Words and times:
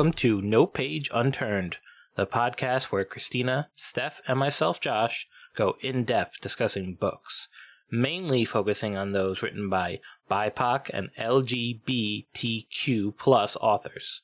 Welcome 0.00 0.14
to 0.14 0.40
No 0.40 0.66
Page 0.66 1.10
Unturned, 1.12 1.76
the 2.14 2.26
podcast 2.26 2.84
where 2.84 3.04
Christina, 3.04 3.68
Steph, 3.76 4.22
and 4.26 4.38
myself, 4.38 4.80
Josh, 4.80 5.26
go 5.54 5.76
in 5.82 6.04
depth 6.04 6.40
discussing 6.40 6.94
books, 6.94 7.48
mainly 7.90 8.46
focusing 8.46 8.96
on 8.96 9.12
those 9.12 9.42
written 9.42 9.68
by 9.68 10.00
BIPOC 10.30 10.88
and 10.94 11.10
LGBTQ 11.18 13.14
plus 13.18 13.56
authors. 13.56 14.22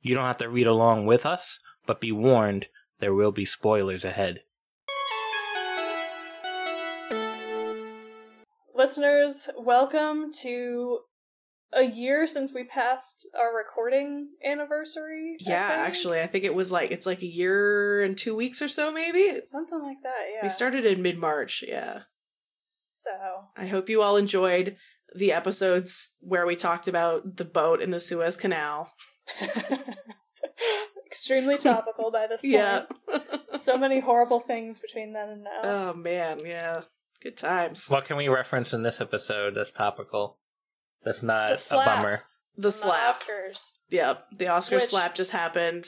You 0.00 0.16
don't 0.16 0.26
have 0.26 0.38
to 0.38 0.48
read 0.48 0.66
along 0.66 1.06
with 1.06 1.24
us, 1.24 1.60
but 1.86 2.00
be 2.00 2.10
warned, 2.10 2.66
there 2.98 3.14
will 3.14 3.30
be 3.30 3.44
spoilers 3.44 4.04
ahead. 4.04 4.40
Listeners, 8.74 9.48
welcome 9.56 10.32
to 10.40 11.02
a 11.72 11.82
year 11.84 12.26
since 12.26 12.52
we 12.52 12.64
passed 12.64 13.28
our 13.38 13.56
recording 13.56 14.28
anniversary. 14.44 15.36
Yeah, 15.40 15.68
think. 15.68 15.80
actually, 15.80 16.20
I 16.20 16.26
think 16.26 16.44
it 16.44 16.54
was 16.54 16.70
like 16.72 16.90
it's 16.90 17.06
like 17.06 17.22
a 17.22 17.26
year 17.26 18.02
and 18.02 18.16
two 18.16 18.34
weeks 18.36 18.60
or 18.60 18.68
so, 18.68 18.92
maybe. 18.92 19.40
Something 19.44 19.82
like 19.82 20.02
that. 20.02 20.26
Yeah. 20.34 20.40
We 20.42 20.48
started 20.48 20.84
in 20.86 21.02
mid 21.02 21.18
March. 21.18 21.64
Yeah, 21.66 22.00
So 22.88 23.10
I 23.56 23.66
hope 23.66 23.88
you 23.88 24.02
all 24.02 24.16
enjoyed 24.16 24.76
the 25.14 25.32
episodes 25.32 26.16
where 26.20 26.46
we 26.46 26.56
talked 26.56 26.88
about 26.88 27.36
the 27.36 27.44
boat 27.44 27.80
in 27.82 27.90
the 27.90 28.00
Suez 28.00 28.36
Canal. 28.36 28.92
extremely 31.06 31.58
topical 31.58 32.10
by 32.10 32.26
this 32.26 32.42
point. 32.42 32.52
Yeah. 32.52 32.82
So 33.56 33.76
many 33.76 34.00
horrible 34.00 34.40
things 34.40 34.78
between 34.78 35.12
then 35.12 35.28
and 35.28 35.44
now. 35.44 35.60
oh 35.62 35.94
man, 35.94 36.40
yeah, 36.44 36.80
good 37.22 37.36
times. 37.36 37.88
What 37.88 38.06
can 38.06 38.16
we 38.16 38.28
reference 38.28 38.72
in 38.72 38.82
this 38.82 39.00
episode 39.00 39.54
that's 39.54 39.70
topical? 39.70 40.38
That's 41.04 41.22
not 41.22 41.58
The 41.58 41.78
a 41.80 41.84
bummer. 41.84 42.22
The 42.56 42.70
From 42.70 42.88
slap. 42.90 43.16
Oscars. 43.16 43.72
Yeah, 43.90 44.14
the 44.36 44.48
Oscar 44.48 44.76
Which- 44.76 44.84
slap 44.84 45.14
just 45.14 45.32
happened, 45.32 45.86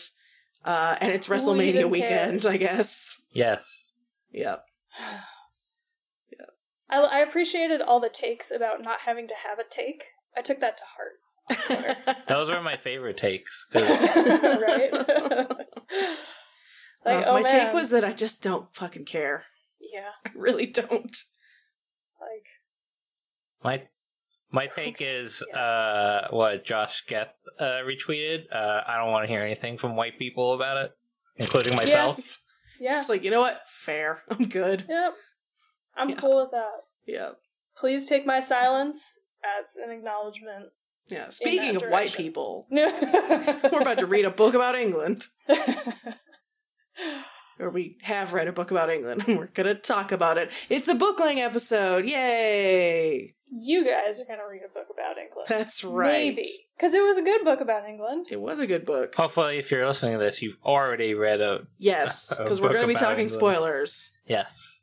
uh, 0.64 0.96
and 1.00 1.12
it's 1.12 1.26
Who 1.26 1.34
WrestleMania 1.34 1.64
even 1.66 1.90
weekend, 1.90 2.42
cares? 2.42 2.46
I 2.46 2.56
guess. 2.56 3.20
Yes. 3.32 3.92
Yep. 4.32 4.64
I, 6.90 6.98
I 7.00 7.18
appreciated 7.20 7.80
all 7.80 8.00
the 8.00 8.08
takes 8.08 8.50
about 8.50 8.82
not 8.82 9.00
having 9.00 9.26
to 9.28 9.34
have 9.46 9.58
a 9.58 9.64
take. 9.68 10.04
I 10.36 10.42
took 10.42 10.60
that 10.60 10.76
to 10.78 10.84
heart. 10.96 12.26
Those 12.28 12.50
were 12.50 12.60
my 12.62 12.76
favorite 12.76 13.16
takes. 13.16 13.66
right? 13.74 14.90
like, 14.92 15.06
Uh, 17.04 17.22
oh 17.26 17.32
my 17.34 17.42
man. 17.42 17.66
take 17.66 17.74
was 17.74 17.90
that 17.90 18.04
I 18.04 18.12
just 18.12 18.42
don't 18.42 18.74
fucking 18.74 19.04
care. 19.06 19.44
yeah, 19.80 20.10
I 20.26 20.30
really 20.34 20.66
don't. 20.66 21.16
like 22.20 22.46
My 23.62 23.84
my 24.55 24.66
take 24.74 24.98
is 25.00 25.42
uh, 25.55 26.28
what 26.30 26.64
Josh 26.64 27.05
Geth 27.06 27.34
uh, 27.58 27.80
retweeted. 27.84 28.44
Uh, 28.52 28.83
I 28.86 28.97
don't 28.98 29.10
want 29.10 29.24
to 29.24 29.28
hear 29.28 29.42
anything 29.42 29.77
from 29.77 29.97
white 29.97 30.19
people 30.19 30.55
about 30.55 30.77
it, 30.78 30.92
including 31.36 31.74
myself. 31.77 32.41
yeah, 32.80 32.98
It's 32.98 33.08
like 33.08 33.22
you 33.25 33.30
know 33.30 33.41
what? 33.41 33.60
Fair. 33.69 34.22
I'm 34.30 34.47
good. 34.48 34.84
yep. 34.88 35.14
I'm 35.97 36.10
Yeah. 36.10 36.16
cool 36.16 36.36
with 36.42 36.50
that. 36.52 36.70
Yeah. 37.06 37.30
Please 37.77 38.05
take 38.05 38.25
my 38.25 38.41
silence 38.41 39.19
as 39.58 39.77
an 39.77 39.91
acknowledgement. 39.91 40.66
Yeah. 41.08 41.28
Speaking 41.28 41.77
of 41.77 41.82
white 41.82 41.91
direction. 41.91 42.25
people, 42.25 42.66
We're 42.70 42.91
we're 43.72 43.82
about 43.82 43.98
to 43.98 44.06
read 44.06 44.25
a 44.25 44.31
book 44.31 44.54
about 44.54 44.75
England. 44.75 45.26
Or 47.59 47.70
we 47.70 47.97
have 48.03 48.32
read 48.34 48.48
a 48.48 48.53
book 48.53 48.70
about 48.70 48.91
England 48.91 49.25
and 49.28 49.38
we're 49.38 49.47
gonna 49.47 49.75
talk 49.75 50.12
about 50.12 50.38
it. 50.38 50.50
It's 50.69 50.88
a 50.88 50.94
bookling 50.94 51.41
episode. 51.41 52.04
Yay! 52.04 53.34
you 53.56 53.84
guys 53.84 54.20
are 54.20 54.25
gonna 54.25 54.42
read 54.50 54.62
a 54.65 54.69
book 54.75 54.88
about 54.92 55.16
England. 55.19 55.47
That's 55.48 55.84
right. 55.84 56.34
Maybe 56.34 56.48
because 56.76 56.92
it 56.94 57.03
was 57.03 57.19
a 57.19 57.22
good 57.22 57.44
book 57.44 57.60
about 57.60 57.88
England. 57.88 58.26
It 58.31 58.41
was 58.41 58.59
a 58.59 58.66
good 58.66 58.84
book. 58.84 59.15
Hopefully, 59.15 59.59
if 59.59 59.70
you're 59.70 59.87
listening 59.87 60.19
to 60.19 60.25
this, 60.25 60.42
you've 60.42 60.59
already 60.65 61.15
read 61.15 61.41
a 61.41 61.66
Yes, 61.78 62.37
because 62.42 62.60
we're 62.60 62.72
gonna 62.72 62.88
be 62.88 62.94
talking 62.94 63.22
England. 63.22 63.31
spoilers. 63.31 64.16
yes. 64.26 64.82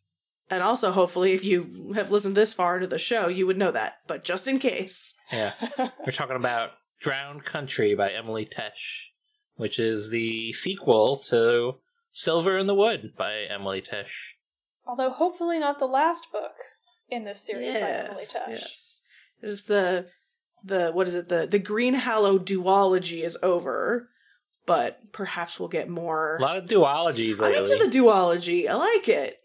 And 0.49 0.61
also, 0.61 0.91
hopefully, 0.91 1.31
if 1.31 1.45
you 1.45 1.93
have 1.95 2.11
listened 2.11 2.35
this 2.35 2.53
far 2.53 2.75
into 2.75 2.87
the 2.87 2.97
show, 2.97 3.29
you 3.29 3.47
would 3.47 3.57
know 3.57 3.71
that. 3.71 3.93
But 4.07 4.25
just 4.25 4.47
in 4.49 4.59
case. 4.59 5.15
Yeah, 5.31 5.53
we're 5.77 6.11
talking 6.11 6.35
about 6.35 6.71
Drowned 6.99 7.45
Country 7.45 7.95
by 7.95 8.11
Emily 8.11 8.45
Tesh, 8.45 9.05
which 9.55 9.79
is 9.79 10.09
the 10.09 10.51
sequel 10.51 11.17
to 11.29 11.75
Silver 12.11 12.57
in 12.57 12.67
the 12.67 12.75
Wood 12.75 13.13
by 13.17 13.41
Emily 13.49 13.81
Tesh. 13.81 14.35
Although 14.85 15.11
hopefully 15.11 15.59
not 15.59 15.79
the 15.79 15.85
last 15.85 16.27
book 16.31 16.53
in 17.09 17.25
this 17.25 17.41
series 17.41 17.77
by 17.77 17.89
Emily 17.89 18.25
Tesh. 18.25 18.49
Yes. 18.49 19.01
It 19.41 19.49
is 19.49 19.65
the 19.65 20.07
the 20.63 20.91
what 20.91 21.07
is 21.07 21.15
it? 21.15 21.29
The 21.29 21.47
the 21.47 21.59
Greenhollow 21.59 22.39
duology 22.39 23.23
is 23.23 23.37
over, 23.41 24.09
but 24.65 25.11
perhaps 25.11 25.59
we'll 25.59 25.69
get 25.69 25.89
more. 25.89 26.37
A 26.37 26.41
lot 26.41 26.57
of 26.57 26.65
duologies 26.65 27.37
I'm 27.41 27.51
lately. 27.51 27.71
into 27.71 27.85
the 27.85 27.97
duology. 27.97 28.67
I 28.67 28.75
like 28.75 29.07
it. 29.07 29.37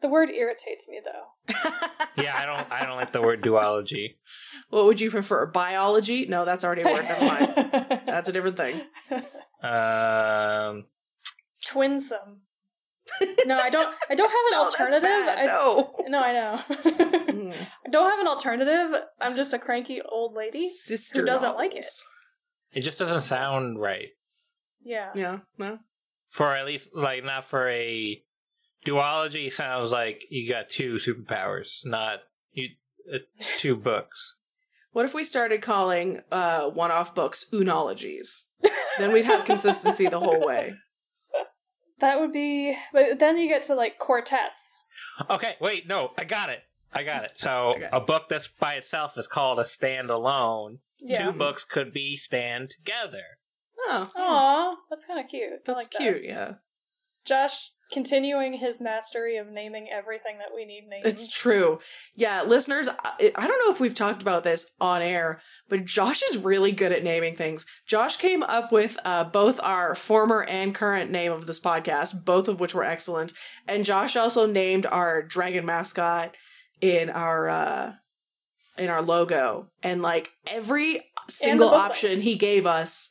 The 0.00 0.08
word 0.08 0.30
irritates 0.30 0.88
me 0.88 1.00
though. 1.04 1.54
yeah, 2.16 2.36
I 2.36 2.46
don't. 2.46 2.70
I 2.70 2.86
don't 2.86 2.96
like 2.96 3.12
the 3.12 3.22
word 3.22 3.42
duology. 3.42 4.16
What 4.70 4.84
would 4.84 5.00
you 5.00 5.10
prefer? 5.10 5.46
Biology? 5.46 6.26
No, 6.26 6.44
that's 6.44 6.64
already 6.64 6.82
a 6.82 6.86
word. 6.86 7.04
Never 7.04 7.24
mind. 7.24 8.00
That's 8.06 8.28
a 8.28 8.32
different 8.32 8.56
thing. 8.56 8.80
Um, 9.62 10.84
Twinsome. 11.68 12.42
No, 13.46 13.56
I 13.58 13.70
don't. 13.70 13.94
I 14.10 14.14
don't 14.14 14.28
have 14.28 14.46
an 14.46 14.52
No, 14.52 14.64
that's 14.70 14.80
alternative. 14.80 15.02
bad. 15.02 15.38
I, 15.38 15.46
No. 15.46 15.94
no, 16.08 16.20
I 16.20 16.32
know. 16.32 16.60
Mm. 16.68 17.54
I 17.86 17.90
don't 17.90 18.10
have 18.10 18.20
an 18.20 18.26
alternative. 18.26 19.00
I'm 19.20 19.34
just 19.36 19.54
a 19.54 19.58
cranky 19.58 20.02
old 20.02 20.34
lady. 20.34 20.68
Sister 20.68 21.24
doesn't 21.24 21.54
like 21.56 21.74
it? 21.74 21.86
it 22.72 22.82
just 22.82 22.98
doesn't 22.98 23.22
sound 23.22 23.80
right 23.80 24.08
Yeah. 24.84 25.10
Yeah. 25.14 25.38
No. 25.56 25.78
for 26.28 26.52
at 26.52 26.66
least 26.66 26.90
like 26.94 27.24
not 27.24 27.44
for 27.46 27.68
a 27.70 28.22
duology. 28.84 29.50
Sounds 29.50 29.90
like 29.90 30.24
you 30.28 30.46
got 30.48 30.68
two 30.68 30.94
superpowers, 30.94 31.86
not 31.86 32.20
you 32.52 32.68
uh, 33.12 33.18
two 33.56 33.74
books. 33.76 34.36
What 34.92 35.04
if 35.06 35.14
we 35.14 35.24
started 35.24 35.62
calling 35.62 36.20
uh, 36.32 36.68
one-off 36.70 37.14
books 37.14 37.46
oonologies? 37.52 38.48
then 38.98 39.12
we'd 39.12 39.24
have 39.26 39.44
consistency 39.46 40.08
the 40.08 40.18
whole 40.20 40.44
way. 40.44 40.74
That 42.00 42.20
would 42.20 42.32
be. 42.32 42.76
But 42.92 43.18
then 43.18 43.36
you 43.38 43.48
get 43.48 43.62
to 43.64 43.74
like 43.74 43.98
quartets. 43.98 44.78
Okay, 45.30 45.56
wait, 45.60 45.86
no, 45.88 46.10
I 46.18 46.24
got 46.24 46.48
it. 46.50 46.60
I 46.92 47.02
got 47.02 47.24
it. 47.24 47.32
So 47.34 47.74
Okay. 47.76 47.88
a 47.92 48.00
book 48.00 48.28
that's 48.28 48.48
by 48.48 48.74
itself 48.74 49.18
is 49.18 49.26
called 49.26 49.58
a 49.58 49.64
standalone. 49.64 50.78
Yeah. 51.00 51.24
Two 51.26 51.32
books 51.32 51.64
could 51.64 51.92
be 51.92 52.16
stand 52.16 52.70
together. 52.70 53.38
Oh, 53.80 54.04
Aw, 54.16 54.76
that's 54.90 55.04
kind 55.04 55.20
of 55.20 55.28
cute. 55.28 55.64
That's 55.64 55.76
like 55.76 55.90
that. 55.90 55.98
cute. 55.98 56.24
Yeah. 56.24 56.54
Josh 57.24 57.70
continuing 57.90 58.54
his 58.54 58.80
mastery 58.80 59.36
of 59.36 59.48
naming 59.48 59.88
everything 59.90 60.38
that 60.38 60.54
we 60.54 60.64
need 60.64 60.88
named. 60.88 61.06
It's 61.06 61.28
true. 61.28 61.78
Yeah, 62.14 62.42
listeners, 62.42 62.88
I, 62.88 63.32
I 63.34 63.46
don't 63.46 63.66
know 63.66 63.72
if 63.72 63.80
we've 63.80 63.94
talked 63.94 64.22
about 64.22 64.44
this 64.44 64.72
on 64.80 65.02
air, 65.02 65.40
but 65.68 65.84
Josh 65.84 66.22
is 66.22 66.36
really 66.36 66.72
good 66.72 66.92
at 66.92 67.02
naming 67.02 67.34
things. 67.34 67.66
Josh 67.86 68.16
came 68.16 68.42
up 68.42 68.72
with 68.72 68.98
uh, 69.04 69.24
both 69.24 69.58
our 69.62 69.94
former 69.94 70.42
and 70.44 70.74
current 70.74 71.10
name 71.10 71.32
of 71.32 71.46
this 71.46 71.60
podcast, 71.60 72.24
both 72.24 72.48
of 72.48 72.60
which 72.60 72.74
were 72.74 72.84
excellent. 72.84 73.32
And 73.66 73.84
Josh 73.84 74.16
also 74.16 74.46
named 74.46 74.86
our 74.86 75.22
dragon 75.22 75.64
mascot 75.64 76.34
in 76.80 77.10
our 77.10 77.48
uh 77.48 77.92
in 78.76 78.88
our 78.88 79.02
logo. 79.02 79.68
And 79.82 80.02
like 80.02 80.30
every 80.46 81.02
single 81.28 81.70
option 81.70 82.20
he 82.20 82.36
gave 82.36 82.66
us 82.66 83.10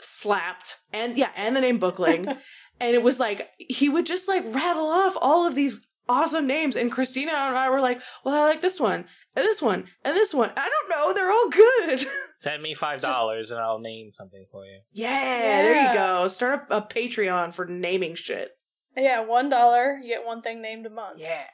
slapped 0.00 0.76
and 0.92 1.16
yeah, 1.16 1.30
and 1.36 1.56
the 1.56 1.60
name 1.60 1.78
Bookling. 1.78 2.26
and 2.80 2.94
it 2.94 3.02
was 3.02 3.20
like 3.20 3.48
he 3.58 3.88
would 3.88 4.06
just 4.06 4.28
like 4.28 4.44
rattle 4.54 4.86
off 4.86 5.16
all 5.20 5.46
of 5.46 5.54
these 5.54 5.86
awesome 6.08 6.46
names 6.46 6.74
and 6.74 6.90
christina 6.90 7.30
and 7.32 7.56
i 7.56 7.70
were 7.70 7.80
like 7.80 8.00
well 8.24 8.34
i 8.34 8.48
like 8.48 8.60
this 8.62 8.80
one 8.80 9.04
and 9.36 9.44
this 9.44 9.62
one 9.62 9.84
and 10.04 10.16
this 10.16 10.34
one 10.34 10.50
i 10.56 10.68
don't 10.68 10.90
know 10.90 11.12
they're 11.14 11.30
all 11.30 11.50
good 11.50 12.06
Send 12.38 12.62
me 12.62 12.72
five 12.74 13.00
dollars 13.02 13.50
and 13.50 13.60
I'll 13.60 13.78
name 13.80 14.12
something 14.14 14.46
for 14.50 14.64
you. 14.64 14.80
yeah, 14.92 15.60
there 15.62 15.88
you 15.88 15.94
go 15.94 16.26
start 16.28 16.66
a, 16.70 16.78
a 16.78 16.82
patreon 16.82 17.52
for 17.52 17.66
naming 17.66 18.14
shit 18.14 18.50
yeah, 18.96 19.20
one 19.20 19.48
dollar, 19.48 20.00
you 20.02 20.08
get 20.08 20.26
one 20.26 20.42
thing 20.42 20.60
named 20.60 20.84
a 20.84 20.90
month. 20.90 21.20
yeah 21.20 21.44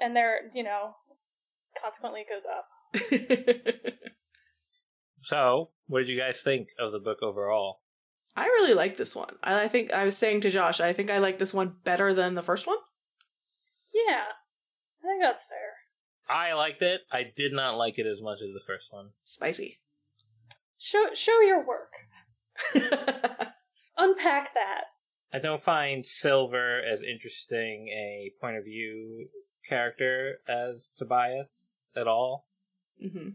And 0.00 0.16
there, 0.16 0.40
you 0.54 0.64
know, 0.64 0.96
consequently 1.80 2.22
it 2.22 2.28
goes 2.28 2.46
up. 2.46 3.92
So, 5.24 5.70
what 5.86 6.00
did 6.00 6.08
you 6.08 6.18
guys 6.18 6.42
think 6.42 6.70
of 6.80 6.90
the 6.90 6.98
book 6.98 7.18
overall? 7.22 7.81
I 8.36 8.46
really 8.46 8.74
like 8.74 8.96
this 8.96 9.14
one 9.16 9.34
I, 9.42 9.64
I 9.64 9.68
think 9.68 9.92
i 9.92 10.04
was 10.04 10.16
saying 10.16 10.40
to 10.42 10.50
josh 10.50 10.80
i 10.80 10.92
think 10.92 11.10
i 11.10 11.18
like 11.18 11.38
this 11.38 11.52
one 11.54 11.76
better 11.84 12.12
than 12.14 12.34
the 12.34 12.42
first 12.42 12.66
one 12.66 12.78
Yeah. 13.94 14.24
I 15.04 15.06
think 15.06 15.20
that's 15.22 15.44
fair. 15.46 16.34
I 16.34 16.52
liked 16.54 16.80
it. 16.80 17.00
I 17.10 17.24
did 17.24 17.52
not 17.52 17.76
like 17.76 17.98
it 17.98 18.06
as 18.06 18.22
much 18.22 18.38
as 18.40 18.54
the 18.54 18.62
first 18.64 18.92
one. 18.92 19.10
spicy 19.24 19.80
Show 20.78 21.06
show 21.14 21.40
your 21.40 21.66
work. 21.66 21.92
Unpack 23.96 24.54
that. 24.54 24.84
I 25.32 25.38
don't 25.38 25.60
find 25.60 26.04
Silver 26.06 26.80
as 26.80 27.02
interesting 27.02 27.88
a 27.88 28.32
point 28.40 28.56
of 28.56 28.64
view 28.64 29.28
character 29.68 30.38
as 30.48 30.90
Tobias 30.96 31.80
at 31.96 32.06
all. 32.06 32.46
hmm 33.00 33.30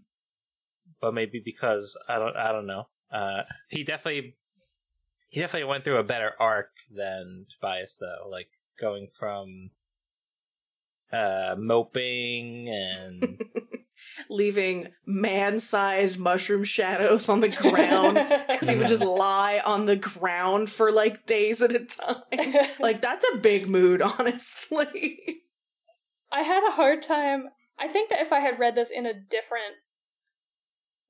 But 1.01 1.13
maybe 1.13 1.41
because 1.43 1.97
I 2.07 2.17
don't 2.19 2.35
I 2.35 2.51
don't 2.51 2.67
know. 2.67 2.87
Uh, 3.11 3.43
he 3.69 3.83
definitely 3.83 4.35
he 5.27 5.39
definitely 5.39 5.69
went 5.69 5.83
through 5.83 5.97
a 5.97 6.03
better 6.03 6.33
arc 6.39 6.71
than 6.89 7.45
Tobias, 7.49 7.97
though. 7.99 8.27
Like 8.29 8.49
going 8.79 9.07
from 9.07 9.71
uh, 11.11 11.55
moping 11.57 12.69
and 12.69 13.41
leaving 14.29 14.89
man-sized 15.05 16.19
mushroom 16.19 16.63
shadows 16.63 17.29
on 17.29 17.41
the 17.41 17.49
ground 17.49 18.15
because 18.47 18.69
he 18.69 18.75
would 18.75 18.87
just 18.87 19.03
lie 19.03 19.61
on 19.65 19.85
the 19.85 19.95
ground 19.95 20.69
for 20.69 20.91
like 20.91 21.25
days 21.25 21.61
at 21.61 21.73
a 21.73 21.79
time. 21.79 22.23
Like 22.79 23.01
that's 23.01 23.25
a 23.33 23.37
big 23.37 23.67
mood, 23.67 24.01
honestly. 24.01 25.41
I 26.31 26.41
had 26.41 26.65
a 26.67 26.71
hard 26.71 27.01
time. 27.01 27.49
I 27.79 27.87
think 27.87 28.09
that 28.09 28.21
if 28.21 28.31
I 28.31 28.39
had 28.39 28.59
read 28.59 28.75
this 28.75 28.91
in 28.91 29.05
a 29.05 29.13
different 29.13 29.75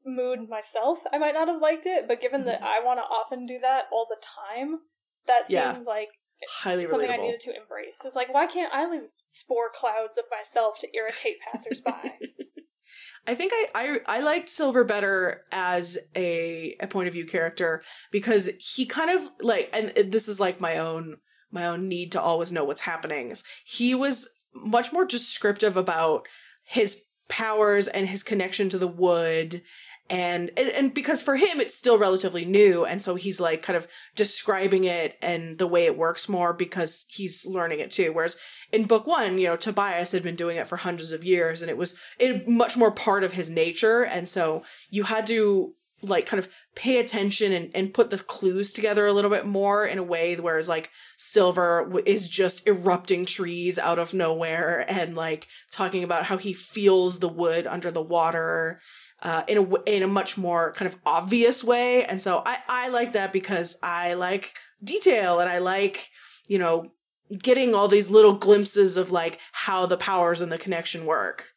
mood 0.08 0.50
myself, 0.50 1.00
I 1.12 1.18
might 1.18 1.34
not 1.34 1.48
have 1.48 1.62
liked 1.62 1.86
it. 1.86 2.08
But 2.08 2.22
given 2.22 2.46
that 2.46 2.62
mm-hmm. 2.62 2.82
I 2.84 2.86
want 2.86 3.00
to 3.00 3.04
often 3.04 3.46
do 3.46 3.60
that 3.60 3.86
all 3.92 4.08
the 4.10 4.22
time, 4.22 4.80
that 5.28 5.46
seemed 5.46 5.58
Yeah. 5.58 5.80
like 5.86 6.10
Highly 6.50 6.86
something 6.86 7.10
I 7.10 7.18
needed 7.18 7.40
to 7.42 7.56
embrace. 7.56 8.00
It 8.02 8.08
was 8.08 8.16
like, 8.16 8.32
why 8.32 8.46
can't 8.46 8.74
I 8.74 8.90
leave 8.90 9.10
spore 9.26 9.72
clouds 9.74 10.18
of 10.18 10.26
myself 10.32 10.78
to 10.80 10.96
irritate 10.96 11.38
passersby? 11.42 11.92
I 13.28 13.36
think 13.36 13.52
I, 13.54 13.68
I 13.76 14.18
I 14.18 14.20
liked 14.22 14.48
Silver 14.48 14.84
better 14.84 15.44
as 15.52 15.98
a 16.16 16.76
a 16.80 16.88
point 16.88 17.08
of 17.08 17.14
view 17.14 17.26
character 17.26 17.84
because 18.12 18.50
he 18.60 18.86
kind 18.86 19.10
of 19.10 19.30
like 19.42 19.70
and 19.74 20.12
this 20.12 20.28
is 20.30 20.40
like 20.40 20.62
my 20.62 20.78
own 20.78 21.18
my 21.52 21.66
own 21.68 21.88
need 21.88 22.12
to 22.14 22.22
always 22.22 22.54
know 22.54 22.64
what's 22.64 22.82
happening. 22.82 23.34
He 23.66 23.94
was 23.94 24.30
much 24.54 24.94
more 24.94 25.06
descriptive 25.06 25.76
about 25.76 26.28
his 26.64 27.04
powers 27.28 27.88
and 27.88 28.08
his 28.08 28.24
connection 28.24 28.70
to 28.70 28.78
the 28.78 28.88
wood 28.88 29.62
and, 30.10 30.52
and 30.58 30.94
because 30.94 31.22
for 31.22 31.36
him 31.36 31.60
it's 31.60 31.76
still 31.76 31.98
relatively 31.98 32.46
new. 32.46 32.86
And 32.86 33.02
so 33.02 33.16
he's 33.16 33.40
like 33.40 33.64
kind 33.64 33.78
of 33.78 33.88
describing 34.16 34.84
it 34.86 35.18
and 35.22 35.58
the 35.58 35.68
way 35.68 35.86
it 35.86 35.98
works 35.98 36.30
more 36.30 36.54
because 36.54 37.06
he's 37.10 37.46
learning 37.46 37.80
it 37.80 37.92
too. 37.92 38.14
Whereas 38.14 38.40
in 38.72 38.86
book 38.86 39.08
one 39.08 39.38
you 39.38 39.48
know 39.48 39.56
tobias 39.56 40.12
had 40.12 40.24
been 40.24 40.36
doing 40.36 40.58
it 40.58 40.68
for 40.68 40.78
hundreds 40.78 41.12
of 41.12 41.24
years 41.24 41.62
and 41.62 41.70
it 41.70 41.78
was 41.78 41.98
it 42.20 42.48
much 42.48 42.78
more 42.78 42.92
part 42.92 43.24
of 43.24 43.34
his 43.34 43.50
nature. 43.50 44.04
And 44.04 44.28
so 44.28 44.64
you 44.90 45.04
had 45.04 45.28
to 45.28 45.74
like 46.04 46.28
kind 46.28 46.40
of 46.40 46.50
pay 46.76 47.00
attention 47.00 47.52
and, 47.52 47.72
and 47.74 47.94
put 47.94 48.12
the 48.12 48.20
clues 48.20 48.72
together 48.72 49.08
a 49.08 49.14
little 49.14 49.32
bit 49.32 49.48
more 49.48 49.86
in 49.86 49.98
a 49.98 50.04
way 50.04 50.36
whereas 50.36 50.70
like 50.70 50.92
silver 51.18 51.92
is 52.06 52.30
just 52.30 52.68
erupting 52.68 53.26
trees 53.26 53.80
out 53.80 53.98
of 53.98 54.14
nowhere 54.14 54.86
and 54.88 55.16
like 55.16 55.48
talking 55.72 56.04
about 56.04 56.26
how 56.26 56.38
he 56.38 56.54
feels 56.54 57.20
the 57.20 57.28
wood 57.28 57.66
under 57.66 57.90
the 57.90 58.02
water 58.02 58.80
uh, 59.24 59.44
in 59.48 59.58
a 59.58 59.62
w- 59.64 59.84
in 59.86 60.04
a 60.04 60.08
much 60.08 60.38
more 60.38 60.74
kind 60.74 60.92
of 60.92 61.00
obvious 61.06 61.64
way 61.64 62.04
and 62.06 62.22
so 62.22 62.42
i 62.46 62.58
i 62.70 62.88
like 62.90 63.14
that 63.14 63.34
because 63.34 63.78
i 63.82 64.14
like 64.14 64.54
detail 64.84 65.40
and 65.40 65.50
i 65.50 65.58
like 65.58 66.10
you 66.48 66.60
know 66.60 66.92
getting 67.40 67.74
all 67.76 67.88
these 67.88 68.10
little 68.12 68.34
glimpses 68.36 68.96
of 68.96 69.12
like 69.12 69.40
how 69.52 69.86
the 69.86 69.98
powers 69.98 70.40
and 70.42 70.52
the 70.52 70.58
connection 70.58 71.06
work 71.06 71.50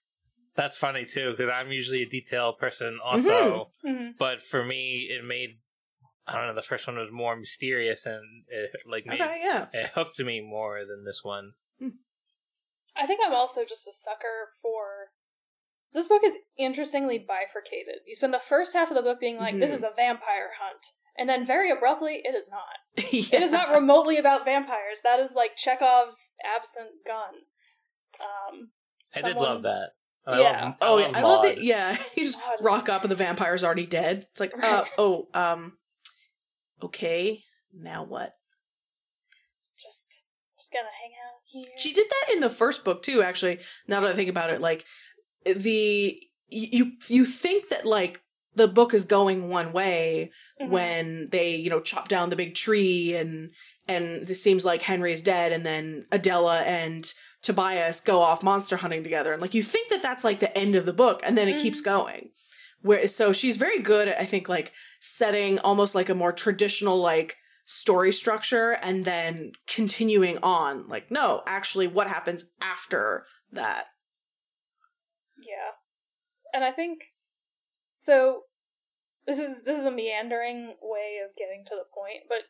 that's 0.57 0.77
funny 0.77 1.05
too 1.07 1.31
because 1.31 1.49
I'm 1.49 1.71
usually 1.71 2.03
a 2.03 2.07
detail 2.09 2.53
person 2.53 2.99
also. 3.03 3.71
Mhm. 3.87 4.19
But 4.19 4.43
for 4.43 4.63
me, 4.65 5.09
it 5.09 5.25
made 5.25 5.51
I 6.27 6.35
don't 6.37 6.49
know. 6.49 6.55
The 6.55 6.63
first 6.63 6.87
one 6.87 6.99
was 6.99 7.11
more 7.13 7.37
mysterious 7.37 8.05
and 8.05 8.21
it 8.49 8.71
like 8.85 9.07
made 9.07 9.21
okay 9.21 9.41
yeah 9.43 9.67
it 9.73 9.87
hooked 9.95 10.19
me 10.19 10.41
more 10.41 10.85
than 10.85 11.05
this 11.05 11.21
one. 11.23 11.53
I 12.97 13.07
think 13.07 13.21
I'm 13.25 13.33
also 13.33 13.65
just 13.65 13.87
a 13.89 13.93
sucker 13.93 14.51
for. 14.61 15.13
So 15.91 15.99
this 15.99 16.07
book 16.09 16.23
is 16.25 16.37
interestingly 16.57 17.19
bifurcated. 17.19 17.97
You 18.07 18.15
spend 18.15 18.33
the 18.33 18.39
first 18.39 18.73
half 18.75 18.91
of 18.91 18.97
the 18.97 19.03
book 19.03 19.19
being 19.21 19.37
like, 19.39 19.59
"This 19.59 19.71
Mhm. 19.71 19.75
is 19.75 19.83
a 19.83 19.91
vampire 19.91 20.53
hunt," 20.61 20.87
and 21.19 21.29
then 21.29 21.45
very 21.45 21.69
abruptly, 21.71 22.23
it 22.25 22.33
is 22.35 22.49
not. 22.49 22.79
yeah. 23.13 23.37
It 23.39 23.43
is 23.43 23.51
not 23.53 23.71
remotely 23.75 24.17
about 24.17 24.45
vampires. 24.45 25.01
That 25.03 25.19
is 25.19 25.35
like 25.35 25.57
Chekhov's 25.57 26.35
absent 26.45 27.05
gun. 27.05 27.35
Um, 28.21 28.71
I 29.17 29.23
did 29.23 29.37
love 29.37 29.63
that. 29.63 29.91
I 30.27 30.39
Yeah. 30.41 30.65
love, 30.65 30.77
Oh, 30.81 30.97
I 30.99 31.01
yeah, 31.01 31.07
love 31.09 31.17
I 31.17 31.23
love 31.23 31.45
it. 31.47 31.59
Yeah, 31.63 31.97
you 32.15 32.25
just 32.25 32.39
God, 32.41 32.59
rock 32.61 32.85
great. 32.85 32.95
up 32.95 33.03
and 33.03 33.11
the 33.11 33.17
vampire's 33.17 33.65
already 33.65 33.87
dead. 33.87 34.29
It's 34.31 34.41
like, 34.41 34.53
uh, 34.63 34.85
oh, 34.97 35.29
um, 35.35 35.77
okay, 36.83 37.43
now 37.73 38.05
what? 38.05 38.37
Just, 39.77 40.23
just 40.59 40.73
gonna 40.73 40.85
hang 41.01 41.13
out 41.27 41.41
here. 41.47 41.73
She 41.79 41.93
did 41.95 42.09
that 42.09 42.35
in 42.35 42.41
the 42.41 42.51
first 42.51 42.85
book 42.85 43.03
too. 43.03 43.23
Actually, 43.23 43.61
now 43.89 44.01
that 44.01 44.11
I 44.11 44.15
think 44.15 44.29
about 44.29 44.51
it, 44.51 44.61
like 44.61 44.85
the 45.45 46.21
you 46.49 46.93
you 47.09 47.25
think 47.25 47.69
that 47.69 47.85
like 47.87 48.21
the 48.57 48.69
book 48.69 48.93
is 48.93 49.05
going 49.05 49.49
one 49.49 49.73
way 49.73 50.33
Mhm. 50.61 50.69
when 50.69 51.29
they 51.31 51.55
you 51.55 51.71
know 51.71 51.81
chop 51.81 52.09
down 52.09 52.31
the 52.31 52.37
big 52.37 52.55
tree 52.55 53.15
and 53.15 53.51
and 53.89 54.29
it 54.31 54.35
seems 54.37 54.65
like 54.65 54.83
Henry 54.83 55.13
is 55.13 55.23
dead 55.23 55.53
and 55.53 55.65
then 55.65 56.07
Adela 56.13 56.61
and 56.61 57.13
Tobias 57.43 58.01
go 58.01 58.21
off 58.21 58.43
monster 58.43 58.77
hunting 58.77 59.03
together. 59.03 59.33
And 59.33 59.41
like 59.43 59.55
you 59.55 59.63
think 59.63 59.89
that 59.89 60.03
that's 60.03 60.25
like 60.25 60.41
the 60.41 60.57
end 60.57 60.75
of 60.77 60.85
the 60.87 60.93
book 60.93 61.21
and 61.25 61.37
then 61.39 61.49
it 61.49 61.61
keeps 61.61 61.81
going. 61.81 62.31
Where 62.83 63.09
so 63.09 63.33
she's 63.33 63.57
very 63.57 63.79
good 63.81 64.09
at 64.09 64.21
I 64.21 64.25
think 64.27 64.49
like 64.49 64.73
setting 65.01 65.59
almost 65.61 65.95
like 65.95 66.09
a 66.09 66.15
more 66.15 66.33
traditional 66.33 66.99
like 67.01 67.37
story 67.65 68.13
structure 68.13 68.73
and 68.73 69.05
then 69.05 69.53
continuing 69.67 70.39
on. 70.43 70.87
Like 70.89 71.11
no 71.11 71.43
actually 71.47 71.87
what 71.87 72.09
happens 72.09 72.45
after 72.61 73.25
that 73.53 73.87
Yeah. 75.47 75.73
And 76.53 76.65
I 76.65 76.73
think 76.73 77.03
so 77.95 78.43
this 79.27 79.39
is 79.39 79.63
this 79.63 79.79
is 79.79 79.87
a 79.87 79.91
meandering 79.91 80.75
way 80.83 81.21
of 81.25 81.37
getting 81.37 81.65
to 81.67 81.75
the 81.77 81.85
point, 81.95 82.25
but 82.29 82.43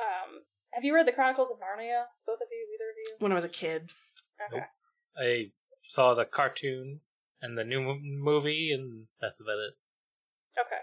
um 0.00 0.42
have 0.72 0.84
you 0.84 0.94
read 0.94 1.06
the 1.06 1.12
Chronicles 1.12 1.50
of 1.50 1.56
Narnia? 1.58 2.04
Both 2.26 2.40
of 2.40 2.48
you, 2.50 2.66
either 2.74 2.90
of 2.90 2.96
you? 2.96 3.16
when 3.18 3.32
I 3.32 3.34
was 3.34 3.44
a 3.44 3.48
kid 3.48 3.90
Okay. 4.52 4.64
I 5.16 5.50
saw 5.82 6.14
the 6.14 6.24
cartoon 6.24 7.00
and 7.42 7.58
the 7.58 7.64
new 7.64 7.98
movie, 8.00 8.72
and 8.72 9.06
that's 9.20 9.40
about 9.40 9.58
it. 9.58 9.74
Okay. 10.58 10.80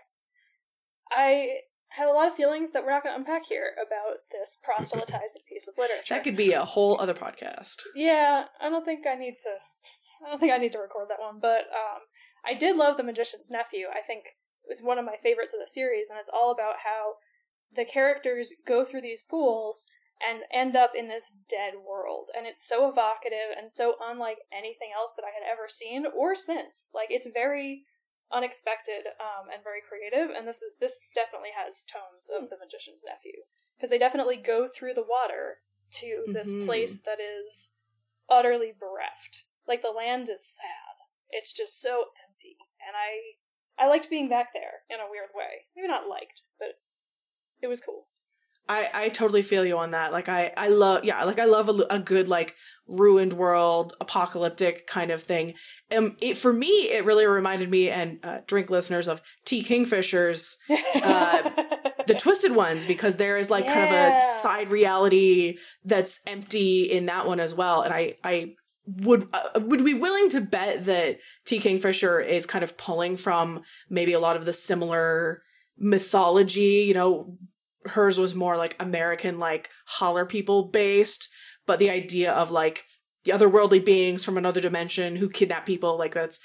I 1.12 1.60
had 1.90 2.08
a 2.10 2.12
lot 2.12 2.28
of 2.28 2.36
feelings 2.36 2.72
that 2.72 2.84
we're 2.84 2.92
not 2.92 3.04
going 3.04 3.14
to 3.16 3.20
unpack 3.20 3.46
here 3.46 3.72
about 3.86 4.18
this 4.32 4.58
proselytizing 4.64 5.42
piece 5.50 5.68
of 5.68 5.76
literature. 5.78 6.14
that 6.14 6.24
could 6.24 6.36
be 6.36 6.54
a 6.54 6.66
whole 6.66 7.00
other 7.00 7.14
podcast 7.14 7.84
Yeah, 7.96 8.46
I 8.62 8.70
don't 8.70 8.84
think 8.86 9.08
I 9.08 9.16
need 9.16 9.38
to. 9.40 9.50
I 10.26 10.30
don't 10.30 10.40
think 10.40 10.54
I 10.54 10.58
need 10.58 10.72
to 10.74 10.80
record 10.80 11.10
that 11.10 11.20
one, 11.20 11.40
but 11.40 11.66
um, 11.72 12.02
I 12.46 12.54
did 12.54 12.76
love 12.76 12.98
The 12.98 13.04
Magician's 13.04 13.52
Nephew. 13.52 13.88
I 13.94 14.02
think 14.02 14.26
it 14.64 14.70
was 14.70 14.82
one 14.82 14.98
of 14.98 15.06
my 15.06 15.16
favorites 15.22 15.54
of 15.54 15.60
the 15.60 15.68
series, 15.68 16.10
and 16.10 16.20
it's 16.20 16.32
all 16.34 16.52
about 16.52 16.76
how 16.84 17.16
the 17.74 17.86
characters 17.86 18.54
go 18.66 18.84
through 18.86 19.02
these 19.02 19.24
pools 19.24 19.88
and 20.26 20.44
end 20.52 20.76
up 20.76 20.92
in 20.96 21.08
this 21.08 21.34
dead 21.48 21.74
world, 21.88 22.30
and 22.36 22.48
it's 22.48 22.66
so 22.66 22.90
evocative 22.90 23.54
and 23.56 23.72
so 23.72 23.96
unlike 24.02 24.38
anything 24.52 24.90
else 24.96 25.14
that 25.16 25.26
I 25.26 25.30
had 25.30 25.48
ever 25.50 25.68
seen 25.68 26.06
or 26.08 26.34
since. 26.34 26.92
Like 26.94 27.10
it's 27.12 27.28
very 27.32 27.84
unexpected 28.32 29.06
um, 29.22 29.48
and 29.54 29.64
very 29.64 29.80
creative, 29.88 30.36
and 30.36 30.48
this 30.48 30.62
is 30.62 30.72
this 30.80 31.00
definitely 31.14 31.52
has 31.56 31.84
tones 31.84 32.30
of 32.34 32.50
The 32.50 32.58
Magician's 32.58 33.04
Nephew 33.06 33.44
because 33.78 33.90
they 33.92 34.00
definitely 34.00 34.38
go 34.38 34.68
through 34.68 34.96
the 34.96 35.06
water 35.08 35.60
to 35.92 36.26
this 36.34 36.54
Mhm. 36.54 36.66
place 36.66 37.00
that 37.00 37.20
is 37.20 37.74
utterly 38.28 38.74
bereft. 38.74 39.46
Like 39.68 39.82
the 39.82 39.92
land 39.92 40.30
is 40.30 40.46
sad. 40.46 40.96
It's 41.30 41.54
just 41.54 41.82
so 41.82 42.06
empty. 42.28 42.58
And 42.86 42.96
I 42.96 43.84
I 43.84 43.88
liked 43.88 44.10
being 44.10 44.30
back 44.30 44.54
there 44.54 44.84
in 44.90 45.00
a 45.00 45.10
weird 45.10 45.30
way. 45.36 45.66
Maybe 45.76 45.88
not 45.88 46.10
liked, 46.10 46.44
but 46.60 46.70
it 47.62 47.68
was 47.68 47.82
cool. 47.82 48.08
I, 48.70 48.90
I 48.94 49.10
totally 49.10 49.44
feel 49.44 49.66
you 49.66 49.78
on 49.78 49.92
that. 49.92 50.12
Like 50.12 50.28
I, 50.28 50.52
I 50.58 50.68
love, 50.68 51.06
yeah, 51.06 51.24
like 51.24 51.40
I 51.40 51.46
love 51.46 51.70
a, 51.70 51.86
a 51.90 52.00
good 52.00 52.28
like 52.28 52.56
ruined 52.88 53.34
world, 53.34 53.94
apocalyptic 54.02 54.88
kind 54.88 55.10
of 55.12 55.24
thing. 55.24 55.54
Um, 55.96 56.18
it 56.22 56.38
for 56.38 56.52
me, 56.52 56.68
it 56.68 57.06
really 57.06 57.26
reminded 57.26 57.70
me 57.70 57.90
and 57.90 58.20
uh, 58.24 58.40
drink 58.46 58.70
listeners 58.70 59.08
of 59.08 59.22
T 59.46 59.64
Kingfisher's 59.64 60.58
Uh, 60.70 61.50
the 62.08 62.16
Twisted 62.16 62.54
Ones 62.54 62.86
because 62.86 63.16
there 63.16 63.38
is 63.38 63.50
like 63.50 63.68
kind 63.68 63.88
of 63.88 63.94
a 63.94 64.24
side 64.42 64.70
reality 64.70 65.58
that's 65.86 66.20
empty 66.28 66.84
in 66.84 67.06
that 67.06 67.26
one 67.26 67.40
as 67.40 67.54
well. 67.54 67.82
And 67.82 67.94
I, 67.94 68.16
I 68.24 68.56
would 68.88 69.28
uh, 69.34 69.60
would 69.60 69.84
be 69.84 69.94
willing 69.94 70.30
to 70.30 70.42
bet 70.42 70.86
that 70.86 71.20
T 71.46 71.60
Kingfisher 71.60 72.20
is 72.20 72.46
kind 72.46 72.64
of 72.64 72.78
pulling 72.78 73.18
from 73.18 73.64
maybe 73.90 74.14
a 74.14 74.20
lot 74.20 74.38
of 74.38 74.46
the 74.46 74.54
similar 74.54 75.44
mythology. 75.78 76.86
You 76.88 76.94
know, 76.94 77.38
hers 77.86 78.18
was 78.18 78.34
more 78.34 78.56
like 78.58 78.76
American, 78.80 79.40
like 79.40 79.70
holler 79.86 80.26
people 80.26 80.70
based, 80.70 81.30
but 81.66 81.80
the 81.80 81.90
idea 81.90 82.32
of 82.32 82.50
like 82.50 82.86
the 83.26 83.32
otherworldly 83.32 83.84
beings 83.84 84.24
from 84.24 84.38
another 84.38 84.62
dimension 84.62 85.18
who 85.18 85.30
kidnap 85.30 85.66
people, 85.66 85.98
like 85.98 86.14
that's 86.14 86.40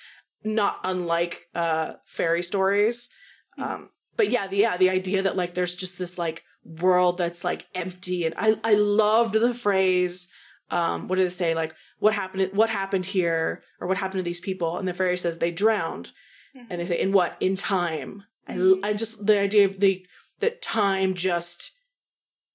not 0.44 0.80
unlike 0.82 1.48
uh 1.54 1.94
fairy 2.04 2.42
stories. 2.42 3.08
Um, 3.56 3.90
but 4.16 4.30
yeah, 4.30 4.48
the 4.48 4.56
yeah, 4.56 4.76
the 4.76 4.90
idea 4.90 5.22
that 5.22 5.36
like 5.36 5.54
there's 5.54 5.76
just 5.76 5.98
this 5.98 6.18
like 6.18 6.42
world 6.64 7.18
that's 7.18 7.44
like 7.44 7.66
empty, 7.74 8.24
and 8.24 8.34
I 8.36 8.58
I 8.64 8.74
loved 8.74 9.34
the 9.34 9.54
phrase. 9.54 10.28
Um, 10.72 11.06
what 11.08 11.16
did 11.16 11.26
they 11.26 11.30
say? 11.30 11.54
Like 11.54 11.74
what 11.98 12.14
happened? 12.14 12.50
What 12.52 12.70
happened 12.70 13.06
here, 13.06 13.62
or 13.80 13.86
what 13.86 13.98
happened 13.98 14.20
to 14.20 14.24
these 14.24 14.40
people? 14.40 14.78
And 14.78 14.88
the 14.88 14.94
fairy 14.94 15.16
says 15.18 15.38
they 15.38 15.50
drowned, 15.50 16.12
and 16.54 16.80
they 16.80 16.86
say 16.86 16.98
in 17.00 17.12
what 17.12 17.36
in 17.40 17.56
time 17.56 18.24
I, 18.48 18.54
Mhm. 18.54 18.80
I 18.84 18.92
just 18.94 19.26
the 19.26 19.38
idea 19.38 19.64
of 19.66 19.78
the 19.80 20.06
that 20.40 20.60
time 20.62 21.14
just 21.14 21.78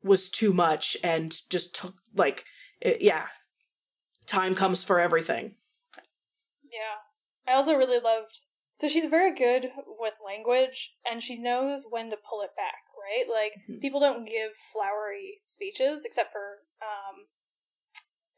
was 0.04 0.30
too 0.30 0.54
much 0.54 0.98
and 1.04 1.32
just 1.50 1.76
took 1.76 1.96
like 2.16 2.44
it, 2.82 3.02
yeah 3.02 3.28
time 4.26 4.54
comes 4.56 4.84
for 4.84 5.00
everything 5.00 5.56
Yeah. 6.70 6.98
I 7.48 7.54
also 7.56 7.74
really 7.76 8.00
loved. 8.00 8.42
So 8.74 8.88
she's 8.88 9.10
very 9.10 9.34
good 9.34 9.72
with 9.88 10.14
language, 10.24 10.94
and 11.10 11.24
she 11.24 11.38
knows 11.38 11.86
when 11.90 12.10
to 12.12 12.18
pull 12.18 12.42
it 12.42 12.52
back, 12.56 12.84
right? 13.02 13.28
Like, 13.28 13.54
Mhm. 13.68 13.82
people 13.82 14.00
don't 14.00 14.26
give 14.26 14.56
flowery 14.56 15.40
speeches, 15.44 16.06
except 16.06 16.32
for 16.32 16.60
um, 16.82 17.26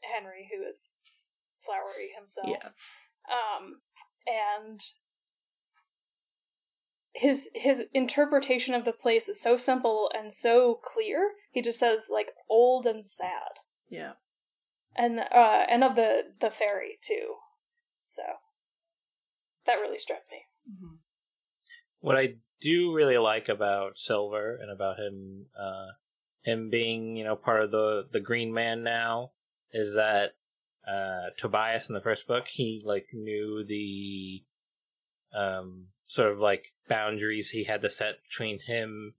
Henry, 0.01 0.49
who 0.51 0.67
is 0.67 0.91
flowery 1.61 2.11
himself. 2.15 2.47
yeah. 2.49 2.69
Um, 3.29 3.81
and 4.25 4.81
his 7.13 7.49
his 7.53 7.85
interpretation 7.93 8.73
of 8.73 8.85
the 8.85 8.93
place 8.93 9.27
is 9.27 9.41
so 9.41 9.57
simple 9.57 10.11
and 10.17 10.31
so 10.31 10.75
clear. 10.75 11.31
He 11.51 11.61
just 11.61 11.79
says 11.79 12.09
like 12.11 12.31
old 12.49 12.85
and 12.85 13.05
sad. 13.05 13.59
Yeah. 13.89 14.13
And 14.95 15.19
uh 15.19 15.65
and 15.69 15.83
of 15.83 15.95
the 15.95 16.23
the 16.39 16.51
fairy 16.51 16.97
too. 17.01 17.35
So 18.01 18.21
that 19.65 19.75
really 19.75 19.97
struck 19.97 20.21
me. 20.31 20.45
What 21.99 22.17
I 22.17 22.35
do 22.61 22.93
really 22.93 23.17
like 23.17 23.49
about 23.49 23.97
Silver 23.97 24.57
and 24.61 24.71
about 24.71 24.99
him, 24.99 25.45
uh, 25.57 25.87
him 26.41 26.69
being 26.69 27.15
you 27.15 27.23
know 27.23 27.35
part 27.35 27.61
of 27.61 27.71
the 27.71 28.05
the 28.11 28.19
Green 28.19 28.53
Man 28.53 28.83
now, 28.83 29.31
is 29.71 29.95
that 29.95 30.31
uh, 30.87 31.29
Tobias 31.37 31.89
in 31.89 31.95
the 31.95 32.01
first 32.01 32.27
book 32.27 32.47
he 32.47 32.81
like 32.83 33.07
knew 33.13 33.63
the 33.63 34.43
um 35.33 35.87
sort 36.07 36.31
of 36.31 36.39
like 36.39 36.73
boundaries 36.87 37.51
he 37.51 37.65
had 37.65 37.81
to 37.81 37.89
set 37.89 38.15
between 38.23 38.59
him 38.59 39.13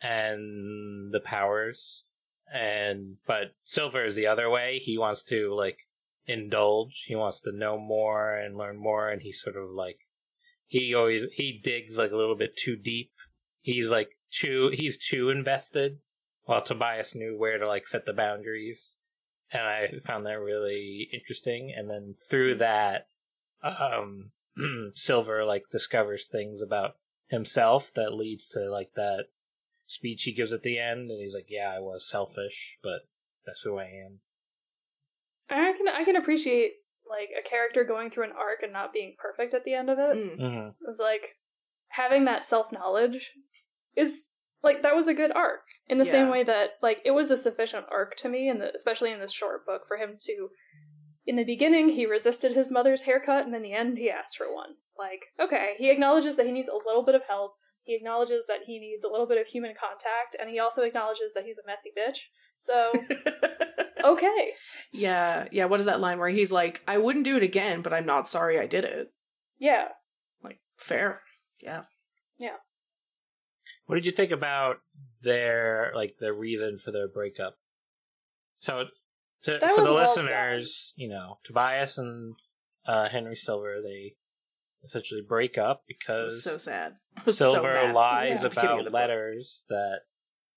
and 0.00 1.12
the 1.12 1.20
powers. 1.20 2.04
And 2.52 3.16
but 3.26 3.54
silver 3.64 4.04
is 4.04 4.16
the 4.16 4.26
other 4.26 4.50
way. 4.50 4.78
He 4.78 4.98
wants 4.98 5.22
to 5.24 5.54
like 5.54 5.78
indulge. 6.26 7.04
He 7.06 7.14
wants 7.14 7.40
to 7.42 7.52
know 7.52 7.78
more 7.78 8.34
and 8.34 8.56
learn 8.56 8.78
more 8.78 9.08
and 9.08 9.22
he's 9.22 9.40
sort 9.40 9.56
of 9.56 9.70
like 9.70 9.98
he 10.66 10.94
always 10.94 11.24
he 11.32 11.60
digs 11.62 11.98
like 11.98 12.10
a 12.10 12.16
little 12.16 12.36
bit 12.36 12.56
too 12.56 12.76
deep. 12.76 13.12
He's 13.60 13.90
like 13.90 14.16
too 14.32 14.70
he's 14.72 14.96
too 14.96 15.28
invested 15.28 15.98
while 16.44 16.62
tobias 16.62 17.14
knew 17.14 17.36
where 17.36 17.58
to 17.58 17.66
like 17.66 17.86
set 17.86 18.06
the 18.06 18.12
boundaries 18.12 18.96
and 19.52 19.62
i 19.62 19.88
found 20.04 20.26
that 20.26 20.38
really 20.40 21.08
interesting 21.12 21.72
and 21.76 21.88
then 21.90 22.14
through 22.28 22.54
that 22.54 23.08
um 23.62 24.30
silver 24.94 25.44
like 25.44 25.64
discovers 25.70 26.26
things 26.26 26.62
about 26.62 26.96
himself 27.28 27.92
that 27.94 28.14
leads 28.14 28.46
to 28.48 28.68
like 28.70 28.92
that 28.94 29.26
speech 29.86 30.22
he 30.24 30.32
gives 30.32 30.52
at 30.52 30.62
the 30.62 30.78
end 30.78 31.10
and 31.10 31.20
he's 31.20 31.34
like 31.34 31.46
yeah 31.48 31.72
i 31.74 31.78
was 31.80 32.08
selfish 32.08 32.78
but 32.82 33.02
that's 33.44 33.62
who 33.62 33.78
i 33.78 33.84
am 33.84 34.20
i 35.48 35.72
can 35.72 35.88
i 35.88 36.04
can 36.04 36.16
appreciate 36.16 36.72
like 37.08 37.30
a 37.38 37.48
character 37.48 37.82
going 37.82 38.08
through 38.08 38.24
an 38.24 38.32
arc 38.38 38.62
and 38.62 38.72
not 38.72 38.92
being 38.92 39.14
perfect 39.18 39.52
at 39.52 39.64
the 39.64 39.74
end 39.74 39.90
of 39.90 39.98
it 39.98 40.16
Mm. 40.16 40.40
mm-hmm. 40.40 40.68
it's 40.88 41.00
like 41.00 41.36
having 41.88 42.24
that 42.26 42.44
self-knowledge 42.44 43.32
is 43.96 44.30
like 44.62 44.82
that 44.82 44.94
was 44.94 45.08
a 45.08 45.14
good 45.14 45.32
arc 45.32 45.62
in 45.88 45.98
the 45.98 46.04
same 46.04 46.28
way 46.28 46.42
that 46.42 46.72
like 46.82 47.00
it 47.04 47.12
was 47.12 47.30
a 47.30 47.38
sufficient 47.38 47.86
arc 47.90 48.16
to 48.16 48.28
me 48.28 48.48
and 48.48 48.62
especially 48.62 49.10
in 49.10 49.20
this 49.20 49.32
short 49.32 49.64
book 49.66 49.82
for 49.86 49.96
him 49.96 50.16
to 50.20 50.48
in 51.26 51.36
the 51.36 51.44
beginning 51.44 51.88
he 51.88 52.06
resisted 52.06 52.52
his 52.52 52.70
mother's 52.70 53.02
haircut 53.02 53.46
and 53.46 53.54
in 53.54 53.62
the 53.62 53.72
end 53.72 53.96
he 53.96 54.10
asked 54.10 54.36
for 54.36 54.52
one. 54.54 54.70
Like 54.98 55.26
okay 55.40 55.74
he 55.78 55.90
acknowledges 55.90 56.36
that 56.36 56.46
he 56.46 56.52
needs 56.52 56.68
a 56.68 56.86
little 56.86 57.04
bit 57.04 57.14
of 57.14 57.24
help. 57.26 57.54
He 57.82 57.94
acknowledges 57.94 58.46
that 58.46 58.60
he 58.66 58.78
needs 58.78 59.04
a 59.04 59.08
little 59.08 59.26
bit 59.26 59.38
of 59.38 59.46
human 59.46 59.72
contact 59.78 60.36
and 60.38 60.50
he 60.50 60.58
also 60.58 60.82
acknowledges 60.82 61.32
that 61.34 61.44
he's 61.44 61.58
a 61.58 61.66
messy 61.66 61.90
bitch. 61.96 62.18
So 62.56 62.92
okay. 64.04 64.52
Yeah 64.92 65.46
yeah 65.50 65.64
what 65.64 65.80
is 65.80 65.86
that 65.86 66.00
line 66.00 66.18
where 66.18 66.28
he's 66.28 66.52
like 66.52 66.82
i 66.86 66.98
wouldn't 66.98 67.24
do 67.24 67.36
it 67.36 67.42
again 67.42 67.80
but 67.80 67.92
i'm 67.92 68.06
not 68.06 68.28
sorry 68.28 68.58
i 68.58 68.66
did 68.66 68.84
it? 68.84 69.08
Yeah. 69.58 69.88
Like 70.42 70.58
fair. 70.76 71.20
Yeah. 71.62 71.82
yeah 72.38 72.56
What 73.90 73.96
did 73.96 74.06
you 74.06 74.12
think 74.12 74.30
about 74.30 74.76
their 75.22 75.90
like 75.96 76.18
the 76.20 76.32
reason 76.32 76.78
for 76.78 76.92
their 76.92 77.08
breakup? 77.08 77.56
So, 78.60 78.84
to, 79.42 79.58
That 79.60 79.72
for 79.72 79.82
the 79.82 79.92
well 79.92 80.02
listeners, 80.02 80.94
you 80.96 81.08
know, 81.08 81.38
Tobias 81.42 81.98
and 81.98 82.36
uh, 82.86 83.08
Henry 83.08 83.34
Silver 83.34 83.80
they 83.82 84.14
essentially 84.84 85.22
break 85.26 85.58
up 85.58 85.82
it 85.88 85.96
because 85.98 86.34
was 86.34 86.44
so 86.44 86.56
sad 86.56 86.98
I 87.16 87.22
was 87.26 87.36
so 87.36 87.54
Silver 87.54 87.74
mad. 87.74 87.92
lies 87.92 88.42
Yeah. 88.42 88.46
About 88.46 88.78
the 88.78 88.84
book. 88.84 88.92
letters 88.92 89.64
that 89.68 90.02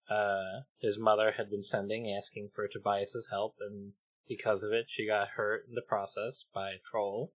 uh, 0.07 0.61
his 0.79 0.99
mother 0.99 1.31
had 1.31 1.49
been 1.49 1.63
sending, 1.63 2.13
asking 2.15 2.49
for 2.53 2.67
Tobias's 2.67 3.29
help, 3.31 3.55
and 3.59 3.93
because 4.27 4.61
of 4.61 4.71
it, 4.73 4.85
she 4.89 5.07
got 5.07 5.29
hurt 5.37 5.65
in 5.67 5.73
the 5.73 5.81
process 5.81 6.45
by 6.53 6.69
a 6.69 6.79
troll. 6.85 7.33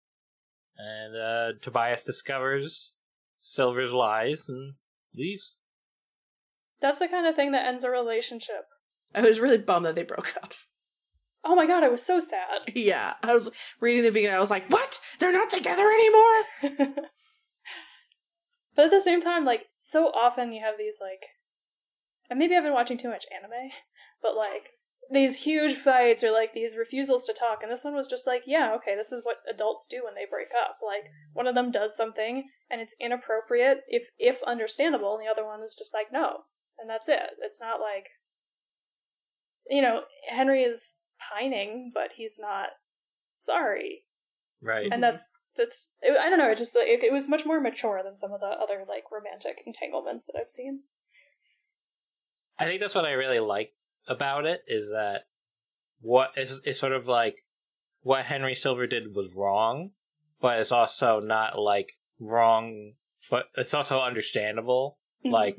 And 0.77 1.15
uh, 1.17 1.59
Tobias 1.59 2.03
discovers 2.03 2.97
Silver's 3.35 3.93
lies 3.93 4.47
and 4.47 4.75
leaves. 5.15 5.61
That's 6.81 6.99
the 6.99 7.07
kind 7.07 7.25
of 7.25 7.35
thing 7.35 7.51
that 7.51 7.65
ends 7.65 7.83
a 7.83 7.89
relationship. 7.89 8.65
I 9.15 9.21
was 9.21 9.39
really 9.39 9.57
bummed 9.57 9.85
that 9.85 9.95
they 9.95 10.03
broke 10.03 10.35
up. 10.41 10.53
Oh 11.49 11.55
my 11.55 11.67
god 11.67 11.81
i 11.81 11.87
was 11.87 12.03
so 12.03 12.19
sad. 12.19 12.61
Yeah 12.75 13.13
i 13.23 13.33
was 13.33 13.51
reading 13.79 14.03
the 14.03 14.11
beginning 14.11 14.35
i 14.35 14.39
was 14.39 14.51
like 14.51 14.67
what? 14.69 14.99
They're 15.19 15.31
not 15.31 15.49
together 15.49 15.83
anymore? 15.87 17.05
But 18.77 18.85
at 18.85 18.91
the 18.91 19.01
same 19.01 19.19
time, 19.19 19.43
like 19.43 19.65
so 19.79 20.09
often 20.09 20.53
you 20.53 20.63
have 20.63 20.77
these 20.77 20.99
like, 21.01 21.25
and 22.29 22.37
maybe 22.37 22.55
I've 22.55 22.63
been 22.63 22.73
watching 22.73 22.97
too 22.97 23.09
much 23.09 23.25
anime, 23.35 23.71
but 24.21 24.35
like 24.35 24.69
these 25.09 25.43
huge 25.45 25.73
fights 25.73 26.23
or 26.23 26.31
like 26.31 26.53
these 26.53 26.77
refusals 26.77 27.25
to 27.25 27.33
talk, 27.33 27.63
and 27.63 27.71
this 27.71 27.83
one 27.83 27.95
was 27.95 28.07
just 28.07 28.27
like, 28.27 28.43
yeah, 28.45 28.75
okay, 28.75 28.95
this 28.95 29.11
is 29.11 29.25
what 29.25 29.37
adults 29.49 29.87
do 29.87 30.03
when 30.05 30.13
they 30.13 30.27
break 30.29 30.49
up. 30.55 30.77
Like 30.85 31.09
one 31.33 31.47
of 31.47 31.55
them 31.55 31.71
does 31.71 31.97
something 31.97 32.49
and 32.69 32.79
it's 32.79 32.95
inappropriate 33.01 33.81
if 33.87 34.11
if 34.19 34.43
understandable, 34.43 35.17
and 35.17 35.25
the 35.25 35.31
other 35.31 35.43
one 35.43 35.63
is 35.63 35.75
just 35.75 35.91
like, 35.91 36.13
no, 36.13 36.41
and 36.79 36.89
that's 36.89 37.09
it. 37.09 37.19
It's 37.41 37.61
not 37.61 37.79
like, 37.79 38.07
you 39.69 39.81
know, 39.81 40.01
Henry 40.29 40.63
is 40.63 40.97
pining, 41.19 41.91
but 41.93 42.13
he's 42.13 42.39
not 42.39 42.69
sorry 43.35 44.03
Right. 44.61 44.89
and 44.91 45.03
that's 45.03 45.31
that's 45.55 45.89
it, 46.01 46.17
I 46.17 46.29
don't 46.29 46.39
know. 46.39 46.49
It 46.49 46.57
just 46.57 46.75
it, 46.75 47.03
it 47.03 47.11
was 47.11 47.27
much 47.27 47.45
more 47.45 47.59
mature 47.59 48.01
than 48.03 48.15
some 48.15 48.31
of 48.31 48.39
the 48.39 48.47
other 48.47 48.85
like 48.87 49.03
romantic 49.11 49.61
entanglements 49.65 50.25
that 50.25 50.35
I've 50.39 50.51
seen. 50.51 50.81
I 52.59 52.65
think 52.65 52.81
that's 52.81 52.95
what 52.95 53.05
I 53.05 53.11
really 53.11 53.39
liked 53.39 53.91
about 54.07 54.45
it 54.45 54.61
is 54.67 54.89
that 54.89 55.23
what 56.01 56.31
is 56.37 56.59
is 56.65 56.79
sort 56.79 56.93
of 56.93 57.07
like 57.07 57.35
what 58.01 58.25
Henry 58.25 58.55
Silver 58.55 58.87
did 58.87 59.15
was 59.15 59.29
wrong, 59.35 59.91
but 60.39 60.59
it's 60.59 60.71
also 60.71 61.19
not 61.19 61.57
like 61.57 61.93
wrong, 62.19 62.93
but 63.29 63.45
it's 63.55 63.73
also 63.73 63.99
understandable. 64.01 64.97
Mm-hmm. 65.25 65.33
Like, 65.33 65.57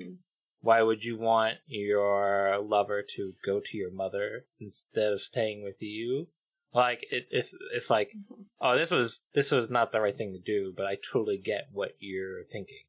why 0.60 0.82
would 0.82 1.04
you 1.04 1.18
want 1.18 1.58
your 1.66 2.58
lover 2.60 3.02
to 3.16 3.32
go 3.44 3.60
to 3.60 3.76
your 3.76 3.90
mother 3.90 4.44
instead 4.60 5.12
of 5.12 5.20
staying 5.20 5.62
with 5.62 5.82
you? 5.82 6.28
Like 6.74 7.06
it, 7.10 7.28
it's 7.30 7.54
it's 7.72 7.90
like, 7.90 8.08
mm-hmm. 8.10 8.42
oh, 8.60 8.76
this 8.76 8.90
was 8.90 9.20
this 9.32 9.50
was 9.50 9.70
not 9.70 9.92
the 9.92 10.00
right 10.00 10.14
thing 10.14 10.32
to 10.32 10.38
do, 10.38 10.72
but 10.76 10.86
I 10.86 10.96
totally 11.12 11.38
get 11.38 11.68
what 11.72 11.92
you're 11.98 12.44
thinking. 12.44 12.84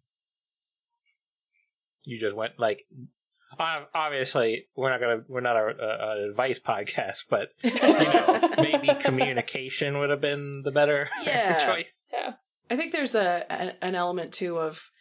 You 2.04 2.20
just 2.20 2.36
went 2.36 2.60
like, 2.60 2.86
obviously 3.58 4.66
we're 4.76 4.90
not 4.90 5.00
gonna 5.00 5.24
we're 5.28 5.42
not 5.42 5.56
a, 5.56 5.62
a, 5.62 6.18
an 6.18 6.30
advice 6.30 6.60
podcast, 6.60 7.26
but 7.30 7.50
you 7.64 7.72
know 7.80 8.50
maybe 8.58 8.90
communication 9.00 9.98
would 10.00 10.10
have 10.10 10.22
been 10.22 10.62
the 10.64 10.72
better 10.72 11.10
Yeah. 11.26 11.66
choice. 11.66 12.06
Yeah, 12.12 12.34
I 12.70 12.76
think 12.76 12.92
there's 12.92 13.16
a, 13.16 13.46
a 13.50 13.84
an 13.84 13.96
element 13.96 14.34
too 14.34 14.60
of, 14.60 14.92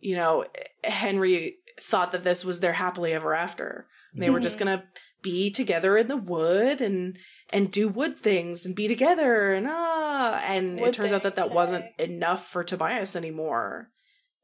you 0.00 0.16
know, 0.16 0.44
Henry 0.84 1.56
thought 1.80 2.12
that 2.12 2.24
this 2.24 2.44
was 2.44 2.60
their 2.60 2.72
happily 2.74 3.12
ever 3.12 3.34
after. 3.34 3.86
And 4.12 4.22
they 4.22 4.30
were 4.30 4.40
just 4.40 4.56
Mhm. 4.56 4.60
gonna 4.60 4.84
be 5.22 5.50
together 5.50 5.96
in 5.98 6.08
the 6.08 6.16
wood 6.16 6.80
and 6.80 7.18
and 7.52 7.70
do 7.70 7.88
wood 7.88 8.18
things 8.18 8.64
and 8.64 8.74
be 8.74 8.88
together 8.88 9.52
and 9.52 9.66
ah 9.68 10.40
and 10.46 10.80
it 10.80 10.94
turns 10.94 11.12
out 11.12 11.22
that 11.24 11.36
that 11.36 11.42
things, 11.44 11.54
wasn't 11.54 11.84
enough 11.98 12.46
for 12.46 12.64
Tobias 12.64 13.14
anymore 13.16 13.90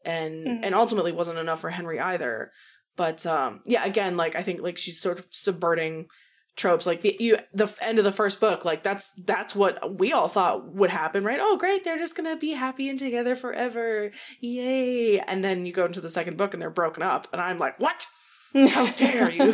and 0.04 0.46
Mhm. 0.46 0.60
and 0.64 0.74
ultimately 0.74 1.12
wasn't 1.12 1.38
enough 1.38 1.60
for 1.62 1.70
Henry 1.70 1.98
either 1.98 2.52
but 2.94 3.24
um 3.26 3.62
yeah 3.64 3.84
again 3.84 4.16
like 4.18 4.34
I 4.36 4.42
think 4.42 4.60
like 4.60 4.76
she's 4.76 5.00
sort 5.00 5.18
of 5.18 5.26
subverting 5.30 6.08
tropes 6.56 6.86
like 6.86 7.02
the 7.02 7.14
you 7.20 7.38
the 7.52 7.72
end 7.82 7.98
of 7.98 8.04
the 8.04 8.10
first 8.12 8.40
book 8.40 8.64
like 8.64 8.82
that's 8.82 9.12
that's 9.24 9.54
what 9.54 9.98
we 9.98 10.12
all 10.12 10.26
thought 10.28 10.72
would 10.72 10.88
happen 10.90 11.22
right 11.22 11.38
oh 11.40 11.56
great 11.58 11.84
they're 11.84 11.98
just 11.98 12.16
gonna 12.16 12.36
be 12.36 12.52
happy 12.52 12.88
and 12.88 12.98
together 12.98 13.36
forever 13.36 14.10
yay 14.40 15.18
and 15.20 15.44
then 15.44 15.66
you 15.66 15.72
go 15.72 15.84
into 15.84 16.00
the 16.00 16.08
second 16.10 16.36
book 16.38 16.54
and 16.54 16.62
they're 16.62 16.70
broken 16.70 17.02
up 17.02 17.28
and 17.32 17.42
i'm 17.42 17.58
like 17.58 17.78
what 17.78 18.06
How 18.54 18.86
dare 18.96 19.30
you. 19.30 19.52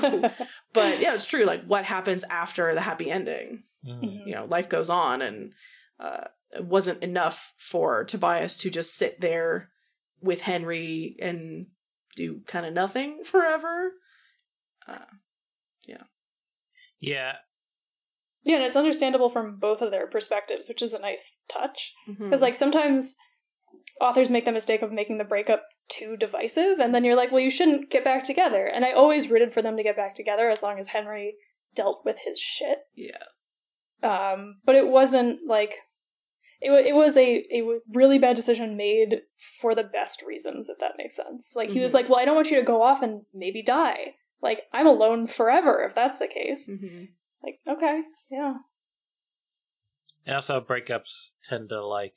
but 0.73 1.01
yeah 1.01 1.15
it's 1.15 1.27
true 1.27 1.45
like 1.45 1.65
what 1.65 1.85
happens 1.85 2.23
after 2.31 2.73
the 2.75 2.81
happy 2.81 3.11
ending 3.11 3.65
Mhm. 3.85 4.27
you 4.27 4.35
know 4.35 4.45
life 4.45 4.69
goes 4.69 4.89
on 4.89 5.23
and 5.23 5.53
uh 5.99 6.27
it 6.53 6.65
wasn't 6.65 7.03
enough 7.03 7.53
for 7.59 8.05
tobias 8.05 8.59
to 8.59 8.71
just 8.71 8.95
sit 8.95 9.21
there 9.21 9.71
with 10.21 10.43
henry 10.43 11.17
and 11.21 11.67
do 12.15 12.43
kind 12.47 12.65
of 12.67 12.73
nothing 12.75 13.25
forever. 13.25 13.91
Uh, 14.87 14.99
Yeah, 14.99 15.05
Yeah, 17.03 17.33
Yeah, 18.45 18.57
and 18.57 18.65
it's 18.65 18.77
understandable 18.77 19.29
from 19.29 19.57
both 19.59 19.83
of 19.83 19.91
their 19.91 20.07
perspectives, 20.07 20.69
which 20.69 20.81
is 20.83 20.95
a 20.95 20.99
nice 21.01 21.43
touch. 21.49 21.93
Because, 22.19 22.41
like, 22.43 22.57
sometimes 22.57 23.17
authors 24.01 24.31
make 24.31 24.45
the 24.45 24.53
mistake 24.53 24.83
of 24.83 24.91
making 24.93 25.19
the 25.19 25.25
breakup 25.25 25.65
too 25.89 26.17
divisive, 26.17 26.79
and 26.81 26.95
then 26.95 27.05
you're 27.05 27.15
like, 27.17 27.31
well, 27.31 27.41
you 27.41 27.51
shouldn't 27.51 27.91
get 27.91 28.05
back 28.05 28.25
together. 28.25 28.65
And 28.67 28.85
I 28.85 28.93
always 28.93 29.31
rooted 29.31 29.53
for 29.53 29.63
them 29.63 29.77
to 29.77 29.83
get 29.83 29.97
back 29.97 30.15
together 30.15 30.49
as 30.49 30.63
long 30.63 30.79
as 30.79 30.89
Henry 30.89 31.35
dealt 31.75 32.03
with 32.05 32.19
his 32.25 32.39
shit. 32.41 32.79
yeah, 32.95 33.25
Um, 34.03 34.57
but 34.65 34.75
it 34.77 34.89
wasn't 34.89 35.41
like. 35.47 35.75
It, 36.65 36.71
wa- 36.71 36.77
it 36.77 36.95
was 36.95 37.17
a, 37.17 37.45
a 37.53 37.81
really 37.93 38.21
bad 38.21 38.37
decision 38.37 38.77
made 38.77 39.23
for 39.61 39.75
the 39.75 39.83
best 39.83 40.23
reasons, 40.23 40.69
if 40.69 40.79
that 40.79 40.93
makes 40.97 41.17
sense. 41.17 41.55
Like, 41.57 41.71
he 41.71 41.81
was 41.81 41.91
Mhm. 41.91 41.95
like, 41.95 42.09
well, 42.09 42.21
I 42.21 42.25
don't 42.25 42.37
want 42.37 42.51
you 42.53 42.57
to 42.57 42.63
go 42.63 42.83
off 42.83 43.03
and 43.03 43.23
maybe 43.35 43.63
die. 43.65 44.15
Like, 44.43 44.63
I'm 44.73 44.87
alone 44.87 45.27
forever 45.27 45.83
if 45.85 45.95
that's 45.95 46.19
the 46.19 46.27
case. 46.27 46.71
Mhm. 46.75 47.09
Like, 47.43 47.61
okay, 47.69 48.03
yeah. 48.31 48.55
and 50.25 50.37
also 50.37 50.61
breakups 50.61 51.33
tend 51.43 51.69
to 51.71 51.85
like 51.85 52.15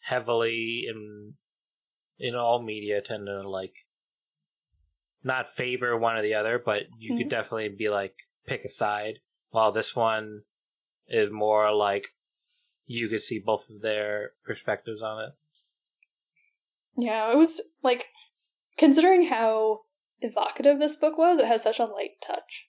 heavily 0.00 0.84
in 0.88 1.34
in 2.18 2.34
all 2.34 2.62
media 2.62 3.00
tend 3.00 3.26
to 3.26 3.48
like 3.48 3.86
not 5.22 5.48
favor 5.48 5.96
one 5.96 6.16
or 6.16 6.22
the 6.22 6.34
other, 6.34 6.58
but 6.58 6.84
you 6.98 7.16
could 7.16 7.26
Mhm. 7.26 7.30
definitely 7.30 7.68
be 7.70 7.88
like 7.88 8.14
pick 8.46 8.64
a 8.64 8.68
side. 8.68 9.20
While 9.50 9.72
this 9.72 9.96
one 9.96 10.44
is 11.06 11.30
more 11.30 11.72
like 11.74 12.14
you 12.84 13.08
could 13.08 13.22
see 13.22 13.38
both 13.38 13.68
of 13.70 13.80
their 13.80 14.34
perspectives 14.44 15.02
on 15.02 15.24
it. 15.24 15.32
Yeah, 16.96 17.32
it 17.32 17.36
was 17.36 17.60
like 17.82 18.08
considering 18.78 19.24
how 19.26 19.85
evocative 20.20 20.78
this 20.78 20.96
book 20.96 21.18
was, 21.18 21.38
it 21.38 21.46
has 21.46 21.62
such 21.62 21.78
a 21.78 21.84
light 21.84 22.20
touch. 22.22 22.68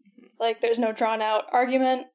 Mm-hmm. 0.00 0.26
Like 0.38 0.60
there's 0.60 0.78
no 0.78 0.92
drawn 0.92 1.22
out 1.22 1.44
argument, 1.52 2.06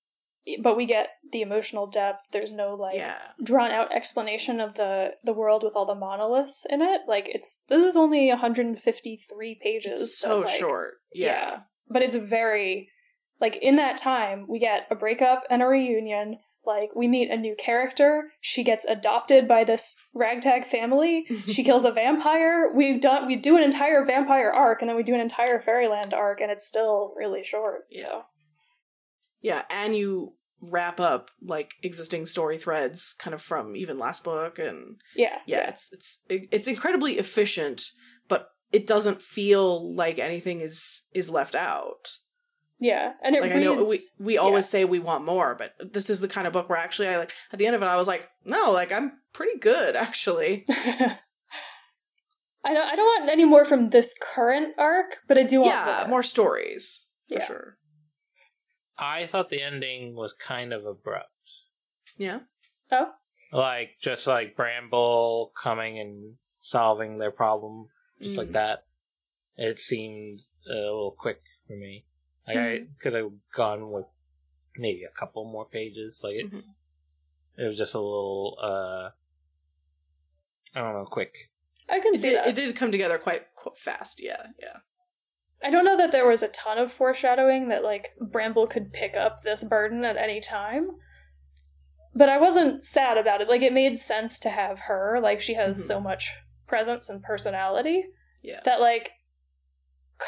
but 0.62 0.75
we 0.75 0.86
get 0.86 1.10
the 1.31 1.41
emotional 1.41 1.88
depth. 1.88 2.24
There's 2.31 2.51
no 2.51 2.75
like 2.75 2.96
yeah, 2.96 3.20
drawn 3.43 3.72
out 3.72 3.91
explanation 3.91 4.60
of 4.60 4.75
the 4.75 5.13
the 5.24 5.34
world 5.34 5.63
with 5.63 5.75
all 5.75 5.86
the 5.86 5.96
monoliths 5.96 6.65
in 6.70 6.81
it. 6.81 7.01
Like 7.08 7.29
it's 7.29 7.63
this 7.70 7.86
is 7.86 7.96
only 7.96 8.29
153 8.29 9.60
pages. 9.62 10.01
it's 10.01 10.17
so 10.17 10.39
like, 10.39 10.50
short. 10.50 10.96
Yeah, 11.13 11.62
But 11.89 12.01
it's 12.03 12.15
very 12.15 12.89
like 13.39 13.55
in 13.58 13.75
that 13.77 13.98
time 13.98 14.46
we 14.48 14.60
get 14.60 14.88
a 14.89 14.96
breakup 14.96 15.43
and 15.50 15.62
a 15.62 15.67
reunion. 15.67 16.39
Like 16.65 16.96
we 16.96 17.08
meet 17.08 17.32
a 17.32 17.38
new 17.38 17.56
character. 17.56 18.32
She 18.39 18.63
gets 18.63 18.86
adopted 18.86 19.48
by 19.48 19.63
this 19.63 19.96
ragtag 20.13 20.65
family. 20.65 21.25
She 21.48 21.63
kills 21.63 21.86
a 21.86 21.91
vampire. 21.91 22.72
We 22.74 23.00
do 23.00 23.10
we 23.25 23.36
do 23.36 23.58
an 23.58 23.63
entire 23.63 24.06
vampire 24.06 24.51
arc 24.51 24.82
and 24.82 24.89
then 24.89 24.96
we 24.96 25.03
do 25.03 25.13
an 25.13 25.20
entire 25.20 25.60
fairyland 25.60 26.13
arc 26.13 26.39
and 26.39 26.51
it's 26.51 26.68
still 26.68 27.13
really 27.18 27.44
short. 27.44 27.91
So 27.91 28.24
yeah, 29.41 29.63
and 29.70 29.96
you 29.96 30.34
wrap 30.62 31.00
up 31.00 31.32
like 31.41 31.74
existing 31.82 32.27
story 32.27 32.58
threads, 32.58 33.15
kind 33.20 33.34
of 33.34 33.41
from 33.41 33.75
even 33.75 33.98
last 33.98 34.24
book, 34.24 34.60
and 34.60 35.01
yeah. 35.15 35.39
yeah, 35.46 35.70
it's 35.70 35.91
it's 35.91 36.24
it's 36.29 36.68
incredibly 36.68 37.14
efficient, 37.14 37.83
but 38.27 38.50
it 38.72 38.88
doesn't 38.88 39.22
feel 39.22 39.94
like 39.94 40.20
anything 40.20 40.62
is 40.62 41.03
is 41.14 41.29
left 41.29 41.55
out. 41.55 42.09
Yeah. 42.81 43.13
And 43.24 43.35
it 43.35 43.41
like 43.44 43.53
reads 43.53 43.61
I 43.67 43.74
know 43.75 43.75
we 43.87 44.00
we 44.20 44.37
always 44.39 44.67
say 44.67 44.85
we 44.85 44.98
want 44.98 45.24
more, 45.24 45.53
but 45.55 45.75
this 45.94 46.09
is 46.09 46.20
the 46.20 46.27
kind 46.27 46.48
of 46.48 46.51
book 46.53 46.67
where 46.67 46.79
actually 46.79 47.07
I 47.09 47.17
like 47.17 47.31
at 47.53 47.59
the 47.59 47.67
end 47.67 47.75
of 47.75 47.83
it 47.83 47.85
I 47.85 47.96
was 47.96 48.07
like, 48.07 48.27
no, 48.44 48.72
like 48.72 48.91
I'm 48.91 49.13
pretty 49.33 49.59
good 49.59 49.96
actually. 49.96 50.65
I 52.63 52.74
don't 52.74 52.87
I 52.87 52.96
don't 52.96 53.05
want 53.22 53.29
any 53.31 53.46
more 53.46 53.65
from 53.65 53.91
this 53.91 54.15
current 54.20 54.74
arc, 54.79 55.17
but 55.27 55.37
I 55.37 55.44
do 55.44 55.57
want 55.61 55.67
yeah, 55.74 55.98
more. 56.01 56.07
more 56.09 56.24
stories 56.24 57.07
for 57.29 57.35
Yeah. 57.35 57.46
sure. 57.46 57.77
I 58.98 59.25
thought 59.27 59.50
the 59.50 59.61
ending 59.61 60.15
was 60.15 60.33
kind 60.33 60.74
of 60.74 60.85
abrupt. 60.85 61.29
Yeah. 62.17 62.39
Oh. 62.91 63.11
Like 63.51 63.91
just 64.01 64.25
like 64.25 64.55
Bramble 64.55 65.51
coming 65.61 66.00
and 66.00 66.35
solving 66.61 67.17
their 67.20 67.31
problem 67.31 67.87
just 68.22 68.37
like 68.37 68.50
Mm. 68.50 68.53
that. 68.53 68.85
It 69.55 69.79
seemed 69.79 70.39
a 70.67 70.74
little 70.74 71.15
quick 71.17 71.41
for 71.67 71.75
me. 71.75 72.05
Like 72.55 72.64
I 72.64 72.70
Mm-hmm. 72.79 72.94
could 73.01 73.14
have 73.14 73.31
gone 73.53 73.92
with 73.92 74.05
maybe 74.77 75.03
a 75.03 75.09
couple 75.20 75.44
more 75.46 75.66
pages. 75.66 76.22
Like 76.24 76.35
it, 76.35 76.51
Mhm. 76.51 76.64
it 77.57 77.64
was 77.68 77.77
just 77.77 77.94
a 77.96 78.00
little 78.00 78.57
uh 78.61 79.09
I 80.74 80.79
don't 80.81 80.94
know, 80.94 81.05
quick. 81.05 81.35
I 81.90 82.00
can 82.00 82.14
It 82.14 82.18
see 82.20 82.29
did, 82.29 82.37
that. 82.37 82.48
it 82.48 82.55
did 82.55 82.75
come 82.77 82.92
together 82.92 83.18
quite, 83.18 83.53
quite 83.55 83.77
fast. 83.77 84.22
Yeah, 84.24 84.48
yeah. 84.59 84.77
I 85.64 85.70
don't 85.70 85.83
know 85.85 85.98
that 85.98 86.11
there 86.11 86.25
was 86.27 86.42
a 86.44 86.48
ton 86.48 86.77
of 86.77 86.92
foreshadowing 86.92 87.68
that 87.70 87.83
like 87.83 88.14
Bramble 88.20 88.68
could 88.68 88.94
pick 88.94 89.18
up 89.18 89.42
this 89.42 89.64
burden 89.64 90.05
at 90.05 90.16
any 90.18 90.40
time. 90.40 90.90
But 92.16 92.29
I 92.29 92.37
wasn't 92.37 92.83
sad 92.83 93.18
about 93.18 93.42
it. 93.42 93.48
Like 93.50 93.61
it 93.61 93.74
made 93.74 93.98
sense 93.98 94.40
to 94.42 94.50
have 94.50 94.79
her. 94.81 95.20
Like 95.22 95.42
she 95.42 95.53
has 95.55 95.77
Mhm. 95.77 95.81
so 95.87 96.00
much 96.00 96.33
presence 96.68 97.09
and 97.09 97.22
personality 97.22 98.05
Yeah. 98.42 98.61
that 98.64 98.79
like 98.79 99.11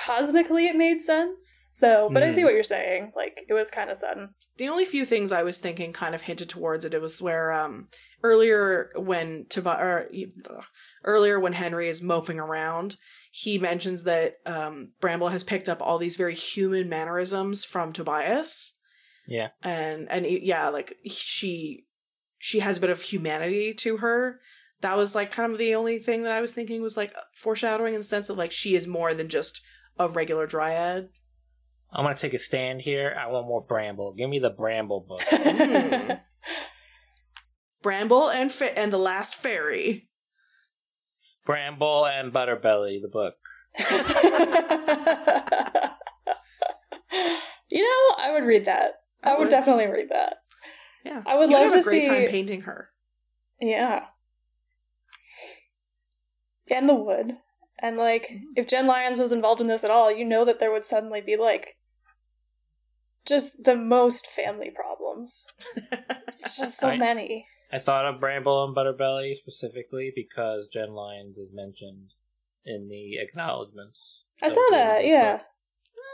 cosmically 0.06 0.68
it 0.68 0.76
made 0.76 1.00
sense. 1.00 1.68
So, 1.70 2.10
but 2.12 2.24
I 2.24 2.32
see 2.32 2.42
Mm. 2.42 2.46
what 2.46 2.54
you're 2.56 2.64
saying. 2.64 3.12
Like 3.16 3.46
it 3.48 3.54
was 3.54 3.70
kind 3.70 3.90
of 3.90 3.98
sudden. 3.98 4.30
the 4.58 4.68
only 4.70 4.86
few 4.86 5.06
things 5.06 5.32
I 5.32 5.44
was 5.44 5.60
thinking 5.60 5.94
kind 5.94 6.16
of 6.16 6.22
hinted 6.24 6.50
towards 6.50 6.84
it. 6.86 6.94
It 6.94 7.02
was 7.02 7.22
where 7.22 7.52
um 7.52 7.88
earlier 8.24 8.92
when 8.96 9.46
Tobias 9.50 9.80
or 9.82 10.10
ugh, 10.50 10.64
earlier 11.04 11.40
when 11.40 11.54
Henry 11.54 11.88
is 11.90 12.02
moping 12.02 12.40
around, 12.40 12.98
he 13.32 13.58
mentions 13.60 14.04
that 14.04 14.36
um 14.46 14.92
Bramble 15.00 15.30
has 15.30 15.44
picked 15.44 15.70
up 15.70 15.82
all 15.82 15.98
these 15.98 16.18
very 16.18 16.36
human 16.36 16.90
mannerisms 16.90 17.64
from 17.64 17.94
Tobias, 17.94 18.78
Yeah. 19.28 19.50
and 19.62 20.10
and 20.10 20.26
yeah, 20.26 20.70
like 20.70 20.98
she 21.06 21.86
she 22.40 22.60
has 22.60 22.78
a 22.78 22.82
bit 22.82 22.90
of 22.90 23.02
humanity 23.02 23.74
to 23.76 23.98
her. 23.98 24.40
That 24.82 24.98
was 24.98 25.16
like 25.16 25.32
kind 25.32 25.52
of 25.54 25.58
the 25.58 25.76
only 25.76 25.98
thing 26.00 26.24
that 26.24 26.34
I 26.34 26.42
was 26.42 26.54
thinking 26.54 26.82
was 26.82 26.98
like 26.98 27.14
foreshadowing 27.36 27.94
in 27.94 28.02
the 28.02 28.06
sense 28.06 28.28
that 28.28 28.34
like 28.38 28.52
she 28.52 28.76
is 28.76 28.86
more 28.86 29.14
than 29.14 29.30
just 29.30 29.62
a 29.98 30.10
regular 30.10 30.48
dryad. 30.48 31.10
I'm 31.92 32.06
gonna 32.06 32.16
take 32.16 32.34
a 32.34 32.40
stand 32.40 32.82
here. 32.82 33.16
I 33.20 33.28
want 33.28 33.48
more 33.48 33.62
Bramble. 33.62 34.14
Give 34.14 34.30
me 34.30 34.40
the 34.40 34.50
Bramble 34.50 35.02
book. 35.08 35.22
Mm. 35.22 36.20
Bramble 37.84 38.30
and 38.30 38.52
fa- 38.52 38.78
and 38.78 38.92
the 38.92 38.98
last 38.98 39.36
fairy. 39.36 40.08
Bramble 41.46 42.06
and 42.06 42.34
Butterbelly, 42.34 43.00
the 43.02 43.10
book. 43.12 43.36
you 47.70 47.82
know, 47.84 48.16
I 48.18 48.32
would 48.32 48.44
read 48.46 48.66
that. 48.66 48.94
I, 49.24 49.32
I 49.32 49.34
would 49.34 49.46
would. 49.46 49.50
definitely 49.50 49.88
read 49.88 50.10
that. 50.10 50.38
Yeah, 51.06 51.22
I 51.26 51.38
would 51.38 51.50
You'd 51.50 51.56
love 51.58 51.74
have 51.74 51.74
to 51.74 51.80
a 51.80 51.84
great 51.84 52.04
see- 52.04 52.10
time 52.10 52.28
painting 52.30 52.62
her. 52.62 52.90
Yeah. 53.60 54.06
And 56.72 56.88
the 56.88 56.96
wood. 56.96 57.34
And 57.80 57.98
like, 57.98 58.30
Mhm. 58.30 58.42
if 58.56 58.68
Jenn 58.68 58.88
Lyons 58.88 59.20
was 59.20 59.32
involved 59.32 59.60
in 59.62 59.68
this 59.68 59.84
at 59.84 59.92
all, 59.92 60.12
you 60.12 60.24
know 60.26 60.46
that 60.46 60.60
there 60.60 60.72
would 60.72 60.86
suddenly 60.86 61.22
be 61.22 61.36
like 61.38 61.78
just 63.26 63.64
the 63.64 63.76
most 63.76 64.28
family 64.28 64.70
problems. 64.70 65.46
Just 66.42 66.78
so 66.80 66.88
Right. 66.90 67.00
many. 67.00 67.46
I 67.72 67.80
thought 67.80 68.06
of 68.06 68.20
Bramble 68.20 68.64
and 68.66 68.76
Butterbelly 68.76 69.34
specifically 69.34 70.12
because 70.16 70.68
Jenn 70.68 70.94
Lyons 70.94 71.38
is 71.38 71.52
mentioned 71.52 72.14
in 72.66 72.88
the 72.90 73.18
acknowledgments. 73.18 74.26
I 74.42 74.48
saw 74.50 74.56
the- 74.70 74.76
that, 74.76 75.06
yeah. 75.06 75.42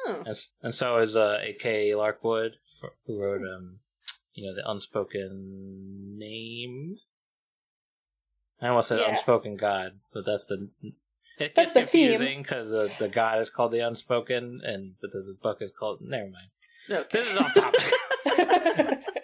Oh. 0.06 0.24
And, 0.26 0.38
and 0.64 0.74
so 0.76 0.98
is 0.98 1.18
uh, 1.18 1.40
A.K. 1.42 1.92
Larkwood, 1.92 2.54
for- 2.80 2.94
who 3.06 3.20
wrote, 3.22 3.42
um, 3.42 3.80
you 4.34 4.48
know, 4.48 4.56
the 4.56 4.70
unspoken 4.70 6.18
name. 6.18 6.98
I 8.62 8.68
almost 8.70 8.88
said 8.90 9.00
Yeah. 9.00 9.10
unspoken 9.10 9.56
god, 9.58 10.00
but 10.14 10.26
that's 10.26 10.46
the. 10.46 10.70
It 11.40 11.56
That's 11.56 11.72
gets 11.72 11.74
the 11.74 11.80
confusing 12.00 12.42
because 12.42 12.72
the, 12.72 12.92
the 13.00 13.08
god 13.08 13.40
is 13.40 13.50
called 13.50 13.72
the 13.72 13.80
unspoken, 13.80 14.60
and 14.64 14.94
but 15.02 15.12
the, 15.12 15.20
the 15.20 15.38
book 15.42 15.58
is 15.62 15.72
called. 15.72 16.00
Never 16.02 16.26
mind. 16.30 16.48
Okay. 16.92 17.08
This 17.12 17.32
is 17.32 17.38
off 17.38 17.54
topic. 17.54 17.84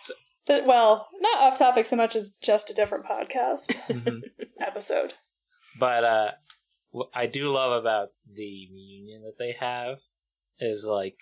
So- 0.00 0.14
But, 0.46 0.66
well, 0.66 1.08
not 1.20 1.40
off 1.40 1.58
topic 1.58 1.86
so 1.86 1.96
much 1.96 2.14
as 2.16 2.36
just 2.42 2.70
a 2.70 2.74
different 2.74 3.04
podcast 3.06 3.72
Mhm. 3.88 4.20
episode. 4.60 5.14
But 5.80 6.04
uh, 6.04 6.30
what 6.90 7.08
I 7.14 7.26
do 7.26 7.50
love 7.50 7.72
about 7.72 8.08
the 8.32 8.68
reunion 8.72 9.22
that 9.24 9.38
they 9.38 9.52
have 9.52 9.98
is 10.58 10.84
like 10.84 11.16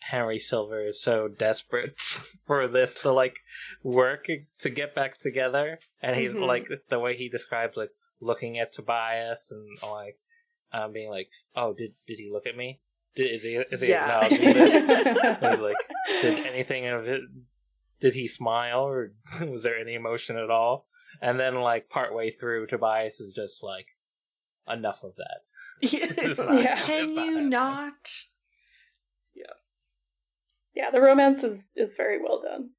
Henry 0.00 0.38
Silver 0.38 0.86
is 0.86 1.02
so 1.02 1.28
desperate 1.28 1.98
for 1.98 2.68
this 2.68 3.00
to 3.00 3.10
like 3.12 3.36
work 3.82 4.26
to 4.60 4.70
get 4.70 4.94
back 4.94 5.18
together, 5.18 5.78
and 6.02 6.16
he's 6.16 6.34
Mhm. 6.34 6.46
like 6.46 6.68
the 6.88 6.98
way 7.00 7.16
he 7.16 7.28
describes 7.28 7.76
like 7.76 7.90
looking 8.20 8.58
at 8.58 8.72
Tobias 8.72 9.50
and 9.50 9.78
like 9.82 10.18
um, 10.72 10.92
being 10.92 11.10
like, 11.10 11.28
"Oh, 11.56 11.72
did 11.74 11.92
did 12.06 12.18
he 12.18 12.30
look 12.32 12.46
at 12.46 12.56
me? 12.56 12.80
Did, 13.14 13.34
is 13.34 13.42
he 13.42 13.54
is 13.54 13.80
he 13.82 13.88
Yeah. 13.90 14.20
acknowledging 14.24 14.54
this?" 14.54 15.40
He's 15.52 15.60
like, 15.60 15.76
"Did 16.22 16.46
anything 16.46 16.86
of 16.86 17.08
it? 17.08 17.22
Did 18.00 18.14
he 18.14 18.28
smile 18.28 18.80
or 18.86 19.12
was 19.48 19.62
there 19.62 19.78
any 19.78 19.94
emotion 19.94 20.36
at 20.36 20.50
all?" 20.50 20.86
And 21.22 21.38
then 21.40 21.54
like 21.56 21.88
partway 21.88 22.30
through, 22.30 22.66
Tobias 22.66 23.18
is 23.18 23.32
just 23.32 23.62
like, 23.62 23.86
enough 24.68 25.02
of 25.02 25.14
that. 25.16 25.40
Not- 26.38 26.62
Yeah. 26.62 26.76
Can 26.84 27.14
not 27.14 27.24
you 27.24 27.30
happening. 27.32 27.48
not? 27.48 27.92
Yeah. 29.34 29.44
Yeah, 30.74 30.90
the 30.90 31.00
romance 31.00 31.42
is 31.42 31.70
is 31.74 31.94
very 31.96 32.20
well 32.22 32.40
done. 32.40 32.70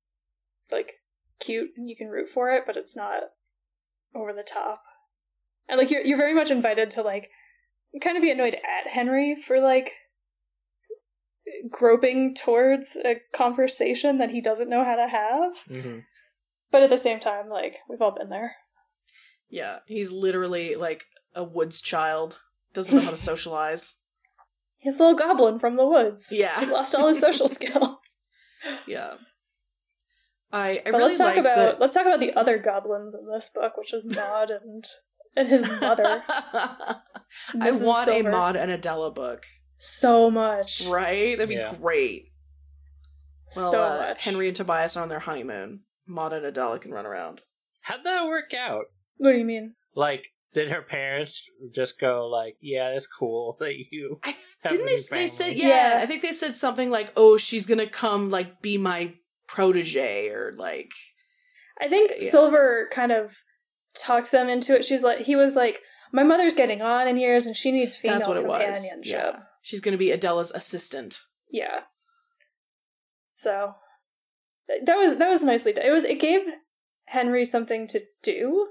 It's 0.64 0.72
like 0.72 0.94
cute 1.40 1.72
and 1.76 1.90
you 1.90 1.96
can 1.96 2.08
root 2.10 2.30
for 2.30 2.50
it, 2.52 2.64
but 2.68 2.78
it's 2.78 2.96
not 2.96 3.24
over 4.16 4.32
the 4.34 4.44
top. 4.44 4.84
And 5.70 5.78
like 5.78 5.92
you're 5.92 6.02
you're 6.04 6.18
very 6.18 6.34
much 6.34 6.50
invited 6.52 6.90
to 6.92 7.02
like 7.04 7.30
kind 8.02 8.18
of 8.18 8.24
be 8.24 8.32
annoyed 8.32 8.56
at 8.56 8.92
Henry 8.92 9.36
for 9.36 9.60
like 9.60 9.94
groping 11.70 12.34
towards 12.36 12.98
a 13.04 13.18
conversation 13.34 14.18
that 14.20 14.32
he 14.32 14.42
doesn't 14.42 14.70
know 14.70 14.84
how 14.84 14.96
to 14.96 15.08
have. 15.08 15.54
Mm-hmm. 15.70 16.00
But 16.72 16.84
at 16.84 16.90
the 16.90 16.98
same 16.98 17.20
time, 17.20 17.50
like 17.50 17.78
we've 17.90 18.02
all 18.02 18.12
been 18.12 18.30
there. 18.30 18.56
Yeah, 19.50 19.80
he's 19.88 20.12
literally 20.12 20.76
like 20.76 21.06
a 21.36 21.44
woods 21.44 21.82
child. 21.82 22.40
Doesn't 22.74 22.96
know 22.96 23.04
how 23.04 23.12
to 23.12 23.18
socialize. 23.32 23.98
He's 24.80 24.98
a 25.00 25.04
little 25.04 25.18
goblin 25.18 25.60
from 25.60 25.76
the 25.76 25.88
woods. 25.88 26.30
He 26.30 26.40
Yeah, 26.40 26.60
lost 26.72 26.96
all 26.96 27.08
his 27.08 27.20
social 27.20 27.48
skills. 27.50 27.98
yeah. 28.88 29.16
I, 30.52 30.70
I 30.70 30.82
but 30.86 30.94
really 30.94 31.04
let's 31.06 31.18
talk 31.18 31.36
about 31.38 31.56
that- 31.58 31.80
let's 31.80 31.94
talk 31.94 32.06
about 32.06 32.20
the 32.20 32.34
other 32.34 32.58
goblins 32.58 33.14
in 33.16 33.28
this 33.30 33.50
book, 33.54 33.78
which 33.78 33.94
is 33.94 34.06
Maud 34.08 34.50
and 34.52 34.84
and 35.36 35.48
his 35.48 35.66
mother. 35.82 36.24
I 36.28 37.02
want 37.72 38.06
Silver. 38.06 38.30
a 38.30 38.32
Maud 38.32 38.56
and 38.56 38.72
Adela 38.72 39.12
book, 39.12 39.46
so 39.78 40.30
much, 40.32 40.86
right? 40.88 41.38
That'd 41.38 41.50
be 41.50 41.56
Yeah. 41.56 41.74
great. 41.76 42.26
Well, 43.56 43.72
so 43.72 43.84
uh, 43.84 43.98
much. 44.10 44.24
Henry 44.26 44.48
and 44.48 44.56
Tobias 44.56 44.96
are 44.98 45.04
on 45.04 45.10
their 45.10 45.20
honeymoon. 45.20 45.82
Maud 46.08 46.34
and 46.34 46.46
Adela 46.46 46.80
can 46.80 46.92
run 46.92 47.06
around. 47.06 47.42
How'd 47.82 48.04
that 48.04 48.26
work 48.28 48.54
out? 48.54 48.86
What 49.18 49.32
do 49.32 49.38
you 49.38 49.46
mean? 49.46 49.74
Like, 49.96 50.28
did 50.54 50.70
her 50.70 50.82
parents 50.82 51.50
just 51.74 52.00
go 52.00 52.28
like, 52.28 52.58
"Yeah, 52.62 52.90
it's 52.90 53.08
cool 53.08 53.56
that 53.60 53.76
you"? 53.92 54.20
I 54.24 54.36
have 54.62 54.72
didn't 54.72 54.86
a 54.88 54.90
they? 54.90 54.96
new 54.96 55.02
They 55.12 55.28
said 55.28 55.54
yeah, 55.54 55.68
Yeah. 55.98 56.00
I 56.04 56.06
think 56.06 56.22
they 56.22 56.34
said 56.34 56.56
something 56.56 56.90
like, 56.90 57.12
"Oh, 57.16 57.38
she's 57.38 57.66
gonna 57.66 57.88
come 57.90 58.30
like 58.32 58.62
be 58.62 58.78
my 58.78 59.14
protege," 59.48 60.30
or 60.30 60.52
like, 60.58 60.92
I 61.82 61.88
think 61.88 62.12
Yeah. 62.20 62.30
Silver 62.30 62.90
kind 62.92 63.12
of 63.12 63.36
talked 63.96 64.32
them 64.32 64.50
into 64.50 64.76
it. 64.76 64.84
She's 64.86 65.04
like, 65.04 65.20
he 65.20 65.36
was 65.36 65.56
like, 65.56 65.82
my 66.12 66.24
mother's 66.24 66.56
getting 66.56 66.82
on 66.82 67.08
in 67.08 67.18
years, 67.18 67.46
and 67.46 67.56
she 67.56 67.72
needs 67.72 67.96
female 67.96 68.18
that's 68.18 68.28
what 68.28 68.38
it 68.38 68.46
was. 68.46 68.62
companionship. 68.80 69.04
Yeah, 69.36 69.40
she's 69.62 69.80
gonna 69.82 69.98
be 69.98 70.12
Adela's 70.12 70.52
assistant. 70.52 71.22
Yeah. 71.52 71.82
So 73.30 73.76
that 74.86 74.98
was 74.98 75.18
that 75.18 75.30
was 75.30 75.44
nicely 75.46 75.74
done. 75.74 75.86
It 75.86 75.92
was 75.92 76.04
it 76.04 76.20
gave 76.20 76.42
Henry 77.06 77.46
something 77.46 77.88
to 77.88 78.02
do 78.24 78.68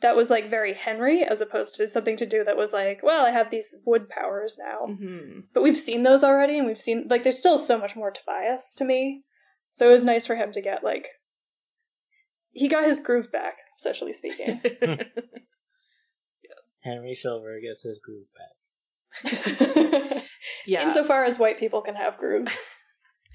that 0.00 0.16
was 0.16 0.30
like 0.30 0.48
very 0.50 0.72
Henry, 0.74 1.22
as 1.22 1.40
opposed 1.40 1.74
to 1.76 1.88
something 1.88 2.16
to 2.16 2.26
do 2.26 2.42
that 2.44 2.56
was 2.56 2.72
like, 2.72 3.00
well, 3.02 3.24
I 3.24 3.30
have 3.30 3.50
these 3.50 3.74
wood 3.84 4.08
powers 4.08 4.58
now. 4.58 4.86
hmm 4.94 5.40
But 5.52 5.62
we've 5.62 5.76
seen 5.76 6.02
those 6.02 6.24
already, 6.24 6.58
and 6.58 6.66
we've 6.66 6.80
seen 6.80 7.06
like 7.08 7.22
there's 7.22 7.38
still 7.38 7.58
so 7.58 7.78
much 7.78 7.94
more 7.96 8.10
Tobias 8.10 8.74
to 8.76 8.84
me. 8.84 9.24
So 9.72 9.88
it 9.88 9.92
was 9.92 10.04
nice 10.04 10.26
for 10.26 10.34
him 10.36 10.50
to 10.52 10.60
get 10.60 10.82
like 10.82 11.08
he 12.52 12.68
got 12.68 12.84
his 12.84 13.00
groove 13.00 13.30
back, 13.32 13.56
socially 13.76 14.12
speaking. 14.12 14.60
Henry 16.80 17.14
Silver 17.14 17.60
gets 17.60 17.82
his 17.82 17.98
groove 17.98 18.26
back. 18.34 18.56
yeah, 20.66 20.84
Insofar 20.84 21.24
as 21.24 21.38
white 21.38 21.58
people 21.58 21.80
can 21.82 21.96
have 21.96 22.18
grooves. 22.18 22.64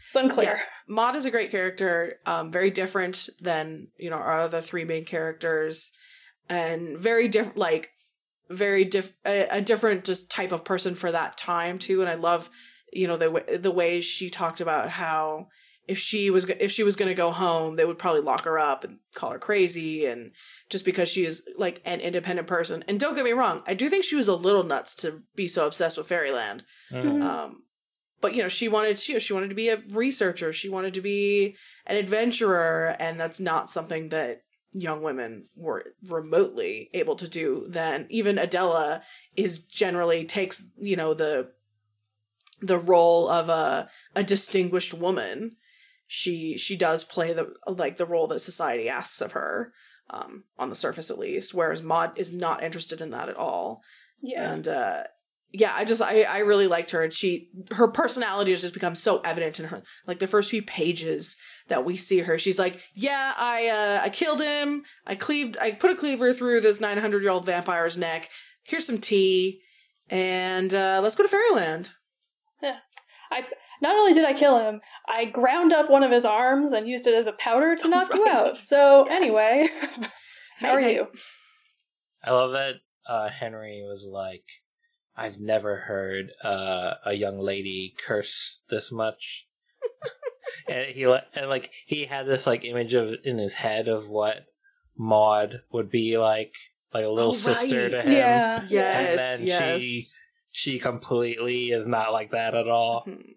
It's 0.08 0.16
unclear. 0.16 0.60
Maud 0.88 1.16
is 1.16 1.26
a 1.26 1.32
great 1.32 1.52
character, 1.52 2.20
um, 2.26 2.52
very 2.52 2.72
different 2.72 3.28
than 3.42 3.88
you 3.98 4.10
know 4.10 4.16
our 4.16 4.42
other 4.42 4.62
three 4.62 4.86
main 4.86 5.04
characters, 5.06 5.92
and 6.48 6.98
very 6.98 7.28
different, 7.28 7.58
like 7.58 7.92
very 8.50 8.86
diff 8.86 9.12
a, 9.26 9.48
a 9.50 9.62
different 9.62 10.06
just 10.06 10.32
type 10.32 10.52
of 10.52 10.64
person 10.64 10.96
for 10.96 11.12
that 11.12 11.38
time 11.38 11.78
too. 11.78 12.02
And 12.02 12.10
I 12.10 12.16
love 12.16 12.50
you 12.94 13.08
know 13.08 13.18
the 13.18 13.32
wa- 13.32 13.58
the 13.58 13.72
way 13.72 14.00
she 14.00 14.30
talked 14.30 14.62
about 14.62 14.90
how 14.90 15.48
if 15.88 15.98
she 15.98 16.30
was 16.30 16.50
if 16.50 16.72
she 16.72 16.84
was 16.84 16.96
going 16.96 17.10
to 17.10 17.16
go 17.16 17.32
home, 17.32 17.76
they 17.76 17.86
would 17.86 18.00
probably 18.00 18.22
lock 18.22 18.46
her 18.46 18.58
up 18.58 18.84
and 18.84 19.00
call 19.14 19.32
her 19.32 19.40
crazy, 19.40 20.06
and 20.06 20.32
just 20.70 20.86
because 20.86 21.10
she 21.10 21.26
is 21.26 21.48
like 21.58 21.82
an 21.86 22.00
independent 22.00 22.48
person. 22.48 22.84
And 22.88 23.00
don't 23.00 23.16
get 23.16 23.26
me 23.26 23.32
wrong, 23.32 23.62
I 23.68 23.74
do 23.74 23.90
think 23.90 24.04
she 24.04 24.16
was 24.16 24.28
a 24.28 24.36
little 24.36 24.64
nuts 24.64 24.96
to 24.98 25.24
be 25.36 25.48
so 25.48 25.68
obsessed 25.68 25.98
with 25.98 26.08
Fairyland. 26.08 26.64
Mhm. 26.92 27.24
Um, 27.24 27.64
but 28.22 28.34
you 28.34 28.42
know, 28.42 28.48
she 28.48 28.68
wanted 28.68 28.98
she, 28.98 29.20
she 29.20 29.34
wanted 29.34 29.50
to 29.50 29.56
be 29.56 29.70
a 29.70 29.84
researcher. 29.90 30.52
She 30.52 30.70
wanted 30.70 30.94
to 30.96 31.02
be 31.02 31.56
an 31.86 31.96
adventurer, 31.98 32.96
and 33.00 33.20
that's 33.20 33.40
not 33.40 33.70
something 33.70 34.10
that 34.10 34.42
young 34.72 35.02
women 35.02 35.46
were 35.56 35.94
remotely 36.08 36.90
able 36.94 37.16
to 37.16 37.28
do. 37.28 37.66
Then 37.70 38.08
even 38.10 38.38
Adela 38.38 39.04
is 39.36 39.64
generally 39.64 40.26
takes 40.26 40.72
you 40.78 40.96
know 40.96 41.14
the 41.14 41.52
the 42.62 42.80
role 42.80 43.30
of 43.30 43.50
a 43.50 43.90
a 44.16 44.24
distinguished 44.24 44.94
woman. 44.94 45.58
She 46.08 46.58
she 46.58 46.76
does 46.78 47.04
play 47.04 47.34
the 47.34 47.54
like 47.68 47.98
the 47.98 48.06
role 48.06 48.28
that 48.28 48.40
society 48.40 48.88
asks 48.90 49.22
of 49.22 49.32
her. 49.34 49.74
Um, 50.08 50.44
on 50.60 50.70
the 50.70 50.76
surface 50.76 51.10
at 51.10 51.18
least, 51.18 51.56
whereas 51.56 51.82
Maud 51.82 52.16
is 52.16 52.32
not 52.32 52.64
interested 52.64 53.02
in 53.02 53.10
that 53.10 53.28
at 53.28 53.38
all 53.38 53.82
Yeah. 54.22 54.52
and 54.54 54.68
uh 54.68 55.04
yeah 55.52 55.74
i 55.76 55.84
just 55.86 56.02
i 56.02 56.22
i 56.24 56.40
really 56.40 56.68
liked 56.68 56.92
her 56.92 57.02
and 57.04 57.12
she 57.14 57.50
her 57.72 57.88
personality 57.88 58.52
has 58.52 58.62
just 58.62 58.74
become 58.74 58.94
so 58.94 59.20
evident 59.22 59.60
in 59.60 59.68
her 59.68 59.82
like 60.06 60.20
the 60.20 60.28
first 60.28 60.50
few 60.52 60.62
pages 60.62 61.38
that 61.70 61.86
we 61.86 61.96
see 61.98 62.20
her 62.20 62.38
she's 62.38 62.60
like 62.60 62.84
yeah 62.94 63.34
i 63.38 63.68
uh 63.68 64.02
i 64.04 64.10
killed 64.10 64.42
him 64.42 64.84
i 65.08 65.16
cleaved 65.16 65.58
i 65.62 65.72
put 65.72 65.92
a 65.92 65.96
cleaver 65.96 66.34
through 66.34 66.62
this 66.62 66.80
900 66.80 67.22
year 67.24 67.32
old 67.32 67.46
vampire's 67.46 67.98
neck 67.98 68.30
here's 68.64 68.86
some 68.86 69.00
tea 69.00 69.62
and 70.10 70.74
uh 70.74 71.00
let's 71.02 71.16
go 71.16 71.24
to 71.24 71.30
fairyland 71.30 71.92
Yeah. 72.62 72.78
I 73.32 73.46
not 73.86 73.96
only 73.96 74.14
did 74.14 74.26
I 74.26 74.34
kill 74.34 74.58
him, 74.60 74.82
I 75.08 75.26
ground 75.26 75.72
up 75.74 75.90
one 75.90 76.02
of 76.04 76.12
his 76.12 76.26
arms 76.26 76.72
and 76.74 76.88
used 76.88 77.06
it 77.08 77.14
as 77.14 77.28
a 77.28 77.34
powder 77.34 77.76
to 77.76 77.88
knock 77.88 78.14
you 78.14 78.28
out. 78.28 78.60
So 78.62 79.06
Yes. 79.08 79.16
anyway, 79.22 79.68
how 80.60 80.72
are 80.72 80.82
you? 80.82 81.08
I 82.24 82.32
love 82.32 82.52
that 82.54 82.76
uh, 83.08 83.30
Henry 83.30 83.84
was 83.88 84.08
like, 84.12 84.44
"I've 85.16 85.40
never 85.40 85.76
heard 85.76 86.32
uh, 86.44 86.96
a 87.06 87.14
young 87.14 87.38
lady 87.40 87.94
curse 88.08 88.62
this 88.70 88.92
much." 88.92 89.48
and 90.68 90.88
he 90.88 91.04
and 91.04 91.48
like 91.50 91.72
he 91.86 92.06
had 92.06 92.26
this 92.26 92.48
like 92.48 92.66
image 92.66 92.96
of 92.96 93.14
in 93.24 93.38
his 93.38 93.54
head 93.54 93.88
of 93.88 94.10
what 94.10 94.38
Maud 94.98 95.62
would 95.72 95.92
be 95.92 96.18
like, 96.18 96.54
like 96.94 97.06
a 97.06 97.10
little 97.10 97.32
Oh, 97.32 97.34
sister 97.38 97.84
right. 97.84 97.92
to 97.92 98.02
him. 98.02 98.12
Yeah. 98.12 98.60
And 98.62 98.70
yes 98.72 99.38
then 99.38 99.46
yes 99.48 99.82
she 99.82 100.04
she 100.52 100.80
completely 100.80 101.70
is 101.72 101.86
not 101.86 102.14
like 102.14 102.32
that 102.32 102.56
at 102.56 102.68
all. 102.68 103.04
Mhm. 103.08 103.36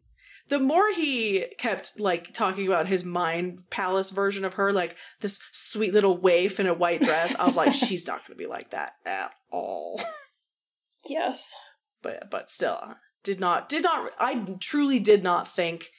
The 0.48 0.58
more 0.58 0.92
he 0.92 1.46
kept 1.58 2.00
like 2.00 2.32
talking 2.32 2.66
about 2.66 2.86
his 2.86 3.04
mind 3.04 3.68
palace 3.70 4.10
version 4.10 4.44
of 4.44 4.54
her, 4.54 4.72
like 4.72 4.96
this 5.20 5.40
sweet 5.52 5.92
little 5.92 6.16
waif 6.16 6.58
in 6.58 6.66
a 6.66 6.74
white 6.74 7.02
dress, 7.02 7.36
I 7.36 7.46
was 7.46 7.56
like, 7.56 7.74
she's 7.74 8.06
not 8.06 8.26
going 8.26 8.36
to 8.36 8.42
be 8.42 8.48
like 8.48 8.70
that 8.70 8.94
at 9.04 9.32
all. 9.50 10.00
Yes. 11.08 11.54
But 12.02 12.30
but 12.30 12.50
still, 12.50 12.94
did 13.22 13.40
not 13.40 13.68
did 13.68 13.82
not. 13.82 14.12
I 14.18 14.56
truly 14.60 14.98
did 14.98 15.22
not 15.22 15.48
think 15.48 15.90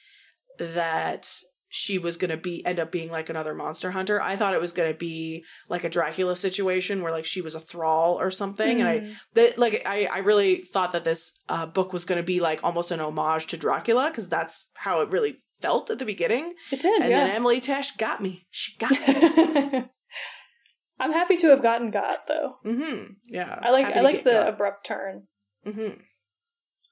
that 0.58 1.28
she 1.72 1.98
was 1.98 2.16
going 2.16 2.30
to 2.32 2.36
be 2.36 2.66
end 2.66 2.80
up 2.80 2.90
being 2.90 3.10
like 3.10 3.30
another 3.30 3.54
monster 3.54 3.92
hunter. 3.92 4.20
I 4.20 4.34
thought 4.36 4.54
it 4.54 4.60
was 4.60 4.72
going 4.72 4.92
to 4.92 4.98
be 4.98 5.44
like 5.68 5.84
a 5.84 5.88
Dracula 5.88 6.34
situation 6.34 7.00
where 7.00 7.12
like 7.12 7.24
she 7.24 7.40
was 7.40 7.54
a 7.54 7.60
thrall 7.60 8.18
or 8.20 8.30
something, 8.30 8.80
and 8.80 8.88
I 8.88 8.98
Mm. 9.00 9.14
that 9.34 9.56
like 9.58 9.82
I 9.86 10.06
I 10.06 10.18
really 10.18 10.56
thought 10.64 10.92
that 10.92 11.04
this 11.04 11.38
uh, 11.48 11.66
book 11.66 11.92
was 11.92 12.04
going 12.04 12.20
to 12.20 12.26
be 12.26 12.40
like 12.40 12.62
almost 12.64 12.90
an 12.90 13.00
homage 13.00 13.46
to 13.48 13.56
Dracula 13.56 14.10
because 14.10 14.28
that's 14.28 14.70
how 14.74 15.00
it 15.00 15.10
really 15.10 15.38
felt 15.60 15.90
at 15.90 15.98
the 16.00 16.04
beginning. 16.04 16.52
it 16.72 16.80
did. 16.80 17.02
And 17.02 17.10
yeah. 17.10 17.24
then 17.24 17.36
Emily 17.36 17.60
Tesh 17.60 17.96
got 17.96 18.20
me. 18.20 18.46
She 18.50 18.76
got 18.76 18.90
me. 18.90 19.84
I'm 20.98 21.12
happy 21.12 21.36
to 21.38 21.48
have 21.48 21.62
gotten 21.62 21.90
got 21.90 22.26
though. 22.26 22.56
mm-hmm. 22.64 23.12
Yeah, 23.26 23.58
I 23.62 23.70
like 23.70 23.86
Happy 23.86 23.98
I 23.98 24.02
like 24.02 24.22
the 24.24 24.32
got. 24.32 24.48
abrupt 24.48 24.84
turn. 24.86 25.28
Mhm. 25.66 25.98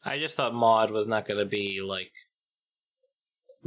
I 0.05 0.19
just 0.19 0.37
thought 0.37 0.55
Maud 0.55 0.91
was 0.91 1.07
not 1.07 1.27
going 1.27 1.41
to 1.41 1.45
be 1.45 1.81
like 1.85 2.13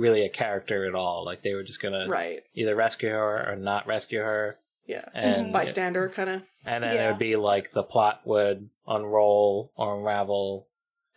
really 0.01 0.25
a 0.25 0.29
character 0.29 0.85
at 0.87 0.95
all. 0.95 1.23
Like 1.23 1.41
they 1.43 1.53
were 1.53 1.63
just 1.63 1.81
going 1.81 1.93
to 1.93 2.07
right. 2.11 2.41
either 2.53 2.75
rescue 2.75 3.09
her 3.09 3.49
or 3.51 3.55
not 3.55 3.87
rescue 3.87 4.19
her, 4.19 4.57
Yeah, 4.85 5.05
and 5.13 5.47
Mhm. 5.47 5.51
bystander 5.53 6.09
kind 6.09 6.29
of. 6.29 6.41
and 6.65 6.83
then 6.83 6.97
it 6.99 7.07
would 7.07 7.19
be 7.19 7.35
like 7.35 7.71
the 7.71 7.83
plot 7.83 8.21
would 8.25 8.69
unroll 8.87 9.71
or 9.75 9.97
unravel 9.97 10.67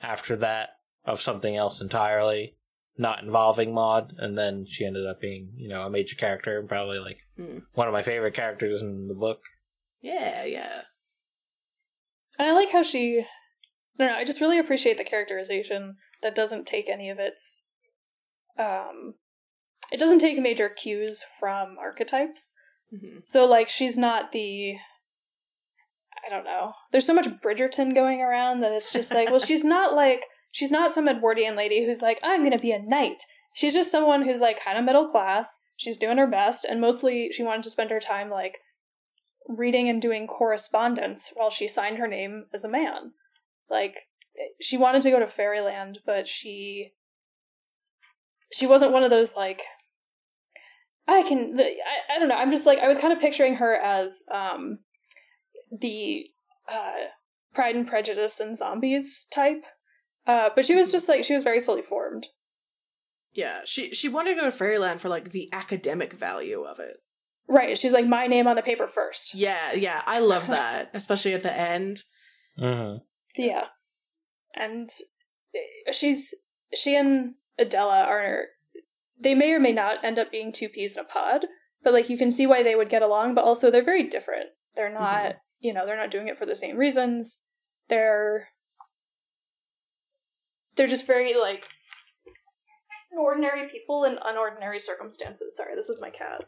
after 0.03 0.37
that 0.37 0.71
of 1.05 1.21
something 1.21 1.57
else 1.57 1.81
entirely, 1.81 2.57
not 2.97 3.23
involving 3.23 3.73
Maud, 3.75 4.15
and 4.19 4.37
then 4.39 4.65
she 4.67 4.85
ended 4.85 5.07
up 5.07 5.21
being 5.21 5.53
you 5.57 5.69
know 5.69 5.87
a 5.87 5.91
major 5.91 6.17
character 6.17 6.59
and 6.59 6.69
probably 6.69 6.99
like 6.99 7.19
Hmm. 7.37 7.61
one 7.73 7.89
of 7.89 7.93
my 7.93 8.03
favorite 8.03 8.35
characters 8.35 8.83
in 8.83 9.09
the 9.09 9.15
book. 9.15 9.43
Yeah, 10.01 10.45
yeah. 10.45 10.83
And 12.39 12.49
I 12.49 12.53
like 12.53 12.71
how 12.71 12.83
she 12.83 13.21
I 13.99 14.03
don't 14.05 14.09
know, 14.13 14.19
I 14.19 14.25
just 14.25 14.41
really 14.41 14.59
appreciate 14.59 14.99
the 14.99 15.05
characterization 15.05 15.97
that 16.23 16.35
doesn't 16.35 16.67
take 16.67 16.89
any 16.91 17.09
of 17.11 17.19
its 17.21 17.64
um 18.59 19.15
it 19.93 19.99
doesn't 19.99 20.19
take 20.19 20.39
major 20.39 20.69
cues 20.69 21.25
from 21.39 21.77
archetypes. 21.79 22.55
hmm 22.91 23.19
So 23.25 23.45
like 23.47 23.69
she's 23.69 23.99
not 23.99 24.33
the 24.33 24.77
I 26.27 26.31
don't 26.31 26.45
know. 26.45 26.73
There's 26.91 27.07
so 27.07 27.15
much 27.15 27.29
Bridgerton 27.29 27.95
going 27.95 28.21
around 28.23 28.61
that 28.61 28.73
it's 28.73 28.91
just 28.91 29.13
like, 29.13 29.31
well, 29.31 29.41
she's 29.45 29.65
not 29.65 29.95
like 29.95 30.27
she's 30.53 30.71
not 30.71 30.93
some 30.93 31.09
Edwardian 31.09 31.57
lady 31.57 31.85
who's 31.85 32.03
like, 32.03 32.19
I'm 32.23 32.43
gonna 32.43 32.59
be 32.59 32.73
a 32.73 32.79
knight. 32.83 33.23
She's 33.55 33.75
just 33.75 33.93
someone 33.93 34.23
who's 34.23 34.41
like 34.41 34.59
kind 34.59 34.79
of 34.79 34.85
middle 34.85 35.07
class. 35.07 35.61
She's 35.77 35.99
doing 35.99 36.19
her 36.19 36.27
best, 36.27 36.65
and 36.65 36.81
mostly 36.81 37.31
she 37.33 37.43
wanted 37.43 37.63
to 37.65 37.71
spend 37.71 37.91
her 37.91 38.01
time 38.01 38.31
like 38.31 38.59
reading 39.47 39.89
and 39.89 40.01
doing 40.01 40.27
correspondence 40.27 41.31
while 41.35 41.51
she 41.51 41.69
signed 41.69 41.99
her 41.99 42.09
name 42.09 42.47
as 42.55 42.65
a 42.65 42.69
man. 42.69 43.13
Like 43.71 44.09
she 44.61 44.77
wanted 44.77 45.03
to 45.03 45.11
go 45.11 45.19
to 45.19 45.27
Fairyland, 45.27 45.99
but 46.07 46.27
she 46.27 46.93
she 48.55 48.67
wasn't 48.67 48.93
one 48.93 49.03
of 49.03 49.11
those 49.11 49.37
like 49.37 49.63
I 51.07 51.23
can 51.23 51.59
I, 51.59 52.15
I 52.15 52.19
don't 52.19 52.29
know. 52.29 52.37
I'm 52.37 52.51
just 52.51 52.67
like 52.67 52.79
I 52.79 52.89
was 52.89 52.99
kind 52.99 53.13
of 53.13 53.19
picturing 53.19 53.57
her 53.57 53.75
as 53.77 54.25
um 54.33 54.79
the 55.71 56.27
uh 56.69 56.93
Pride 57.53 57.77
and 57.77 57.87
Prejudice 57.87 58.41
and 58.41 58.57
Zombies 58.57 59.27
type. 59.33 59.65
Uh 60.27 60.51
but 60.55 60.65
she 60.65 60.75
was 60.75 60.93
just 60.93 61.09
like 61.09 61.25
she 61.25 61.35
was 61.35 61.45
very 61.45 61.61
fully 61.61 61.83
formed. 61.83 62.29
Yeah, 63.33 63.61
she 63.65 63.93
she 63.93 64.09
wanted 64.09 64.35
to 64.35 64.41
go 64.41 64.47
to 64.47 64.53
Fairyland 64.53 65.01
for 65.01 65.09
like 65.09 65.31
the 65.31 65.49
academic 65.53 66.13
value 66.13 66.63
of 66.63 66.79
it. 66.79 66.99
Right. 67.49 67.77
She's 67.77 67.93
like 67.93 68.07
my 68.07 68.27
name 68.27 68.47
on 68.47 68.57
the 68.57 68.63
paper 68.63 68.87
first. 68.87 69.35
Yeah, 69.35 69.75
yeah, 69.75 70.03
I 70.07 70.21
love 70.21 70.47
that, 70.47 70.91
especially 70.95 71.35
at 71.35 71.43
the 71.43 71.53
end. 71.53 72.03
Mm-hmm. 72.59 72.99
Yeah. 73.37 73.67
And 74.55 74.89
eh, 75.55 75.93
she's 75.93 76.33
she 76.75 76.97
and 76.97 77.35
Adela 77.59 78.03
are 78.03 78.47
they 79.19 79.35
may 79.35 79.53
or 79.53 79.61
may 79.61 79.73
not 79.73 80.05
end 80.05 80.19
up 80.19 80.31
being 80.31 80.53
two 80.53 80.69
peas 80.69 80.97
in 80.97 81.03
a 81.05 81.07
pod, 81.07 81.47
but 81.83 81.93
like 81.93 82.09
you 82.11 82.19
can 82.19 82.31
see 82.31 82.47
why 82.47 82.63
they 82.63 82.75
would 82.75 82.89
get 82.91 83.03
along, 83.03 83.35
but 83.35 83.45
also 83.45 83.71
they're 83.71 83.85
very 83.85 84.03
different. 84.09 84.51
They're 84.75 84.91
not, 84.93 85.23
Mhm. 85.35 85.39
you 85.61 85.73
know, 85.73 85.87
they're 85.87 85.97
not 85.97 86.11
doing 86.11 86.29
it 86.29 86.37
for 86.37 86.47
the 86.47 86.57
same 86.57 86.77
reasons. 86.77 87.45
They're 87.89 88.49
they're 90.77 90.89
just 90.89 91.07
very 91.07 91.35
like 91.35 91.69
ordinary 93.17 93.69
people 93.69 94.05
in 94.05 94.17
unordinary 94.17 94.81
circumstances. 94.81 95.57
Sorry, 95.57 95.75
this 95.77 95.89
is 95.89 96.01
my 96.01 96.11
cat. 96.11 96.45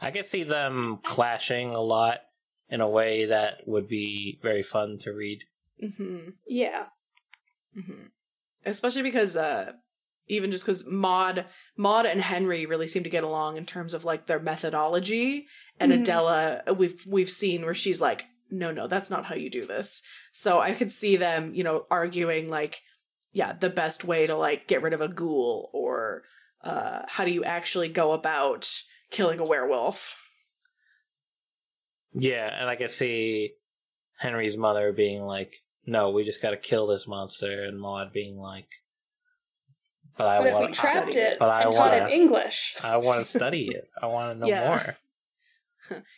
I 0.00 0.10
could 0.10 0.26
see 0.26 0.42
them 0.42 0.98
clashing 1.02 1.70
a 1.70 1.80
lot 1.80 2.20
in 2.68 2.80
a 2.80 2.88
way 2.88 3.24
that 3.24 3.66
would 3.66 3.88
be 3.88 4.38
very 4.42 4.62
fun 4.62 4.98
to 4.98 5.12
read. 5.12 5.44
hmm 5.80 6.30
Yeah. 6.46 6.86
hmm 7.74 8.06
Especially 8.64 9.02
because 9.02 9.36
uh 9.36 9.72
even 10.28 10.50
just 10.50 10.64
because 10.64 10.86
Maud 10.86 11.46
Maud 11.76 12.06
and 12.06 12.20
Henry 12.20 12.64
really 12.66 12.86
seem 12.86 13.02
to 13.02 13.10
get 13.10 13.24
along 13.24 13.56
in 13.56 13.66
terms 13.66 13.94
of 13.94 14.04
like 14.04 14.26
their 14.26 14.38
methodology. 14.40 15.46
And 15.78 15.92
Mhm. 15.92 16.00
Adela 16.02 16.62
we've 16.76 17.04
we've 17.06 17.30
seen 17.30 17.64
where 17.64 17.74
she's 17.74 18.00
like, 18.00 18.26
no, 18.50 18.70
no, 18.70 18.86
that's 18.86 19.10
not 19.10 19.24
how 19.24 19.34
you 19.34 19.50
do 19.50 19.66
this. 19.66 20.02
So 20.32 20.60
I 20.60 20.72
could 20.72 20.92
see 20.92 21.16
them, 21.16 21.54
you 21.54 21.64
know, 21.64 21.86
arguing 21.90 22.48
like, 22.48 22.82
yeah, 23.32 23.52
the 23.52 23.70
best 23.70 24.04
way 24.04 24.26
to 24.26 24.36
like 24.36 24.66
get 24.68 24.82
rid 24.82 24.92
of 24.92 25.00
a 25.00 25.08
ghoul 25.08 25.70
or 25.72 26.22
uh 26.62 27.02
how 27.08 27.24
do 27.24 27.30
you 27.30 27.42
actually 27.44 27.88
go 27.88 28.12
about 28.12 28.70
killing 29.10 29.40
a 29.40 29.44
werewolf. 29.44 30.16
Yeah, 32.12 32.48
and 32.60 32.68
I 32.68 32.76
could 32.76 32.90
see 32.90 33.52
Henry's 34.18 34.56
mother 34.56 34.92
being 34.92 35.22
like, 35.22 35.54
"No, 35.86 36.10
we 36.10 36.24
just 36.24 36.42
got 36.42 36.50
to 36.50 36.56
kill 36.56 36.86
this 36.86 37.06
monster," 37.08 37.64
and 37.64 37.80
Maud 37.80 38.12
being 38.12 38.36
like, 38.36 38.68
"But 40.16 40.26
I 40.26 40.38
But 40.38 40.46
if 40.48 40.54
we 40.54 40.60
want, 40.60 40.74
trapped 40.74 41.12
study 41.12 41.26
it 41.26 41.32
it. 41.34 41.38
But 41.38 41.48
I 41.50 41.62
taught 41.64 41.74
wanna- 41.74 42.06
it 42.08 42.12
English. 42.12 42.76
I 42.82 42.96
want 42.98 43.20
to 43.20 43.24
study 43.24 43.68
it. 43.68 43.84
I 44.02 44.06
want 44.06 44.34
to 44.34 44.38
know 44.40 44.46
Yeah. 44.46 44.68
more." 45.90 46.02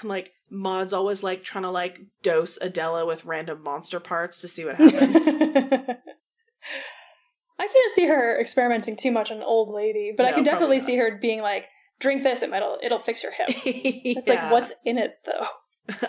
And 0.00 0.08
like 0.08 0.32
Maud's 0.50 0.94
always 0.94 1.22
like 1.22 1.44
trying 1.44 1.64
to 1.64 1.70
like 1.70 2.00
dose 2.22 2.56
Adela 2.62 3.04
with 3.04 3.26
random 3.26 3.62
monster 3.62 4.00
parts 4.00 4.40
to 4.40 4.48
see 4.48 4.64
what 4.64 4.76
happens. 4.76 5.26
I 7.58 7.66
can't 7.68 7.92
see 7.94 8.06
her 8.06 8.40
experimenting 8.40 8.96
too 8.96 9.12
much 9.12 9.30
on 9.30 9.36
an 9.36 9.42
old 9.42 9.68
lady, 9.68 10.14
but 10.16 10.24
I 10.26 10.32
can 10.32 10.44
definitely 10.44 10.80
see 10.80 10.96
her 10.96 11.18
being 11.20 11.42
like, 11.42 11.68
"Drink 12.00 12.22
this, 12.22 12.42
it 12.42 12.48
might 12.50 12.62
it'll 12.82 12.98
fix 13.00 13.22
your 13.22 13.32
hip." 13.32 13.48
It's 13.50 14.26
Yeah. 14.26 14.44
like, 14.44 14.50
what's 14.52 14.72
in 14.84 14.96
it 14.98 15.18
though? 15.26 15.46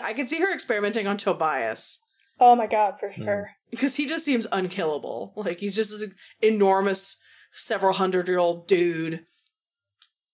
I 0.02 0.14
can 0.14 0.26
see 0.26 0.40
her 0.40 0.52
experimenting 0.52 1.06
on 1.06 1.16
Tobias 1.18 2.00
Oh 2.40 2.54
my 2.56 2.66
god, 2.66 2.98
for 2.98 3.10
Hmm. 3.10 3.24
sure. 3.24 3.50
because 3.70 3.96
he 3.96 4.06
just 4.06 4.24
seems 4.24 4.46
unkillable. 4.52 5.32
Like 5.36 5.58
he's 5.58 5.74
just 5.76 6.00
an 6.02 6.14
enormous, 6.40 7.18
several 7.52 7.92
hundred 7.94 8.28
year 8.28 8.38
old 8.38 8.66
dude. 8.68 9.24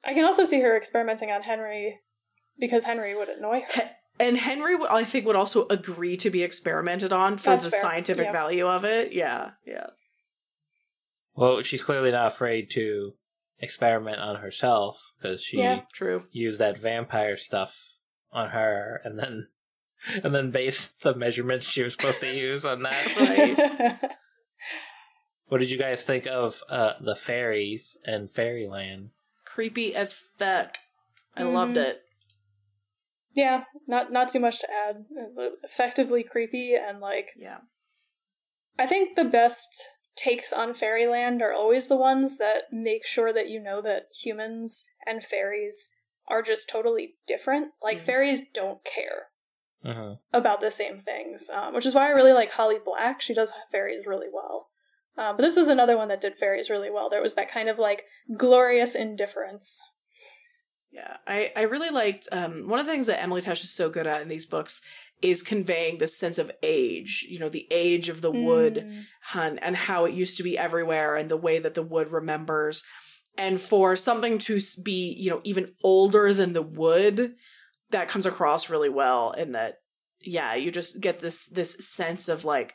I 0.04 0.14
can 0.14 0.24
also 0.24 0.44
see 0.44 0.60
her 0.60 0.76
experimenting 0.76 1.30
on 1.30 1.42
Henry 1.42 2.00
because 2.58 2.84
Henry 2.84 3.14
would 3.14 3.28
annoy 3.28 3.62
her. 3.74 3.90
And 4.18 4.36
Henry, 4.36 4.76
I 4.90 5.04
think, 5.04 5.24
would 5.26 5.36
also 5.36 5.66
agree 5.68 6.16
to 6.18 6.28
be 6.30 6.42
experimented 6.42 7.10
on 7.12 7.38
for 7.38 7.50
That's 7.50 7.64
the 7.64 7.70
fair. 7.70 7.80
scientific 7.80 8.26
Yeah. 8.26 8.32
value 8.32 8.66
of 8.68 8.84
it. 8.84 9.12
Yeah, 9.12 9.52
yeah. 9.66 9.86
Well, 11.34 11.62
she's 11.62 11.82
clearly 11.82 12.10
not 12.12 12.26
afraid 12.26 12.70
to 12.72 13.14
experiment 13.58 14.18
on 14.20 14.36
herself 14.36 15.00
because 15.18 15.42
she 15.42 15.58
Yeah. 15.58 15.82
True. 15.94 16.26
used 16.32 16.58
that 16.60 16.76
vampire 16.78 17.36
stuff 17.36 17.94
on 18.30 18.50
her, 18.50 19.00
and 19.04 19.18
then 19.18 19.48
and 20.24 20.34
then 20.34 20.50
based 20.50 21.02
the 21.02 21.14
measurements 21.14 21.66
she 21.66 21.82
was 21.82 21.92
supposed 21.94 22.20
to 22.20 22.32
use 22.34 22.64
on 22.64 22.82
that. 22.82 23.98
Right. 24.00 24.10
What 25.48 25.58
did 25.58 25.70
you 25.70 25.78
guys 25.78 26.04
think 26.04 26.26
of 26.28 26.62
uh, 26.68 26.92
the 27.00 27.16
fairies 27.16 27.96
and 28.04 28.30
Fairyland? 28.30 29.10
Creepy 29.44 29.94
as 29.96 30.12
fuck. 30.12 30.76
I 31.36 31.42
loved 31.42 31.76
Mhm. 31.76 31.84
it. 31.86 32.02
yeah, 33.34 33.64
not 33.86 34.12
not 34.12 34.28
too 34.28 34.38
much 34.40 34.60
to 34.60 34.68
add. 34.70 35.06
Effectively 35.64 36.22
creepy 36.22 36.74
and 36.76 37.00
like 37.00 37.30
Yeah. 37.36 37.58
I 38.78 38.86
think 38.86 39.16
the 39.16 39.24
best 39.24 39.88
takes 40.16 40.52
on 40.52 40.72
Fairyland 40.74 41.42
are 41.42 41.52
always 41.52 41.88
the 41.88 41.96
ones 41.96 42.38
that 42.38 42.72
make 42.72 43.04
sure 43.06 43.32
that 43.32 43.48
you 43.48 43.58
know 43.60 43.80
that 43.82 44.08
humans 44.14 44.84
and 45.06 45.22
fairies 45.24 45.90
are 46.28 46.42
just 46.42 46.68
totally 46.68 47.16
different. 47.26 47.72
Like 47.82 47.98
Mhm. 47.98 48.02
fairies 48.02 48.42
don't 48.52 48.84
care 48.84 49.29
hmm 49.84 50.12
about 50.32 50.60
the 50.60 50.70
same 50.70 51.00
things, 51.00 51.50
um, 51.50 51.74
which 51.74 51.86
is 51.86 51.94
why 51.94 52.06
I 52.06 52.10
really 52.10 52.32
like 52.32 52.52
Holly 52.52 52.78
Black. 52.84 53.20
She 53.20 53.34
does 53.34 53.52
fairies 53.72 54.06
really 54.06 54.28
well. 54.32 54.68
Um, 55.18 55.36
but 55.36 55.42
this 55.42 55.56
was 55.56 55.68
another 55.68 55.96
one 55.96 56.08
that 56.08 56.20
did 56.20 56.38
fairies 56.38 56.70
really 56.70 56.90
well. 56.90 57.08
There 57.10 57.22
was 57.22 57.34
that 57.34 57.50
kind 57.50 57.68
of 57.68 57.78
like 57.78 58.04
glorious 58.36 58.94
indifference. 58.94 59.82
Yeah, 60.92 61.16
I, 61.26 61.52
I 61.56 61.62
really 61.62 61.90
liked 61.90 62.28
um, 62.32 62.68
one 62.68 62.78
of 62.78 62.86
the 62.86 62.92
things 62.92 63.06
that 63.06 63.22
Emily 63.22 63.40
Tesh 63.40 63.62
is 63.62 63.70
so 63.70 63.90
good 63.90 64.06
at 64.06 64.22
in 64.22 64.28
these 64.28 64.46
books 64.46 64.82
is 65.22 65.42
conveying 65.42 65.98
this 65.98 66.16
sense 66.16 66.38
of 66.38 66.50
age. 66.62 67.26
You 67.28 67.38
know, 67.38 67.48
the 67.48 67.66
age 67.70 68.08
of 68.08 68.20
the 68.22 68.30
wood 68.30 68.86
Mm. 68.88 69.04
hun 69.22 69.58
and 69.58 69.76
how 69.76 70.04
it 70.04 70.14
used 70.14 70.36
to 70.38 70.42
be 70.42 70.56
everywhere 70.56 71.16
and 71.16 71.28
the 71.28 71.36
way 71.36 71.58
that 71.58 71.74
the 71.74 71.82
wood 71.82 72.10
remembers. 72.10 72.84
And 73.36 73.60
for 73.60 73.96
something 73.96 74.38
to 74.38 74.58
be, 74.82 75.14
you 75.18 75.30
know, 75.30 75.40
even 75.44 75.74
older 75.84 76.32
than 76.34 76.52
the 76.52 76.62
wood, 76.62 77.34
that 77.90 78.08
comes 78.08 78.26
across 78.26 78.70
really 78.70 78.88
well. 78.88 79.32
In 79.32 79.52
that, 79.52 79.76
yeah, 80.20 80.54
you 80.54 80.70
just 80.70 81.00
get 81.00 81.20
this 81.20 81.46
this 81.46 81.88
sense 81.88 82.28
of 82.28 82.44
like 82.44 82.74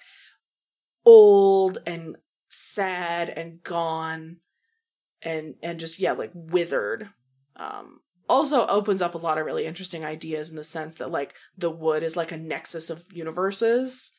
old 1.06 1.78
and 1.86 2.18
sad 2.50 3.30
and 3.30 3.62
gone, 3.64 4.38
and 5.22 5.56
and 5.62 5.80
just 5.80 6.00
yeah, 6.00 6.14
like 6.14 6.32
withered. 6.34 7.10
Um, 7.56 8.02
also 8.28 8.66
opens 8.68 9.02
up 9.02 9.16
a 9.16 9.20
lot 9.20 9.38
of 9.38 9.46
really 9.46 9.66
interesting 9.66 10.04
ideas 10.04 10.50
in 10.50 10.56
the 10.56 10.64
sense 10.64 10.96
that 10.96 11.12
like 11.12 11.36
the 11.58 11.70
wood 11.70 12.04
is 12.04 12.18
like 12.18 12.32
a 12.32 12.38
nexus 12.38 12.90
of 12.90 13.06
universes. 13.14 14.16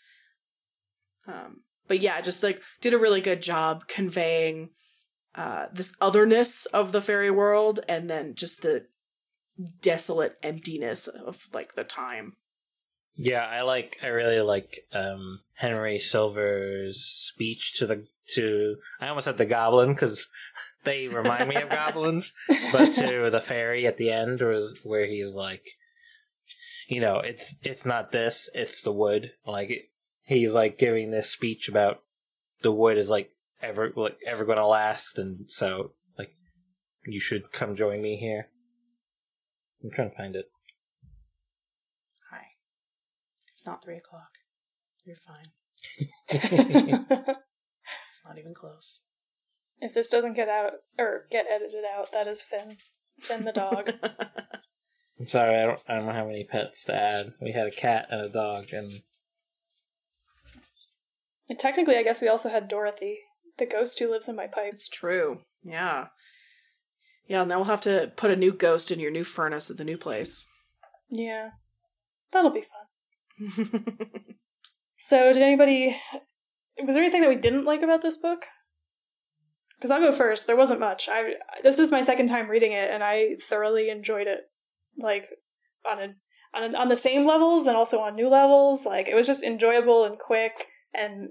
Um, 1.26 1.62
but 1.88 2.00
yeah, 2.00 2.20
just 2.20 2.42
like 2.42 2.62
did 2.80 2.94
a 2.94 2.98
really 2.98 3.20
good 3.20 3.42
job 3.42 3.88
conveying 3.88 4.70
uh, 5.34 5.66
this 5.72 5.96
otherness 6.00 6.66
of 6.66 6.92
the 6.92 7.02
fairy 7.02 7.30
world, 7.30 7.80
and 7.88 8.08
then 8.08 8.34
just 8.34 8.62
the 8.62 8.86
desolate 9.80 10.36
emptiness 10.42 11.06
of 11.06 11.48
like 11.52 11.74
the 11.74 11.84
time. 11.84 12.36
Yeah, 13.14 13.46
I 13.46 13.62
like. 13.62 13.98
I 14.02 14.08
really 14.08 14.40
like 14.40 14.80
um, 14.92 15.38
Henry 15.54 15.98
Silver's 15.98 17.00
speech 17.00 17.74
to 17.78 17.86
the 17.86 18.06
to. 18.34 18.76
I 19.00 19.08
almost 19.08 19.24
said 19.24 19.38
the 19.38 19.46
goblin 19.46 19.92
because 19.92 20.28
they 20.84 21.08
remind 21.08 21.48
me 21.48 21.56
of 21.56 21.68
goblins, 21.70 22.34
but 22.72 22.92
to 22.92 23.30
the 23.30 23.40
fairy 23.40 23.86
at 23.86 23.96
the 23.96 24.10
end, 24.10 24.42
was 24.42 24.78
where 24.84 25.06
he's 25.06 25.34
like, 25.34 25.64
you 26.88 27.00
know, 27.00 27.20
it's 27.20 27.56
it's 27.62 27.86
not 27.86 28.12
this, 28.12 28.50
it's 28.54 28.82
the 28.82 28.92
wood. 28.92 29.32
Like 29.46 29.70
he's 30.24 30.52
like 30.52 30.78
giving 30.78 31.10
this 31.10 31.30
speech 31.30 31.70
about 31.70 32.02
the 32.60 32.72
wood 32.72 32.98
is 32.98 33.08
like 33.08 33.30
ever 33.62 33.92
like 33.96 34.18
ever 34.26 34.44
going 34.44 34.58
to 34.58 34.66
last, 34.66 35.18
and 35.18 35.50
so 35.50 35.92
like 36.18 36.32
you 37.06 37.18
should 37.18 37.50
come 37.50 37.74
join 37.74 38.02
me 38.02 38.16
here. 38.16 38.48
I'm 39.86 39.92
trying 39.92 40.10
to 40.10 40.16
find 40.16 40.34
it. 40.34 40.46
Hi, 42.32 42.42
it's 43.52 43.64
not 43.64 43.84
three 43.84 43.96
o'clock. 43.96 44.30
You're 45.04 45.16
fine. 45.16 45.46
It's 48.08 48.22
not 48.24 48.36
even 48.36 48.52
close. 48.52 49.04
if 49.80 49.94
this 49.94 50.08
doesn't 50.08 50.34
get 50.34 50.48
out 50.48 50.72
or 50.98 51.26
get 51.30 51.46
edited 51.48 51.84
out, 51.84 52.10
that 52.10 52.26
is 52.26 52.42
Finn. 52.42 52.78
Finn 53.20 53.44
the 53.44 53.52
dog. 53.52 53.92
I'm 55.20 55.28
sorry, 55.28 55.54
I 55.60 55.66
don't. 55.66 55.80
I 55.86 55.94
don't 56.00 56.12
have 56.12 56.26
any 56.26 56.42
pets 56.42 56.82
to 56.86 56.94
add. 56.96 57.34
We 57.40 57.52
had 57.52 57.68
a 57.68 57.70
cat 57.70 58.08
and 58.10 58.20
a 58.22 58.28
dog, 58.28 58.72
and 58.72 59.02
And 61.48 61.58
technically, 61.58 61.96
I 61.96 62.02
guess 62.02 62.20
we 62.20 62.26
also 62.26 62.48
had 62.48 62.66
Dorothy, 62.66 63.20
the 63.58 63.66
ghost 63.66 64.00
who 64.00 64.10
lives 64.10 64.26
in 64.28 64.34
my 64.34 64.48
pipe. 64.48 64.72
It's 64.72 64.88
true. 64.88 65.42
Yeah. 65.62 66.08
Yeah, 67.26 67.44
now 67.44 67.56
we'll 67.56 67.64
have 67.64 67.80
to 67.82 68.12
put 68.16 68.30
a 68.30 68.36
new 68.36 68.52
ghost 68.52 68.90
in 68.90 69.00
your 69.00 69.10
new 69.10 69.24
furnace 69.24 69.70
at 69.70 69.76
the 69.76 69.84
new 69.84 69.96
place. 69.96 70.46
Yeah. 71.10 71.50
That'll 72.32 72.50
be 72.50 72.62
fun. 72.62 73.70
So, 74.98 75.32
did 75.32 75.42
anybody. 75.42 75.96
Was 76.82 76.96
there 76.96 77.04
anything 77.04 77.20
that 77.20 77.28
we 77.28 77.36
didn't 77.36 77.64
like 77.64 77.82
about 77.82 78.02
this 78.02 78.16
book? 78.16 78.44
Because 79.76 79.92
I'll 79.92 80.00
go 80.00 80.10
first. 80.10 80.46
There 80.48 80.56
wasn't 80.56 80.80
much. 80.80 81.08
I 81.08 81.34
This 81.62 81.78
was 81.78 81.92
my 81.92 82.00
second 82.00 82.26
time 82.26 82.48
reading 82.48 82.72
it, 82.72 82.90
and 82.90 83.04
I 83.04 83.36
thoroughly 83.40 83.88
enjoyed 83.88 84.26
it. 84.26 84.40
Like, 84.98 85.28
on 85.88 86.00
a. 86.00 86.08
On, 86.54 86.74
a, 86.74 86.78
on 86.78 86.88
the 86.88 86.96
same 86.96 87.26
levels 87.26 87.66
and 87.66 87.76
also 87.76 88.00
on 88.00 88.16
new 88.16 88.28
levels 88.28 88.86
like 88.86 89.08
it 89.08 89.14
was 89.14 89.26
just 89.26 89.44
enjoyable 89.44 90.04
and 90.04 90.18
quick 90.18 90.68
and 90.94 91.28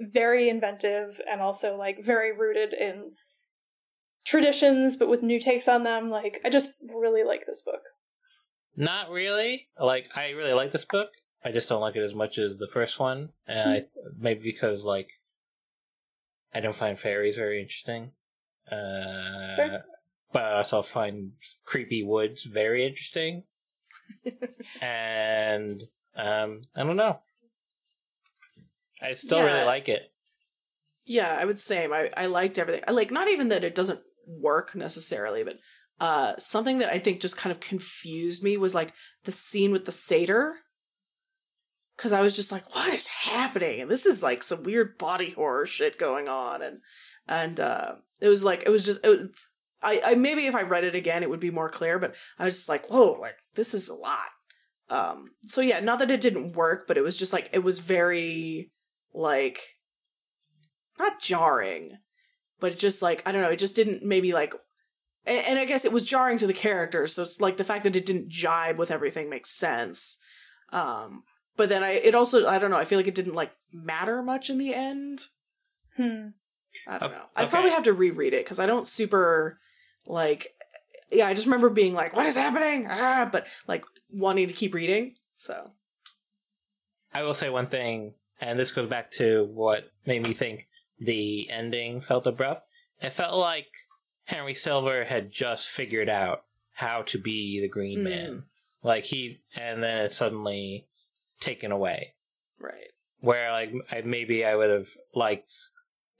very 0.00 0.50
inventive 0.50 1.18
and 1.30 1.40
also 1.40 1.76
like 1.76 2.04
very 2.04 2.36
rooted 2.36 2.74
in 2.74 3.12
traditions 4.28 4.96
but 4.96 5.08
with 5.08 5.22
new 5.22 5.40
takes 5.40 5.66
on 5.68 5.82
them 5.82 6.10
like 6.10 6.40
i 6.44 6.50
just 6.50 6.74
really 6.94 7.24
like 7.24 7.44
this 7.46 7.62
book 7.62 7.80
not 8.80 9.10
really. 9.10 9.66
Like, 9.76 10.06
I 10.16 10.30
really 10.30 10.52
like 10.52 10.70
this 10.70 10.84
book. 10.84 11.08
I 11.44 11.50
just 11.50 11.68
don't 11.68 11.80
like 11.80 11.96
it 11.96 12.02
as 12.04 12.14
much 12.14 12.38
as 12.38 12.58
the 12.58 12.68
first 12.68 13.00
one, 13.00 13.30
and 13.44 13.68
I 13.68 13.82
maybe 14.16 14.40
because 14.40 14.84
like 14.84 15.08
I 16.54 16.60
don't 16.60 16.76
find 16.76 16.96
fairies 16.96 17.34
very 17.34 17.60
interesting. 17.60 18.12
Uh, 18.70 19.56
Fair. 19.56 19.84
but 20.32 20.44
I 20.44 20.52
also 20.58 20.82
find 20.82 21.32
creepy 21.64 22.04
woods 22.04 22.44
very 22.44 22.86
interesting. 22.86 23.38
and 24.80 25.82
um, 26.14 26.60
I 26.76 26.84
don't 26.84 26.94
know. 26.96 27.18
I 29.02 29.14
still 29.14 29.38
Yeah. 29.38 29.44
really 29.54 29.66
like 29.66 29.88
it. 29.88 30.12
yeah, 31.04 31.36
I 31.40 31.44
would 31.44 31.58
say 31.58 31.88
I, 31.90 32.10
I 32.16 32.26
liked 32.26 32.58
everything. 32.58 32.84
I 32.86 32.92
like 32.92 33.10
not 33.10 33.26
even 33.28 33.48
that 33.48 33.64
it 33.64 33.74
doesn't 33.74 34.00
work 34.28 34.74
necessarily, 34.74 35.42
but 35.44 35.58
uh 36.00 36.36
something 36.36 36.78
that 36.78 36.92
I 36.92 36.98
think 36.98 37.20
just 37.20 37.36
kind 37.36 37.50
of 37.50 37.60
confused 37.60 38.44
me 38.44 38.56
was 38.56 38.74
like 38.74 38.92
the 39.24 39.32
scene 39.32 39.72
with 39.72 39.84
the 39.84 39.92
satyr. 39.92 40.54
Cause 41.96 42.12
I 42.12 42.22
was 42.22 42.36
just 42.36 42.52
like, 42.52 42.72
what 42.76 42.94
is 42.94 43.08
happening? 43.08 43.80
And 43.80 43.90
this 43.90 44.06
is 44.06 44.22
like 44.22 44.44
some 44.44 44.62
weird 44.62 44.98
body 44.98 45.30
horror 45.30 45.66
shit 45.66 45.98
going 45.98 46.28
on. 46.28 46.62
And 46.62 46.78
and 47.26 47.58
uh 47.58 47.96
it 48.20 48.28
was 48.28 48.44
like 48.44 48.62
it 48.64 48.70
was 48.70 48.84
just 48.84 49.04
it 49.04 49.30
I, 49.82 50.00
I 50.04 50.14
maybe 50.14 50.46
if 50.46 50.54
I 50.54 50.62
read 50.62 50.84
it 50.84 50.94
again 50.94 51.22
it 51.22 51.30
would 51.30 51.40
be 51.40 51.50
more 51.50 51.68
clear, 51.68 51.98
but 51.98 52.14
I 52.38 52.44
was 52.44 52.56
just 52.56 52.68
like, 52.68 52.88
whoa, 52.88 53.12
like 53.12 53.36
this 53.54 53.74
is 53.74 53.88
a 53.88 53.94
lot. 53.94 54.30
Um 54.88 55.26
so 55.46 55.60
yeah, 55.60 55.80
not 55.80 55.98
that 55.98 56.10
it 56.10 56.20
didn't 56.20 56.52
work, 56.52 56.86
but 56.86 56.96
it 56.96 57.02
was 57.02 57.16
just 57.16 57.32
like 57.32 57.50
it 57.52 57.64
was 57.64 57.80
very 57.80 58.70
like 59.12 59.60
not 60.98 61.20
jarring, 61.20 61.98
but 62.60 62.72
it 62.72 62.78
just 62.78 63.02
like 63.02 63.22
I 63.26 63.32
don't 63.32 63.42
know, 63.42 63.50
it 63.50 63.58
just 63.58 63.76
didn't 63.76 64.02
maybe 64.04 64.32
like, 64.32 64.54
and, 65.26 65.38
and 65.46 65.58
I 65.58 65.64
guess 65.64 65.84
it 65.84 65.92
was 65.92 66.04
jarring 66.04 66.38
to 66.38 66.46
the 66.46 66.52
characters. 66.52 67.14
So 67.14 67.22
it's 67.22 67.40
like 67.40 67.56
the 67.56 67.64
fact 67.64 67.84
that 67.84 67.96
it 67.96 68.06
didn't 68.06 68.28
jibe 68.28 68.78
with 68.78 68.90
everything 68.90 69.28
makes 69.30 69.50
sense. 69.50 70.18
Um, 70.72 71.24
but 71.56 71.68
then 71.68 71.82
I, 71.82 71.92
it 71.92 72.14
also 72.14 72.46
I 72.46 72.58
don't 72.58 72.70
know, 72.70 72.76
I 72.76 72.84
feel 72.84 72.98
like 72.98 73.08
it 73.08 73.14
didn't 73.14 73.34
like 73.34 73.52
matter 73.72 74.22
much 74.22 74.50
in 74.50 74.58
the 74.58 74.74
end. 74.74 75.22
hmm 75.96 76.28
I 76.86 76.98
don't 76.98 77.10
O- 77.10 77.14
know. 77.14 77.22
I'd 77.34 77.50
probably 77.50 77.70
have 77.70 77.84
to 77.84 77.92
reread 77.94 78.34
it 78.34 78.44
because 78.44 78.60
I 78.60 78.66
don't 78.66 78.86
super 78.86 79.58
like. 80.06 80.54
Yeah, 81.10 81.26
I 81.26 81.32
just 81.32 81.46
remember 81.46 81.70
being 81.70 81.94
like, 81.94 82.14
"What 82.14 82.26
is 82.26 82.36
happening?" 82.36 82.86
Ah, 82.90 83.28
but 83.32 83.46
like 83.66 83.84
wanting 84.10 84.46
to 84.48 84.52
keep 84.52 84.74
reading. 84.74 85.14
So 85.34 85.70
I 87.12 87.22
will 87.22 87.32
say 87.34 87.48
one 87.48 87.68
thing, 87.68 88.12
and 88.40 88.58
this 88.58 88.72
goes 88.72 88.86
back 88.86 89.10
to 89.12 89.44
what 89.52 89.90
made 90.06 90.22
me 90.22 90.34
think 90.34 90.68
the 91.00 91.48
ending 91.50 92.00
felt 92.00 92.26
abrupt. 92.26 92.66
It 93.00 93.12
felt 93.12 93.36
like 93.36 93.68
Henry 94.24 94.54
Silver 94.54 95.04
had 95.04 95.30
just 95.30 95.68
figured 95.68 96.08
out 96.08 96.44
how 96.74 97.02
to 97.02 97.18
be 97.18 97.60
the 97.60 97.68
Green 97.68 98.00
Mm. 98.00 98.04
Man. 98.04 98.42
Like 98.82 99.04
he, 99.04 99.40
and 99.56 99.82
then 99.82 100.04
it's 100.04 100.16
suddenly 100.16 100.86
taken 101.40 101.72
away. 101.72 102.14
right, 102.60 102.92
Where 103.20 103.50
like 103.50 103.72
I, 103.90 104.02
maybe 104.02 104.44
I 104.44 104.54
would 104.56 104.70
have 104.70 104.88
liked 105.14 105.52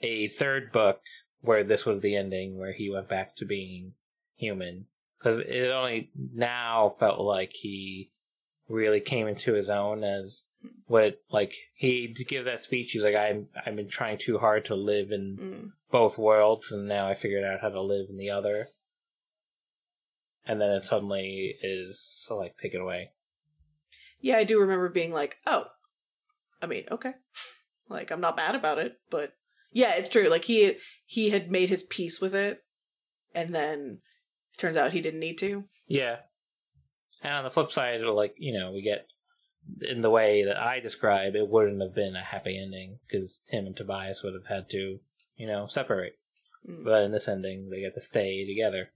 a 0.00 0.26
third 0.28 0.72
book 0.72 1.00
where 1.40 1.62
this 1.64 1.86
was 1.86 2.00
the 2.00 2.16
ending, 2.16 2.58
where 2.58 2.72
he 2.72 2.90
went 2.90 3.08
back 3.08 3.36
to 3.36 3.44
being 3.44 3.94
human, 4.36 4.86
because 5.18 5.38
it 5.38 5.70
only 5.70 6.10
now 6.14 6.88
felt 6.88 7.20
like 7.20 7.52
he 7.52 8.10
really 8.68 9.00
came 9.00 9.26
into 9.28 9.54
his 9.54 9.70
own 9.70 10.02
as 10.04 10.44
what 10.86 11.20
like 11.30 11.54
he 11.74 12.12
to 12.14 12.24
give 12.24 12.44
that 12.46 12.60
speech. 12.60 12.92
He's 12.92 13.04
like, 13.04 13.14
I'm 13.14 13.46
I've 13.64 13.76
been 13.76 13.88
trying 13.88 14.18
too 14.18 14.38
hard 14.38 14.64
to 14.66 14.74
live 14.74 15.10
in 15.12 15.36
Mm. 15.40 15.72
both 15.90 16.18
worlds, 16.18 16.72
and 16.72 16.86
now 16.88 17.06
I 17.06 17.14
figured 17.14 17.44
out 17.44 17.60
how 17.60 17.68
to 17.70 17.80
live 17.82 18.06
in 18.08 18.16
the 18.16 18.30
other. 18.30 18.66
And 20.46 20.60
then 20.60 20.70
it 20.72 20.84
suddenly 20.84 21.56
is 21.62 22.26
like 22.30 22.56
taken 22.56 22.80
away. 22.80 23.10
yeah, 24.20 24.36
I 24.38 24.44
do 24.44 24.58
remember 24.60 24.88
being 24.88 25.12
like, 25.12 25.36
"Oh, 25.46 25.66
I 26.62 26.66
mean, 26.66 26.84
okay, 26.90 27.12
like 27.88 28.10
I'm 28.10 28.20
not 28.20 28.36
mad 28.36 28.54
about 28.54 28.78
it, 28.78 28.98
but 29.10 29.34
yeah, 29.72 29.94
it's 29.94 30.08
true. 30.08 30.28
Like 30.28 30.44
he 30.44 30.76
he 31.04 31.30
had 31.30 31.50
made 31.50 31.68
his 31.68 31.82
peace 31.82 32.20
with 32.20 32.34
it, 32.34 32.64
and 33.34 33.54
then 33.54 34.00
it 34.54 34.58
turns 34.58 34.76
out 34.76 34.92
he 34.92 35.00
didn't 35.02 35.20
need 35.20 35.38
to. 35.38 35.64
Yeah. 35.86 36.16
And 37.22 37.34
on 37.34 37.44
the 37.44 37.50
flip 37.50 37.70
side, 37.72 38.00
like, 38.02 38.34
you 38.38 38.56
know, 38.58 38.70
we 38.70 38.80
get 38.80 39.06
in 39.82 40.00
the 40.00 40.10
way 40.10 40.44
that 40.44 40.56
I 40.56 40.80
describe, 40.80 41.34
it 41.34 41.48
wouldn't 41.48 41.82
have 41.82 41.94
been 41.94 42.16
a 42.16 42.22
happy 42.22 42.58
ending 42.58 42.98
because 43.06 43.42
him 43.48 43.66
and 43.66 43.76
Tobias 43.76 44.22
would 44.22 44.34
have 44.34 44.46
had 44.46 44.68
to, 44.70 44.98
you 45.36 45.46
know, 45.46 45.66
separate. 45.66 46.14
Mm. 46.68 46.84
But 46.84 47.02
in 47.04 47.12
this 47.12 47.28
ending, 47.28 47.70
they 47.70 47.80
get 47.80 47.94
to 47.94 48.00
stay 48.00 48.46
together. 48.46 48.90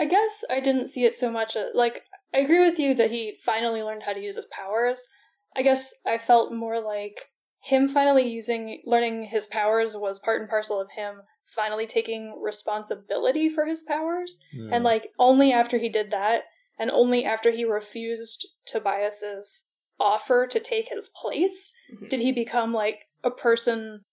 I 0.00 0.04
guess 0.04 0.44
I 0.48 0.60
didn't 0.60 0.86
see 0.86 1.04
it 1.04 1.14
so 1.14 1.30
much. 1.30 1.56
uh 1.56 1.66
like, 1.74 2.02
I 2.32 2.38
agree 2.38 2.60
with 2.60 2.78
you 2.78 2.94
that 2.94 3.10
he 3.10 3.36
finally 3.40 3.82
learned 3.82 4.04
how 4.04 4.12
to 4.12 4.20
use 4.20 4.36
his 4.36 4.46
powers. 4.50 5.08
I 5.56 5.62
guess 5.62 5.94
I 6.06 6.18
felt 6.18 6.52
more 6.52 6.80
like 6.80 7.30
him 7.60 7.88
finally 7.88 8.28
using, 8.28 8.80
learning 8.84 9.24
his 9.24 9.46
powers 9.46 9.96
was 9.96 10.18
part 10.18 10.40
and 10.40 10.48
parcel 10.48 10.80
of 10.80 10.90
him 10.96 11.22
finally 11.46 11.86
taking 11.86 12.40
responsibility 12.40 13.48
for 13.48 13.66
his 13.66 13.82
powers. 13.82 14.38
Hmm. 14.54 14.72
And, 14.72 14.84
like, 14.84 15.10
only 15.18 15.52
after 15.52 15.78
he 15.78 15.88
did 15.88 16.10
that, 16.10 16.42
and 16.78 16.90
only 16.90 17.24
after 17.24 17.50
he 17.50 17.64
refused 17.64 18.46
Tobias's 18.66 19.68
offer 20.00 20.46
to 20.46 20.60
take 20.60 20.88
his 20.88 21.08
place, 21.08 21.72
Mhm. 21.92 22.08
did 22.08 22.20
he 22.20 22.32
become, 22.32 22.72
like, 22.72 23.08
a 23.24 23.30
person 23.30 24.04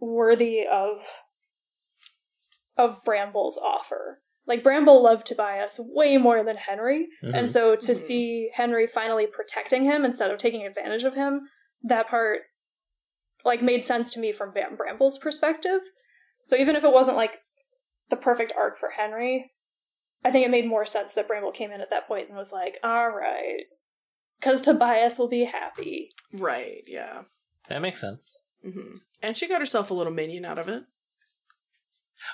worthy 0.00 0.66
of 0.66 1.22
of 2.78 3.04
Bramble's 3.04 3.58
offer. 3.58 4.22
Like 4.46 4.62
Bramble 4.64 5.02
loved 5.02 5.26
Tobias 5.26 5.78
way 5.78 6.16
more 6.16 6.42
than 6.42 6.56
Henry, 6.56 7.06
Mhm. 7.22 7.34
and 7.34 7.50
so 7.50 7.76
to 7.76 7.92
Mhm. 7.92 7.96
see 7.96 8.50
Henry 8.54 8.86
finally 8.86 9.26
protecting 9.26 9.84
him 9.84 10.06
instead 10.06 10.30
of 10.30 10.38
taking 10.38 10.64
advantage 10.66 11.04
of 11.04 11.14
him, 11.14 11.48
that 11.82 12.08
part 12.08 12.44
like 13.44 13.60
made 13.60 13.84
sense 13.84 14.08
to 14.10 14.20
me 14.20 14.32
from 14.32 14.52
Bramble's 14.52 15.18
perspective. 15.18 15.82
So 16.46 16.56
even 16.56 16.76
if 16.76 16.82
it 16.82 16.92
wasn't 16.92 17.16
like 17.18 17.42
the 18.08 18.16
perfect 18.16 18.52
arc 18.56 18.78
for 18.78 18.88
Henry, 18.90 19.52
I 20.24 20.30
think 20.30 20.46
it 20.46 20.50
made 20.50 20.66
more 20.66 20.86
sense 20.86 21.14
that 21.14 21.26
Bramble 21.28 21.50
came 21.52 21.70
in 21.72 21.80
at 21.80 21.90
that 21.90 22.06
point 22.06 22.28
and 22.28 22.36
was 22.36 22.52
like, 22.52 22.78
"All 22.84 23.10
right, 23.10 23.64
because 24.38 24.60
Tobias 24.60 25.18
will 25.18 25.28
be 25.28 25.44
happy." 25.44 26.10
Right? 26.32 26.82
Yeah. 26.86 27.22
that 27.68 27.82
makes 27.82 28.00
sense. 28.00 28.36
hmm 28.62 28.96
And 29.22 29.36
she 29.36 29.48
got 29.48 29.60
herself 29.60 29.90
a 29.90 29.94
little 29.94 30.12
minion 30.12 30.44
out 30.44 30.58
of 30.58 30.68
it. 30.68 30.84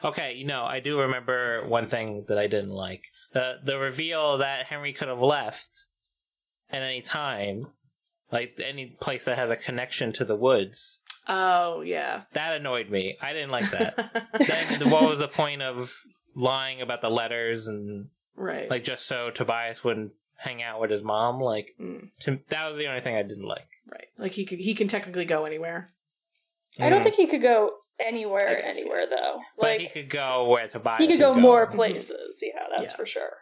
Okay, 0.04 0.34
you 0.34 0.44
know, 0.44 0.64
I 0.64 0.80
do 0.80 1.00
remember 1.00 1.66
one 1.66 1.86
thing 1.86 2.24
that 2.28 2.36
I 2.38 2.46
didn't 2.46 2.70
like. 2.70 3.04
The 3.32 3.56
the 3.64 3.78
reveal 3.78 4.38
that 4.38 4.66
Henry 4.66 4.92
could 4.92 5.08
have 5.08 5.20
left 5.20 5.86
at 6.70 6.82
any 6.82 7.00
time, 7.00 7.68
like 8.30 8.60
any 8.62 8.96
place 9.00 9.24
that 9.24 9.38
has 9.38 9.50
a 9.50 9.56
connection 9.56 10.12
to 10.12 10.24
the 10.26 10.36
woods. 10.36 11.00
Oh 11.26 11.80
yeah. 11.82 12.22
That 12.32 12.54
annoyed 12.56 12.90
me. 12.90 13.16
I 13.22 13.32
didn't 13.32 13.50
like 13.50 13.70
that. 13.70 14.28
then 14.78 14.90
what 14.90 15.04
was 15.08 15.18
the 15.20 15.28
point 15.28 15.62
of 15.62 15.94
lying 16.38 16.80
about 16.80 17.00
the 17.02 17.10
letters 17.10 17.66
and 17.66 18.08
right. 18.36 18.70
like 18.70 18.84
just 18.84 19.06
so 19.06 19.30
Tobias 19.30 19.82
wouldn't 19.84 20.12
hang 20.38 20.62
out 20.62 20.80
with 20.80 20.90
his 20.90 21.02
mom? 21.02 21.40
Like 21.40 21.74
Mm, 21.80 22.10
to, 22.20 22.38
that 22.50 22.68
was 22.68 22.78
the 22.78 22.86
only 22.86 23.00
thing 23.00 23.16
I 23.16 23.22
didn't 23.22 23.46
like. 23.46 23.68
right. 23.90 24.06
Like 24.16 24.32
he 24.32 24.44
could, 24.44 24.58
he 24.60 24.74
can 24.74 24.88
technically 24.88 25.24
go 25.24 25.44
anywhere. 25.44 25.88
I 26.80 26.88
don't 26.90 27.00
Mm. 27.00 27.04
think 27.04 27.16
he 27.16 27.26
could 27.26 27.42
go 27.42 27.72
anywhere, 27.98 28.64
anywhere 28.64 29.06
though. 29.08 29.38
But 29.58 29.66
Like 29.66 29.80
he 29.80 29.88
could 29.88 30.10
go 30.10 30.48
where 30.48 30.68
Tobias. 30.68 31.00
he 31.00 31.08
could 31.08 31.18
go 31.18 31.30
going. 31.30 31.42
more 31.42 31.66
places. 31.66 32.40
Yeah, 32.42 32.62
that's 32.76 32.92
Yeah. 32.92 32.96
for 32.96 33.06
sure. 33.06 33.32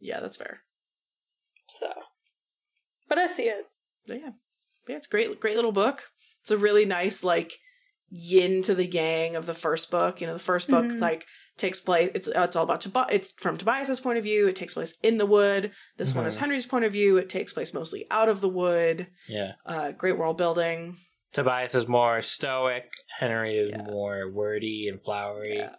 Yeah, 0.00 0.20
that's 0.20 0.36
fair. 0.38 0.62
So, 1.68 1.88
but 3.08 3.18
I 3.18 3.26
see 3.26 3.44
it. 3.44 3.66
But 4.06 4.20
yeah. 4.22 4.30
Yeah, 4.88 4.96
it's 4.96 5.06
great 5.06 5.38
great 5.40 5.56
little 5.56 5.72
book. 5.72 6.04
It's 6.40 6.50
a 6.50 6.56
really 6.58 6.86
nice 6.86 7.22
like 7.22 7.52
yin 8.08 8.62
to 8.62 8.74
the 8.74 8.86
yang 8.86 9.36
of 9.36 9.46
the 9.46 9.54
first 9.54 9.90
book. 9.90 10.20
You 10.20 10.26
know, 10.26 10.32
the 10.32 10.38
first 10.38 10.68
book 10.70 10.86
Mhm. 10.86 11.00
like 11.00 11.26
takes 11.60 11.80
place. 11.80 12.10
It's 12.14 12.26
it's 12.28 12.56
all 12.56 12.64
about 12.64 12.80
Tobias. 12.80 13.08
It's 13.12 13.32
from 13.32 13.56
Tobias's 13.56 14.00
point 14.00 14.18
of 14.18 14.24
view. 14.24 14.48
It 14.48 14.56
takes 14.56 14.74
place 14.74 14.98
in 15.02 15.18
the 15.18 15.26
wood. 15.26 15.70
This 15.96 16.14
one 16.14 16.26
is 16.26 16.36
Mhm. 16.36 16.40
Henry's 16.40 16.66
point 16.66 16.84
of 16.84 16.92
view. 16.92 17.16
It 17.18 17.28
takes 17.28 17.52
place 17.52 17.72
mostly 17.72 18.06
out 18.10 18.28
of 18.28 18.40
the 18.40 18.48
wood. 18.48 19.06
Yeah. 19.28 19.52
Uh, 19.64 19.92
great 19.92 20.18
world 20.18 20.36
building. 20.38 20.96
Tobias 21.32 21.74
is 21.76 21.86
more 21.86 22.20
stoic. 22.22 22.90
Henry 23.20 23.56
is 23.56 23.70
Yeah. 23.70 23.82
more 23.82 24.28
wordy 24.30 24.88
and 24.88 25.00
flowery. 25.04 25.56
Yeah. 25.58 25.76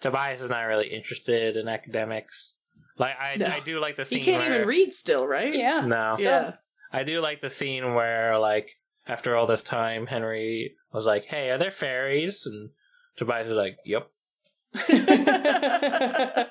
Tobias 0.00 0.40
is 0.40 0.50
not 0.50 0.62
really 0.62 0.88
interested 0.88 1.56
in 1.56 1.66
academics. 1.66 2.56
Like 2.96 3.16
I, 3.18 3.36
No. 3.36 3.46
I 3.46 3.60
do 3.60 3.80
like 3.80 3.96
the 3.96 4.04
scene. 4.04 4.18
He 4.20 4.24
can't 4.24 4.44
where, 4.44 4.54
even 4.56 4.68
read 4.68 4.94
still, 4.94 5.26
right? 5.26 5.54
Yeah. 5.54 5.80
No, 5.86 6.10
Still. 6.14 6.24
Yeah. 6.26 6.52
I 6.92 7.02
do 7.02 7.20
like 7.20 7.40
the 7.40 7.50
scene 7.50 7.94
where, 7.94 8.38
like, 8.38 8.70
after 9.06 9.34
all 9.36 9.46
this 9.46 9.62
time, 9.62 10.06
Henry 10.06 10.76
was 10.92 11.06
like, 11.06 11.24
"Hey, 11.26 11.50
are 11.50 11.58
there 11.58 11.70
fairies?" 11.70 12.46
And 12.46 12.70
Tobias 13.16 13.48
is 13.50 13.56
like, 13.56 13.76
"Yep." 13.84 14.10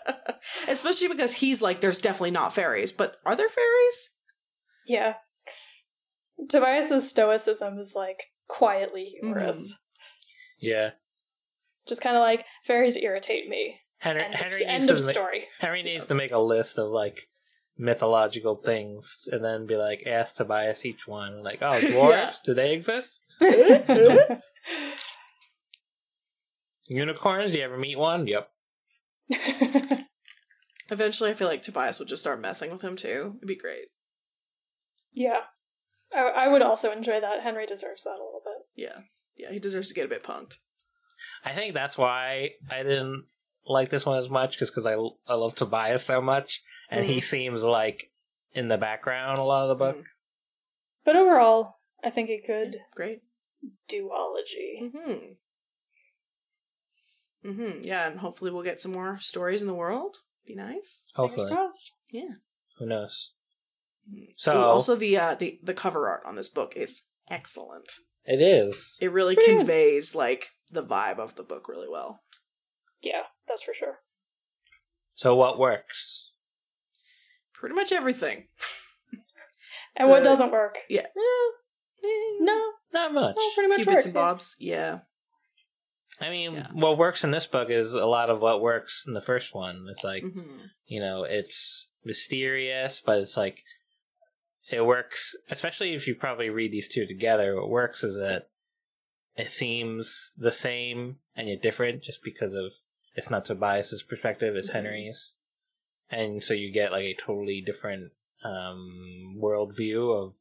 Especially 0.67 1.07
because 1.07 1.33
he's 1.35 1.61
like, 1.61 1.81
there's 1.81 1.99
definitely 1.99 2.31
not 2.31 2.53
fairies, 2.53 2.91
but 2.91 3.17
are 3.25 3.35
there 3.35 3.49
fairies? 3.49 4.11
yeah. 4.87 5.13
Tobias's 6.49 7.09
stoicism 7.09 7.79
is 7.79 7.93
like 7.95 8.25
quietly 8.47 9.15
hmm. 9.19 9.27
humorous. 9.27 9.77
Yeah. 10.59 10.91
Just 11.87 12.01
kind 12.01 12.15
of 12.15 12.21
like 12.21 12.45
fairies 12.63 12.97
irritate 12.97 13.49
me. 13.49 13.79
Henry, 13.99 14.23
End, 14.23 14.35
Henry 14.35 14.53
of, 14.53 14.59
needs 14.59 14.69
end 14.69 14.87
to 14.87 14.93
of 14.93 15.01
ma- 15.01 15.07
story. 15.07 15.47
Henry 15.59 15.83
needs 15.83 16.05
to 16.07 16.15
make 16.15 16.31
a 16.31 16.37
list 16.37 16.77
of 16.77 16.89
like 16.89 17.21
mythological 17.77 18.55
things, 18.55 19.27
and 19.31 19.43
then 19.43 19.67
be 19.67 19.75
like, 19.75 20.05
ask 20.07 20.35
Tobias 20.35 20.85
each 20.85 21.07
one. 21.07 21.43
Like, 21.43 21.61
oh, 21.61 21.71
dwarves, 21.81 22.11
Yeah. 22.11 22.31
do 22.45 22.53
they 22.53 22.73
exist? 22.73 23.25
Unicorns? 26.87 27.53
You 27.55 27.61
ever 27.63 27.77
meet 27.77 27.97
one? 27.97 28.27
Yep. 28.27 28.49
Eventually, 30.89 31.29
I 31.29 31.33
feel 31.33 31.47
like 31.47 31.61
Tobias 31.61 31.99
would 31.99 32.07
just 32.07 32.21
start 32.21 32.39
messing 32.41 32.71
with 32.71 32.81
him 32.81 32.95
too. 32.95 33.33
It'd 33.37 33.47
be 33.47 33.55
great. 33.55 33.87
yeah. 35.13 35.41
I, 36.15 36.21
I 36.21 36.47
would 36.47 36.61
also 36.61 36.89
enjoy 36.91 37.19
that. 37.19 37.41
Henry 37.43 37.65
deserves 37.65 38.05
that 38.05 38.11
a 38.11 38.23
little 38.23 38.41
bit. 38.45 38.65
Yeah. 38.81 39.01
Yeah, 39.35 39.51
he 39.51 39.59
deserves 39.59 39.89
to 39.89 39.93
get 39.93 40.05
a 40.05 40.09
bit 40.09 40.23
punked. 40.23 40.55
I 41.43 41.53
think 41.53 41.73
that's 41.73 41.97
why 41.97 42.51
I 42.71 42.83
didn't 42.83 43.25
like 43.65 43.89
this 43.89 44.05
one 44.05 44.17
as 44.17 44.29
much, 44.29 44.57
because 44.57 44.85
I, 44.85 44.93
I 45.27 45.35
love 45.35 45.53
Tobias 45.55 46.05
so 46.05 46.21
much, 46.21 46.61
and 46.89 47.03
he 47.05 47.17
Mhm. 47.17 47.23
seems 47.23 47.63
like 47.63 48.09
in 48.53 48.69
the 48.69 48.77
background 48.77 49.37
a 49.39 49.43
lot 49.43 49.63
of 49.63 49.67
the 49.69 49.75
book. 49.75 49.97
Mhm. 49.97 50.03
But 51.03 51.17
overall, 51.17 51.73
I 52.01 52.09
think 52.09 52.29
a 52.29 52.41
good 52.41 52.77
Great. 52.95 53.19
duology. 53.89 54.81
Mm-hmm. 54.83 55.33
Mm-hmm. 57.45 57.81
Yeah, 57.83 58.07
and 58.09 58.19
hopefully 58.19 58.51
we'll 58.51 58.63
get 58.63 58.81
some 58.81 58.91
more 58.93 59.19
stories 59.19 59.61
in 59.61 59.67
the 59.67 59.73
world. 59.73 60.17
Be 60.45 60.55
nice. 60.55 61.05
Hopefully. 61.15 61.49
Yeah. 62.11 62.35
Who 62.79 62.85
knows? 62.85 63.33
Ooh, 64.13 64.27
So, 64.35 64.61
also 64.61 64.95
the 64.95 65.17
uh 65.17 65.35
the, 65.35 65.59
the 65.63 65.73
cover 65.73 66.07
art 66.07 66.23
on 66.25 66.35
this 66.35 66.49
book 66.49 66.73
is 66.75 67.03
excellent. 67.29 67.91
it 68.25 68.41
is. 68.41 68.97
It 69.01 69.11
really 69.11 69.33
It's 69.33 69.43
pretty 69.43 69.53
good. 69.53 69.67
conveys 69.67 70.15
like 70.15 70.49
the 70.71 70.83
vibe 70.83 71.19
of 71.19 71.35
the 71.35 71.43
book 71.43 71.67
really 71.67 71.87
well. 71.89 72.21
Yeah, 73.01 73.23
that's 73.47 73.63
for 73.63 73.73
sure. 73.73 73.99
So, 75.15 75.35
what 75.35 75.59
works? 75.59 76.31
Pretty 77.53 77.75
much 77.75 77.91
everything. 77.91 78.47
And 79.99 80.09
what 80.09 80.23
doesn't 80.23 80.51
work? 80.51 80.77
yeah. 80.89 81.07
Eh, 81.07 82.37
no, 82.39 82.71
Not 82.93 83.13
much. 83.15 83.35
no, 83.35 83.49
pretty 83.55 83.69
much 83.69 83.81
few 83.83 83.93
works. 83.93 84.05
bits 84.05 84.13
and 84.13 84.21
yeah. 84.21 84.21
bobs. 84.29 84.55
Yeah. 84.59 84.99
I 86.19 86.29
mean, 86.29 86.55
Yeah. 86.55 86.67
what 86.71 86.97
works 86.97 87.23
in 87.23 87.31
this 87.31 87.45
book 87.47 87.69
is 87.69 87.93
a 87.93 88.05
lot 88.05 88.29
of 88.29 88.41
what 88.41 88.61
works 88.61 89.03
in 89.07 89.13
the 89.13 89.21
first 89.21 89.53
one. 89.53 89.85
It's 89.89 90.03
like, 90.03 90.23
hmm 90.23 90.65
you 90.89 91.01
know, 91.01 91.23
it's 91.25 91.87
mysterious, 92.05 93.01
but 93.05 93.19
it's 93.19 93.35
like, 93.35 93.63
it 94.71 94.85
works, 94.85 95.35
especially 95.49 95.93
if 95.93 96.07
you 96.07 96.15
probably 96.15 96.49
read 96.49 96.71
these 96.71 96.87
two 96.87 97.05
together. 97.05 97.55
What 97.55 97.69
works 97.69 98.03
is 98.05 98.17
that 98.17 98.49
it 99.35 99.49
seems 99.49 100.31
the 100.37 100.51
same 100.51 101.19
and 101.35 101.49
yet 101.49 101.61
different 101.61 102.03
just 102.03 102.23
because 102.23 102.53
of 102.53 102.71
it's 103.15 103.29
not 103.29 103.43
Tobias's 103.45 104.01
perspective, 104.03 104.55
it's 104.55 104.69
Mhm. 104.69 104.73
Henry's. 104.73 105.35
And 106.09 106.41
so 106.43 106.53
you 106.53 106.71
get 106.71 106.91
like 106.93 107.03
a 107.05 107.13
totally 107.15 107.59
different 107.61 108.13
um 108.43 109.37
worldview 109.41 110.13
of 110.15 110.35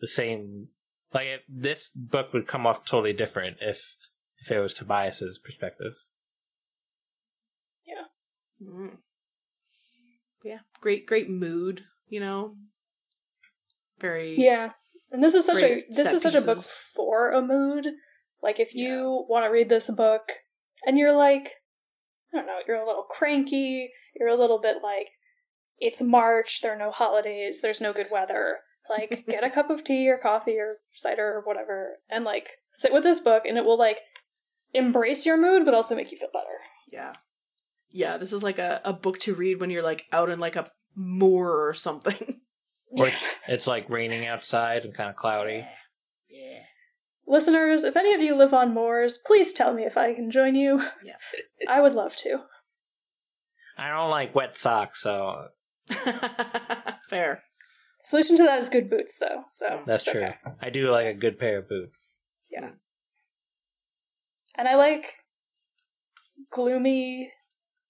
the 0.00 0.06
same 0.08 0.68
like 1.12 1.26
if 1.26 1.42
this 1.48 1.90
book 1.94 2.32
would 2.32 2.46
come 2.46 2.66
off 2.66 2.84
totally 2.86 3.12
different 3.12 3.56
if 3.60 3.96
if 4.46 4.56
it 4.56 4.60
was 4.60 4.74
Tobias's 4.74 5.38
perspective. 5.38 5.94
Yeah. 7.84 8.04
Mm. 8.64 8.98
Yeah. 10.44 10.58
Great 10.80 11.06
great 11.06 11.28
mood, 11.28 11.84
you 12.08 12.20
know. 12.20 12.54
Very 13.98 14.36
Yeah, 14.38 14.70
and 15.10 15.22
this 15.22 15.34
is 15.34 15.46
such 15.46 15.62
a 15.62 15.74
this 15.74 15.96
set 15.96 16.14
is 16.14 16.22
such 16.22 16.34
a 16.34 16.40
book 16.42 16.58
for 16.58 17.32
a 17.32 17.42
mood. 17.42 17.88
Like 18.42 18.60
if 18.60 18.74
you 18.74 19.26
want 19.28 19.44
to 19.44 19.50
read 19.50 19.68
this 19.68 19.90
book 19.90 20.30
and 20.86 20.96
you're 20.96 21.12
like, 21.12 21.50
I 22.32 22.36
don't 22.36 22.46
know, 22.46 22.58
you're 22.68 22.76
a 22.76 22.86
little 22.86 23.06
cranky, 23.08 23.90
you're 24.14 24.28
a 24.28 24.36
little 24.36 24.60
bit 24.60 24.76
like, 24.82 25.08
it's 25.78 26.02
March, 26.02 26.60
there 26.60 26.74
are 26.74 26.78
no 26.78 26.90
holidays, 26.92 27.60
there's 27.62 27.80
no 27.80 27.92
good 27.92 28.08
weather. 28.12 28.58
Like, 28.88 29.24
get 29.28 29.42
a 29.42 29.50
cup 29.50 29.70
of 29.70 29.82
tea 29.82 30.08
or 30.08 30.18
coffee 30.18 30.58
or 30.58 30.76
cider 30.94 31.34
or 31.34 31.42
whatever, 31.44 31.96
and 32.08 32.24
like 32.24 32.50
sit 32.72 32.92
with 32.92 33.02
this 33.02 33.18
book, 33.18 33.42
and 33.46 33.58
it 33.58 33.64
will 33.64 33.78
like 33.78 33.98
embrace 34.76 35.26
your 35.26 35.40
mood, 35.40 35.64
but 35.64 35.74
also 35.74 35.94
make 35.96 36.12
you 36.12 36.18
feel 36.18 36.30
better. 36.32 36.46
Yeah. 36.92 37.12
Yeah, 37.90 38.16
this 38.18 38.32
is 38.32 38.42
like 38.42 38.58
a, 38.58 38.80
a 38.84 38.92
book 38.92 39.18
to 39.20 39.34
read 39.34 39.60
when 39.60 39.70
you're 39.70 39.82
like 39.82 40.06
out 40.12 40.30
in 40.30 40.38
like 40.38 40.56
a 40.56 40.70
moor 40.94 41.66
or 41.66 41.74
something. 41.74 42.40
Or 42.92 43.08
it's, 43.08 43.24
it's 43.48 43.66
like 43.66 43.90
raining 43.90 44.26
outside 44.26 44.84
and 44.84 44.94
kind 44.94 45.10
of 45.10 45.16
cloudy. 45.16 45.66
Yeah. 46.30 46.62
Listeners, 47.26 47.82
if 47.82 47.96
any 47.96 48.14
of 48.14 48.20
you 48.20 48.36
live 48.36 48.54
on 48.54 48.72
moors, 48.72 49.18
please 49.26 49.52
tell 49.52 49.74
me 49.74 49.82
if 49.82 49.96
I 49.96 50.14
can 50.14 50.30
join 50.30 50.54
you. 50.54 50.80
Yeah. 51.04 51.16
I 51.68 51.80
would 51.80 51.94
love 51.94 52.14
to. 52.18 52.42
I 53.76 53.90
don't 53.90 54.08
like 54.08 54.36
wet 54.36 54.56
socks, 54.56 55.02
so 55.02 55.48
Fair. 57.08 57.42
Solution 58.00 58.36
to 58.36 58.44
that 58.44 58.58
is 58.58 58.68
good 58.68 58.90
boots, 58.90 59.18
though. 59.18 59.44
So 59.48 59.80
that's 59.86 60.04
true. 60.04 60.22
okay. 60.22 60.36
I 60.60 60.70
do 60.70 60.90
like 60.90 61.06
a 61.06 61.14
good 61.14 61.38
pair 61.38 61.58
of 61.58 61.68
boots. 61.68 62.20
And 64.56 64.66
I 64.68 64.74
like 64.76 65.06
gloomy, 66.50 67.32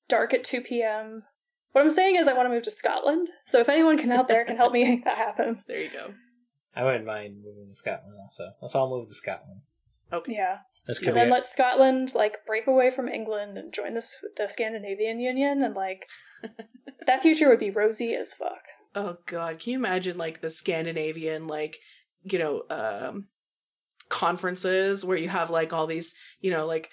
dark 0.09 0.35
at 0.35 0.45
two 0.45 0.61
p.m. 0.61 1.25
What 1.73 1.83
I'm 1.85 1.91
saying 1.91 2.17
is, 2.17 2.27
I 2.27 2.33
want 2.33 2.47
to 2.49 2.55
move 2.55 2.63
to 2.65 2.71
Scotland. 2.71 3.31
So 3.45 3.61
if 3.61 3.69
anyone 3.69 3.99
can 3.99 4.11
out 4.11 4.29
there 4.29 4.45
can 4.45 4.57
help 4.57 4.73
me 4.73 4.85
make 4.85 5.05
that 5.05 5.19
happen, 5.19 5.63
There 5.69 5.81
you 5.81 5.91
go. 5.91 6.15
I 6.75 6.85
wouldn't 6.85 7.05
mind 7.07 7.37
moving 7.45 7.69
to 7.69 7.75
Scotland 7.75 8.15
also. 8.23 8.51
Let's 8.61 8.75
all 8.75 8.89
move 8.91 9.09
to 9.09 9.15
Scotland. 9.15 9.61
Okay. 10.13 10.35
Yeah. 10.35 10.59
This 10.87 10.99
could 10.99 11.09
And 11.09 11.15
be 11.15 11.21
then 11.21 11.29
it. 11.29 11.33
let 11.33 11.47
Scotland 11.47 12.15
like 12.15 12.39
break 12.47 12.67
away 12.67 12.91
from 12.91 13.09
England 13.09 13.59
and 13.59 13.73
join 13.73 13.95
the 13.95 14.07
the 14.37 14.49
Scandinavian 14.49 15.19
Union, 15.21 15.63
and 15.63 15.75
like 15.75 16.07
that 17.07 17.23
future 17.23 17.49
would 17.49 17.59
be 17.59 17.71
rosy 17.71 18.15
as 18.15 18.33
fuck. 18.33 18.63
Oh 18.95 19.17
god, 19.27 19.59
can 19.59 19.73
you 19.73 19.79
imagine 19.79 20.17
like 20.17 20.41
the 20.41 20.51
Scandinavian 20.51 21.47
like, 21.47 21.77
you 22.23 22.39
know, 22.39 22.63
um 22.71 23.27
conferences 24.09 25.05
where 25.05 25.17
you 25.17 25.29
have 25.29 25.51
like 25.51 25.73
all 25.73 25.87
these, 25.87 26.15
you 26.41 26.51
know, 26.51 26.67
like 26.67 26.91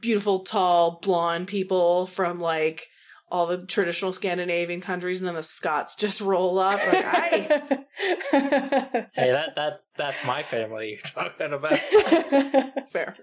beautiful 0.00 0.40
tall 0.40 1.00
blonde 1.02 1.46
people 1.48 2.06
from 2.06 2.40
like 2.40 2.86
all 3.30 3.46
the 3.46 3.66
traditional 3.66 4.12
Scandinavian 4.12 4.80
countries 4.80 5.18
and 5.18 5.28
then 5.28 5.34
the 5.34 5.42
Scots 5.42 5.96
just 5.96 6.20
roll 6.20 6.58
up 6.58 6.80
like, 6.86 7.04
Hey, 7.04 7.48
that 8.32 9.52
that's 9.54 9.90
that's 9.96 10.24
my 10.24 10.42
family 10.42 10.90
you're 10.90 10.98
talking 10.98 11.52
about. 11.52 11.78
Fair. 12.90 13.16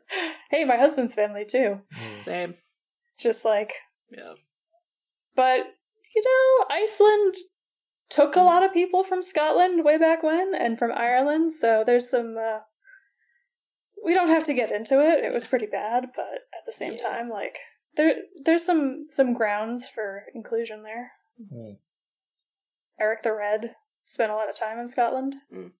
hey, 0.52 0.64
my 0.64 0.78
husband's 0.78 1.16
family 1.16 1.46
too. 1.46 1.82
Hmm. 1.94 2.22
Same. 2.22 2.54
Just 3.18 3.46
like 3.46 3.74
Yeah. 4.12 4.34
But, 5.36 5.66
you 6.16 6.22
know, 6.24 6.66
Iceland 6.70 7.36
took 8.10 8.36
a 8.36 8.42
lot 8.42 8.64
of 8.64 8.74
people 8.74 9.04
from 9.04 9.22
Scotland 9.22 9.84
way 9.84 9.98
back 9.98 10.24
when 10.24 10.54
and 10.56 10.80
from 10.80 10.92
Ireland, 10.92 11.54
so 11.54 11.84
there's 11.84 12.10
some. 12.10 12.38
Uh, 12.38 12.60
we 14.06 14.14
don't 14.14 14.30
have 14.30 14.44
to 14.44 14.54
get 14.54 14.72
into 14.72 15.02
it. 15.02 15.24
It 15.24 15.34
was 15.34 15.48
pretty 15.48 15.66
bad, 15.66 16.12
but 16.16 16.26
at 16.58 16.66
the 16.66 16.72
same 16.72 16.94
Yeah. 16.94 17.10
time, 17.10 17.30
like 17.30 17.58
there 17.96 18.14
there's 18.46 18.64
some 18.64 19.08
some 19.10 19.34
grounds 19.34 19.88
for 19.88 20.24
inclusion 20.34 20.84
there. 20.84 21.12
Hmm. 21.52 21.72
Eric 23.00 23.24
the 23.24 23.34
Red 23.34 23.76
spent 24.06 24.32
a 24.32 24.36
lot 24.36 24.48
of 24.50 24.56
time 24.56 24.80
in 24.80 24.88
Scotland. 24.88 25.36
Mm. 25.54 25.72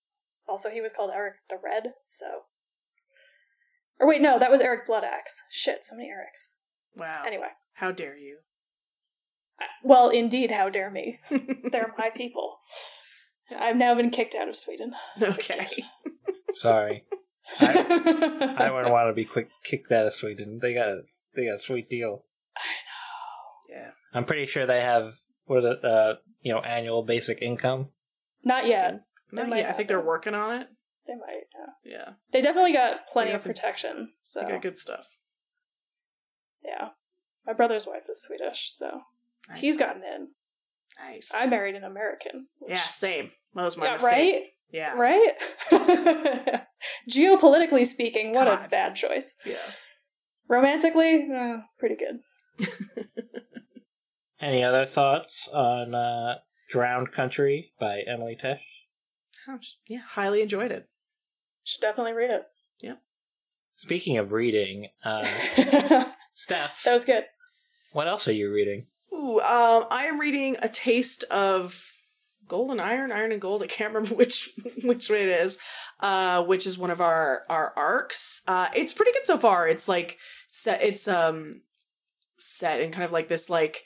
Also, 0.48 0.70
he 0.70 0.82
was 0.82 0.92
called 0.94 1.12
Eric 1.14 1.36
the 1.50 1.58
Red, 1.64 1.94
so. 2.06 2.44
Or 4.00 4.08
wait, 4.08 4.22
no, 4.22 4.38
that 4.38 4.52
was 4.52 4.60
Eric 4.62 4.86
Bloodaxe. 4.86 5.44
Shit, 5.50 5.86
so 5.86 5.96
many 5.96 6.10
Erics. 6.10 6.56
Wow. 6.96 7.24
Anyway, 7.26 7.48
How 7.76 7.92
dare 7.92 8.18
you? 8.18 8.40
well, 9.84 10.10
indeed, 10.10 10.52
how 10.52 10.70
dare 10.70 10.90
me? 10.92 11.20
They're 11.72 11.94
my 11.98 12.10
people. 12.10 12.58
I've 13.58 13.78
now 13.78 13.96
been 13.96 14.10
kicked 14.10 14.36
out 14.36 14.50
of 14.50 14.56
Sweden. 14.58 14.94
okay. 15.22 15.68
Sorry. 16.54 17.06
I, 17.60 18.56
I 18.58 18.72
wouldn't 18.72 18.92
want 18.92 19.10
to 19.10 19.14
be 19.14 19.26
quick 19.26 19.50
kicked 19.64 19.92
out 19.92 20.06
of 20.06 20.14
Sweden. 20.14 20.60
They 20.62 20.74
got 20.74 20.98
they 21.36 21.46
got 21.46 21.56
a 21.56 21.60
sweet 21.60 21.90
deal. 21.90 22.26
I 22.58 22.62
know. 23.76 23.78
Yeah. 23.82 23.92
I'm 24.14 24.26
pretty 24.26 24.46
sure 24.46 24.66
they 24.66 24.82
have 24.82 25.14
what 25.46 25.62
the 25.62 25.80
uh, 25.88 26.16
you 26.42 26.54
know 26.54 26.60
annual 26.60 27.04
basic 27.04 27.42
income. 27.42 27.90
Not 28.44 28.68
yet. 28.68 29.02
Not 29.32 29.50
might 29.50 29.58
yet. 29.58 29.70
I 29.70 29.74
think 29.74 29.88
they're 29.90 30.00
working 30.02 30.34
on 30.36 30.62
it. 30.62 30.68
They 31.08 31.16
might. 31.16 31.44
Yeah. 31.86 31.92
Yeah. 31.98 32.10
They 32.32 32.42
definitely 32.42 32.74
got 32.74 33.08
plenty 33.08 33.30
got 33.32 33.38
of 33.38 33.44
some- 33.44 33.54
protection. 33.54 34.10
So 34.22 34.42
They 34.42 34.52
got 34.54 34.62
good 34.62 34.78
stuff. 34.78 35.08
yeah, 36.64 36.90
my 37.46 37.54
brother's 37.54 37.86
wife 37.88 38.08
is 38.10 38.22
Swedish, 38.22 38.72
so 38.72 39.02
Nice. 39.50 39.60
he's 39.60 39.78
gotten 39.78 40.02
in. 40.04 40.30
nice. 41.00 41.32
I 41.36 41.48
married 41.48 41.76
an 41.76 41.84
American. 41.84 42.48
which- 42.60 42.72
Yeah, 42.72 42.82
same. 42.88 43.30
That 43.54 43.64
was 43.64 43.78
my 43.78 43.86
yeah, 43.86 43.92
mistake. 43.94 44.12
right, 44.12 44.44
Yeah. 44.72 44.96
right. 44.98 45.34
Geopolitically 47.10 47.86
speaking, 47.86 48.34
what 48.34 48.48
a 48.48 48.68
bad 48.70 48.96
choice. 48.96 49.36
Yeah. 49.46 49.56
Romantically, 50.48 51.28
uh, 51.34 51.58
pretty 51.80 51.96
good. 51.96 52.68
Any 54.42 54.64
other 54.64 54.86
thoughts 54.86 55.48
on 55.54 55.96
uh, 55.96 56.36
Drowned 56.70 57.12
Country 57.12 57.72
by 57.80 58.02
Emily 58.02 58.36
Tesh? 58.36 58.62
Yeah, 59.88 60.02
highly 60.08 60.42
enjoyed 60.42 60.72
it. 60.72 60.88
Should 61.64 61.82
definitely 61.82 62.14
read 62.14 62.32
it. 62.32 62.44
Yeah. 62.82 62.96
Speaking 63.78 64.18
of 64.18 64.34
reading, 64.34 64.88
uh, 65.04 65.26
that 65.58 66.14
was 66.86 67.06
good. 67.06 67.26
what 67.94 68.08
else 68.08 68.28
are 68.28 68.34
you 68.34 68.52
reading? 68.52 68.88
Ooh, 69.14 69.40
um, 69.40 69.86
I 69.90 70.06
am 70.06 70.20
reading 70.20 70.58
A 70.62 70.70
Taste 70.70 71.24
of 71.32 71.92
Gold 72.48 72.72
and 72.72 72.82
Iron, 72.82 73.12
Iron 73.12 73.32
and 73.32 73.42
Gold. 73.42 73.64
I 73.64 73.68
can't 73.68 73.94
remember 73.94 74.16
which 74.18 74.52
which 74.84 75.10
way 75.10 75.24
it 75.24 75.42
is. 75.42 75.60
Uh, 76.00 76.44
which 76.44 76.66
is 76.68 76.78
one 76.78 76.92
of 76.92 77.02
our 77.02 77.44
our 77.50 77.74
arcs. 77.76 78.44
Uh, 78.48 78.70
it's 78.76 78.94
pretty 78.94 79.12
good 79.12 79.26
so 79.26 79.38
far. 79.38 79.68
It's 79.68 79.88
like 79.88 80.18
set. 80.48 80.82
It's 80.82 81.08
um 81.08 81.62
set 82.38 82.82
in 82.82 82.92
kind 82.92 83.04
of 83.04 83.12
like 83.12 83.28
this 83.28 83.50
like 83.50 83.84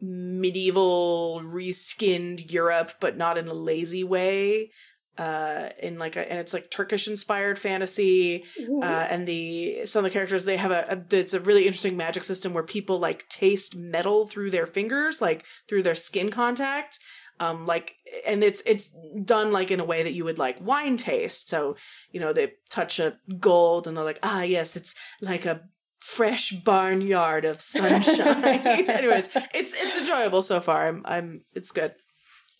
medieval 0.00 1.42
reskinned 1.44 2.52
Europe, 2.52 2.92
but 3.00 3.16
not 3.16 3.38
in 3.38 3.48
a 3.48 3.54
lazy 3.54 4.04
way. 4.04 4.70
Uh, 5.18 5.68
in 5.82 5.98
like 5.98 6.16
a, 6.16 6.30
and 6.30 6.40
it's 6.40 6.54
like 6.54 6.70
Turkish 6.70 7.06
inspired 7.06 7.58
fantasy 7.58 8.44
uh, 8.82 9.06
and 9.10 9.26
the 9.28 9.84
some 9.84 10.02
of 10.02 10.10
the 10.10 10.14
characters 10.14 10.46
they 10.46 10.56
have 10.56 10.70
a, 10.70 10.86
a 10.88 11.14
it's 11.14 11.34
a 11.34 11.40
really 11.40 11.66
interesting 11.66 11.94
magic 11.94 12.24
system 12.24 12.54
where 12.54 12.62
people 12.62 12.98
like 12.98 13.28
taste 13.28 13.76
metal 13.76 14.26
through 14.26 14.50
their 14.50 14.66
fingers 14.66 15.20
like 15.20 15.44
through 15.68 15.82
their 15.82 15.96
skin 15.96 16.30
contact 16.30 17.00
um 17.40 17.66
like 17.66 17.94
and 18.26 18.44
it's 18.44 18.62
it's 18.66 18.94
done 19.24 19.50
like 19.50 19.70
in 19.72 19.80
a 19.80 19.84
way 19.84 20.02
that 20.04 20.12
you 20.12 20.24
would 20.24 20.38
like 20.38 20.56
wine 20.60 20.96
taste 20.96 21.48
so 21.48 21.74
you 22.12 22.20
know 22.20 22.32
they 22.32 22.52
touch 22.68 23.00
a 23.00 23.18
gold 23.40 23.88
and 23.88 23.96
they're 23.96 24.04
like 24.04 24.20
ah 24.22 24.42
yes 24.42 24.76
it's 24.76 24.94
like 25.20 25.44
a 25.46 25.62
fresh 26.00 26.52
barnyard 26.52 27.44
of 27.44 27.60
sunshine 27.60 28.44
anyways 28.64 29.28
it's 29.54 29.74
it's 29.74 29.96
enjoyable 29.96 30.42
so 30.42 30.60
far 30.60 30.86
i'm 30.88 31.02
i'm 31.06 31.40
it's 31.54 31.72
good 31.72 31.92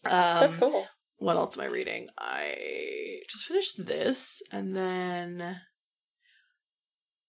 um 0.05 0.41
That's 0.41 0.57
cool. 0.57 0.87
what 1.19 1.37
else 1.37 1.59
am 1.59 1.65
I 1.65 1.69
reading? 1.69 2.09
I 2.19 3.21
just 3.29 3.45
finished 3.45 3.85
this, 3.85 4.43
and 4.51 4.75
then 4.75 5.61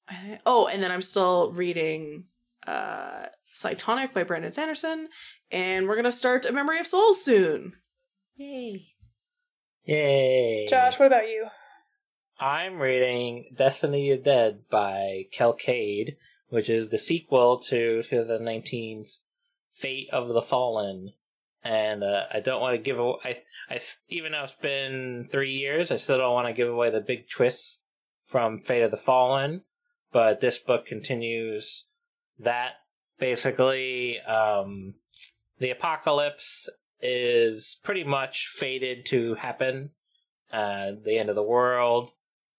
I- 0.07 0.39
oh, 0.45 0.67
and 0.67 0.81
then 0.81 0.89
I'm 0.91 1.01
still 1.01 1.51
reading 1.51 2.25
uh 2.67 3.25
Cytonic 3.53 4.13
by 4.13 4.23
Brandon 4.23 4.51
Sanderson, 4.51 5.09
and 5.51 5.87
we're 5.87 5.95
gonna 5.95 6.11
start 6.11 6.45
A 6.45 6.51
Memory 6.51 6.79
of 6.79 6.87
Souls 6.87 7.23
soon. 7.23 7.73
Yay! 8.37 8.87
Yay! 9.83 10.67
Josh, 10.69 10.99
what 10.99 11.07
about 11.07 11.27
you? 11.27 11.47
I'm 12.39 12.79
reading 12.79 13.53
Destiny 13.55 14.09
of 14.11 14.23
Dead 14.23 14.61
by 14.69 15.25
Kel 15.31 15.55
Kade, 15.55 16.15
which 16.49 16.69
is 16.69 16.89
the 16.89 16.97
sequel 16.97 17.57
to 17.69 17.99
2019's 17.99 19.21
Fate 19.69 20.09
of 20.11 20.29
the 20.29 20.41
Fallen. 20.41 21.11
And 21.63 22.03
uh, 22.03 22.23
I 22.33 22.39
don't 22.39 22.61
want 22.61 22.75
to 22.75 22.81
give 22.81 22.97
away. 22.97 23.17
I, 23.23 23.41
I 23.69 23.75
s- 23.75 24.01
even 24.09 24.31
though 24.31 24.43
it's 24.43 24.53
been 24.53 25.23
three 25.23 25.51
years, 25.51 25.91
I 25.91 25.97
still 25.97 26.17
don't 26.17 26.33
want 26.33 26.47
to 26.47 26.53
give 26.53 26.67
away 26.69 26.89
the 26.89 27.01
big 27.01 27.29
twist 27.29 27.87
from 28.23 28.59
Fate 28.59 28.81
of 28.81 28.89
the 28.91 28.97
Fallen. 28.97 29.61
But 30.11 30.41
this 30.41 30.57
book 30.57 30.87
continues 30.87 31.85
that. 32.43 32.73
Basically, 33.19 34.19
um, 34.21 34.95
the 35.59 35.69
apocalypse 35.69 36.67
is 37.01 37.79
pretty 37.83 38.03
much 38.03 38.47
fated 38.47 39.05
to 39.07 39.35
happen. 39.35 39.91
Uh, 40.51 40.93
the 41.03 41.17
end 41.17 41.29
of 41.29 41.35
the 41.35 41.43
world 41.43 42.11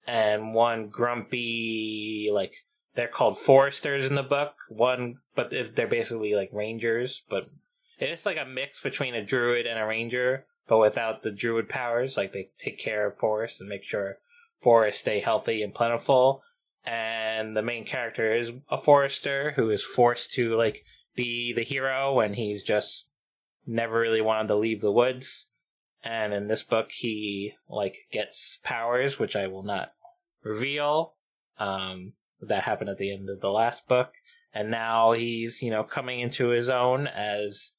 and 0.06 0.54
one 0.54 0.88
grumpy 0.88 2.30
like 2.32 2.54
they're 2.94 3.08
called 3.08 3.38
foresters 3.38 4.08
in 4.08 4.14
the 4.14 4.22
book 4.22 4.54
one 4.68 5.16
but 5.34 5.52
they're 5.74 5.86
basically 5.86 6.34
like 6.34 6.50
rangers 6.52 7.22
but 7.28 7.48
it's 7.98 8.26
like 8.26 8.38
a 8.38 8.44
mix 8.44 8.82
between 8.82 9.14
a 9.14 9.24
druid 9.24 9.66
and 9.66 9.78
a 9.78 9.86
ranger 9.86 10.46
but 10.66 10.78
without 10.78 11.22
the 11.22 11.30
druid 11.30 11.68
powers 11.68 12.16
like 12.16 12.32
they 12.32 12.48
take 12.58 12.78
care 12.78 13.06
of 13.06 13.16
forests 13.16 13.60
and 13.60 13.68
make 13.68 13.84
sure 13.84 14.18
forests 14.58 15.00
stay 15.00 15.20
healthy 15.20 15.62
and 15.62 15.74
plentiful 15.74 16.42
and 16.84 17.56
the 17.56 17.62
main 17.62 17.84
character 17.84 18.34
is 18.34 18.54
a 18.70 18.76
forester 18.76 19.52
who 19.56 19.70
is 19.70 19.84
forced 19.84 20.32
to 20.32 20.54
like 20.56 20.84
be 21.14 21.52
the 21.52 21.62
hero 21.62 22.20
and 22.20 22.34
he's 22.34 22.62
just 22.62 23.08
never 23.66 24.00
really 24.00 24.20
wanted 24.20 24.48
to 24.48 24.56
leave 24.56 24.80
the 24.80 24.92
woods. 24.92 25.48
And 26.02 26.34
in 26.34 26.48
this 26.48 26.62
book 26.62 26.90
he 26.90 27.54
like 27.68 27.96
gets 28.10 28.58
powers 28.64 29.18
which 29.18 29.36
i 29.36 29.46
will 29.46 29.62
not 29.62 29.92
reveal 30.42 31.14
um 31.58 32.14
that 32.40 32.64
happened 32.64 32.90
at 32.90 32.98
the 32.98 33.12
end 33.12 33.30
of 33.30 33.40
the 33.40 33.52
last 33.52 33.86
book. 33.86 34.14
And 34.52 34.70
now 34.70 35.12
he's 35.12 35.62
you 35.62 35.70
know 35.70 35.84
coming 35.84 36.20
into 36.20 36.48
his 36.48 36.68
own 36.68 37.06
as 37.06 37.72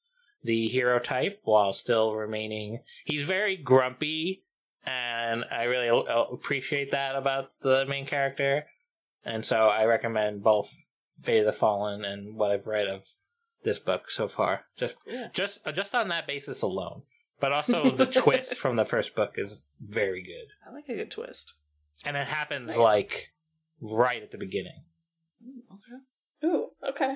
the 0.43 0.67
hero 0.67 0.99
type 0.99 1.39
while 1.43 1.73
still 1.73 2.15
remaining. 2.15 2.79
He's 3.05 3.23
very 3.23 3.57
grumpy 3.57 4.43
and 4.85 5.45
i 5.49 5.63
really 5.63 6.03
appreciate 6.07 6.91
that 6.91 7.15
about 7.15 7.51
the 7.61 7.85
main 7.85 8.05
character 8.05 8.65
and 9.25 9.45
so 9.45 9.67
i 9.67 9.85
recommend 9.85 10.43
both 10.43 10.71
fate 11.21 11.39
of 11.39 11.45
the 11.45 11.51
fallen 11.53 12.03
and 12.03 12.35
what 12.35 12.51
i've 12.51 12.67
read 12.67 12.87
of 12.87 13.03
this 13.63 13.79
book 13.79 14.09
so 14.11 14.27
far 14.27 14.65
just 14.75 14.97
Yeah. 15.07 15.27
just 15.33 15.59
uh, 15.65 15.71
just 15.71 15.95
on 15.95 16.07
that 16.09 16.27
basis 16.27 16.61
alone 16.61 17.03
but 17.39 17.51
also 17.51 17.89
the 18.01 18.05
twist 18.05 18.55
from 18.55 18.75
the 18.75 18.85
first 18.85 19.15
book 19.15 19.33
is 19.37 19.65
very 19.79 20.21
good 20.23 20.47
I 20.67 20.73
like 20.73 20.89
a 20.89 20.95
good 20.95 21.11
twist. 21.11 21.53
and 22.05 22.17
it 22.17 22.27
happens 22.27 22.69
Nice. 22.69 22.77
like 22.77 23.33
right 23.81 24.21
at 24.21 24.31
the 24.31 24.37
beginning 24.37 24.83
Okay. 25.71 26.47
Ooh, 26.47 26.69
okay. 26.89 27.15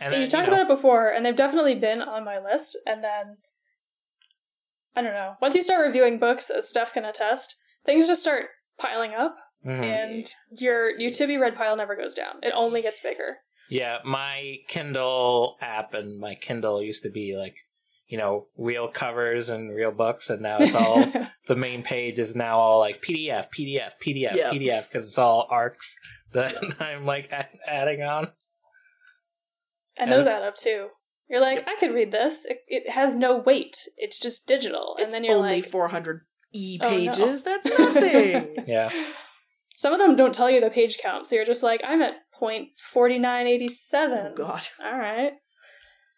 and 0.00 0.12
then 0.12 0.20
you 0.20 0.26
talked 0.26 0.46
you 0.46 0.50
know, 0.54 0.60
about 0.62 0.70
it 0.70 0.74
before, 0.74 1.08
and 1.08 1.24
they've 1.24 1.34
definitely 1.36 1.74
been 1.74 2.02
on 2.02 2.22
my 2.24 2.38
list. 2.38 2.76
And 2.86 3.02
then, 3.02 3.38
I 4.94 5.00
don't 5.02 5.14
know. 5.14 5.34
Once 5.40 5.54
you 5.56 5.62
start 5.62 5.86
reviewing 5.86 6.18
books, 6.18 6.50
as 6.50 6.68
Steph 6.68 6.92
can 6.92 7.04
attest, 7.06 7.56
things 7.86 8.06
just 8.06 8.20
start 8.20 8.46
piling 8.78 9.12
up, 9.14 9.36
mhm. 9.66 9.82
and 9.82 10.34
your 10.58 10.90
your 10.98 11.40
red 11.40 11.56
pile 11.56 11.76
never 11.76 11.96
goes 11.96 12.14
down. 12.14 12.36
It 12.42 12.52
only 12.54 12.82
gets 12.82 13.00
bigger. 13.00 13.38
yeah 13.70 13.98
my 14.04 14.56
kindle 14.68 15.56
app 15.60 15.94
and 15.94 16.18
my 16.18 16.34
kindle 16.34 16.82
used 16.82 17.02
to 17.02 17.10
be 17.10 17.36
like 17.36 17.56
you 18.06 18.16
know 18.16 18.46
real 18.56 18.88
covers 18.88 19.50
and 19.50 19.74
real 19.74 19.92
books 19.92 20.30
and 20.30 20.40
now 20.40 20.56
it's 20.58 20.74
all 20.74 21.04
the 21.48 21.56
main 21.56 21.82
page 21.82 22.18
is 22.18 22.34
now 22.34 22.58
all 22.58 22.78
like 22.78 23.02
pdf 23.02 23.46
pdf 23.54 23.92
pdf 24.02 24.34
Yeah. 24.36 24.50
pdf 24.50 24.88
because 24.88 25.06
it's 25.08 25.18
all 25.18 25.46
arcs 25.50 25.94
that 26.32 26.54
i'm 26.80 27.04
like 27.04 27.28
add- 27.30 27.58
adding 27.66 28.02
on 28.02 28.32
and 29.98 30.10
those 30.12 30.26
add 30.26 30.42
up 30.42 30.56
too. 30.56 30.88
You're 31.28 31.40
like, 31.40 31.68
I 31.68 31.74
could 31.78 31.92
read 31.92 32.10
this. 32.12 32.46
It, 32.46 32.60
it 32.68 32.90
has 32.90 33.12
no 33.14 33.36
weight. 33.36 33.76
It's 33.98 34.18
just 34.18 34.46
digital. 34.46 34.94
And 34.96 35.06
it's 35.06 35.14
then 35.14 35.24
you're 35.24 35.36
only 35.36 35.56
like, 35.60 35.64
400 35.64 36.20
e 36.54 36.78
Oh, 36.80 36.88
no. 36.88 36.90
pages. 36.96 37.42
That's 37.42 37.66
nothing. 37.78 38.64
yeah 38.66 38.88
Some 39.78 39.92
of 39.92 40.00
them 40.00 40.16
don't 40.16 40.34
tell 40.34 40.50
you 40.50 40.60
the 40.60 40.70
page 40.70 40.98
count, 40.98 41.24
so 41.24 41.36
you're 41.36 41.44
just 41.44 41.62
like, 41.62 41.80
I'm 41.84 42.02
at 42.02 42.14
point 42.32 42.70
forty 42.76 43.16
nine 43.16 43.46
eighty 43.46 43.68
seven. 43.68 44.32
oh 44.32 44.34
God. 44.34 44.62
All 44.84 44.98
right. 44.98 45.34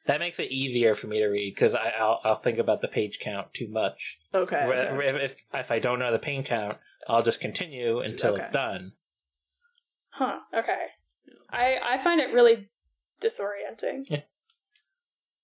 that 0.07 0.19
makes 0.19 0.39
it 0.41 0.51
easier 0.51 0.95
for 0.95 1.09
me 1.09 1.19
to 1.19 1.27
read 1.27 1.55
because 1.55 1.75
I'll, 1.75 2.21
I'll 2.25 2.37
think 2.37 2.57
about 2.59 2.81
the 2.81 2.89
page 2.89 3.19
count 3.21 3.53
too 3.53 3.69
much 3.69 4.19
Okay. 4.35 4.67
Re- 4.67 4.77
okay. 4.89 5.09
If, 5.11 5.33
if 5.33 5.45
if 5.53 5.71
I 5.71 5.79
don't 5.79 5.99
know 5.99 6.11
the 6.11 6.19
page 6.19 6.47
count, 6.47 6.79
I'll 7.07 7.23
just 7.23 7.39
continue 7.43 8.01
until 8.01 8.35
it's 8.37 8.49
done. 8.49 8.93
Huh. 10.09 10.39
Okay. 10.57 10.87
I 11.51 11.77
I 11.85 11.99
find 11.99 12.19
it 12.23 12.33
really 12.33 12.71
disorienting. 13.21 14.23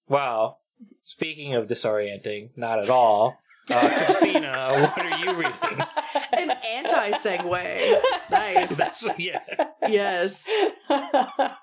Well, 0.09 0.61
speaking 1.05 1.55
of 1.55 1.67
disorienting, 1.67 2.51
not 2.57 2.79
at 2.79 2.89
all. 2.89 3.39
Uh, 3.71 4.05
Christina, 4.05 4.69
what 4.95 5.07
are 5.07 5.19
you 5.19 5.35
reading? 5.35 5.87
An 6.33 6.51
anti 6.51 7.11
segue. 7.13 8.01
Nice. 8.31 8.77
That's 8.77 9.19
yeah. 9.19 9.41
yes. 9.89 10.49
oh 10.89 11.57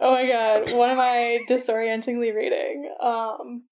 my 0.00 0.26
god, 0.26 0.72
what 0.72 0.90
am 0.90 1.00
I 1.00 1.40
disorientingly 1.46 2.32
reading? 2.32 2.90
Um 3.02 3.64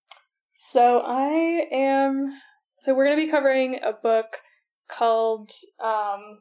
so 0.53 1.03
I 1.05 1.67
am 1.73 2.33
so 2.79 2.95
we're 2.95 3.07
going 3.07 3.19
to 3.19 3.25
be 3.25 3.31
covering 3.31 3.81
a 3.83 3.93
book 3.93 4.37
called 4.89 5.51
um 5.83 6.41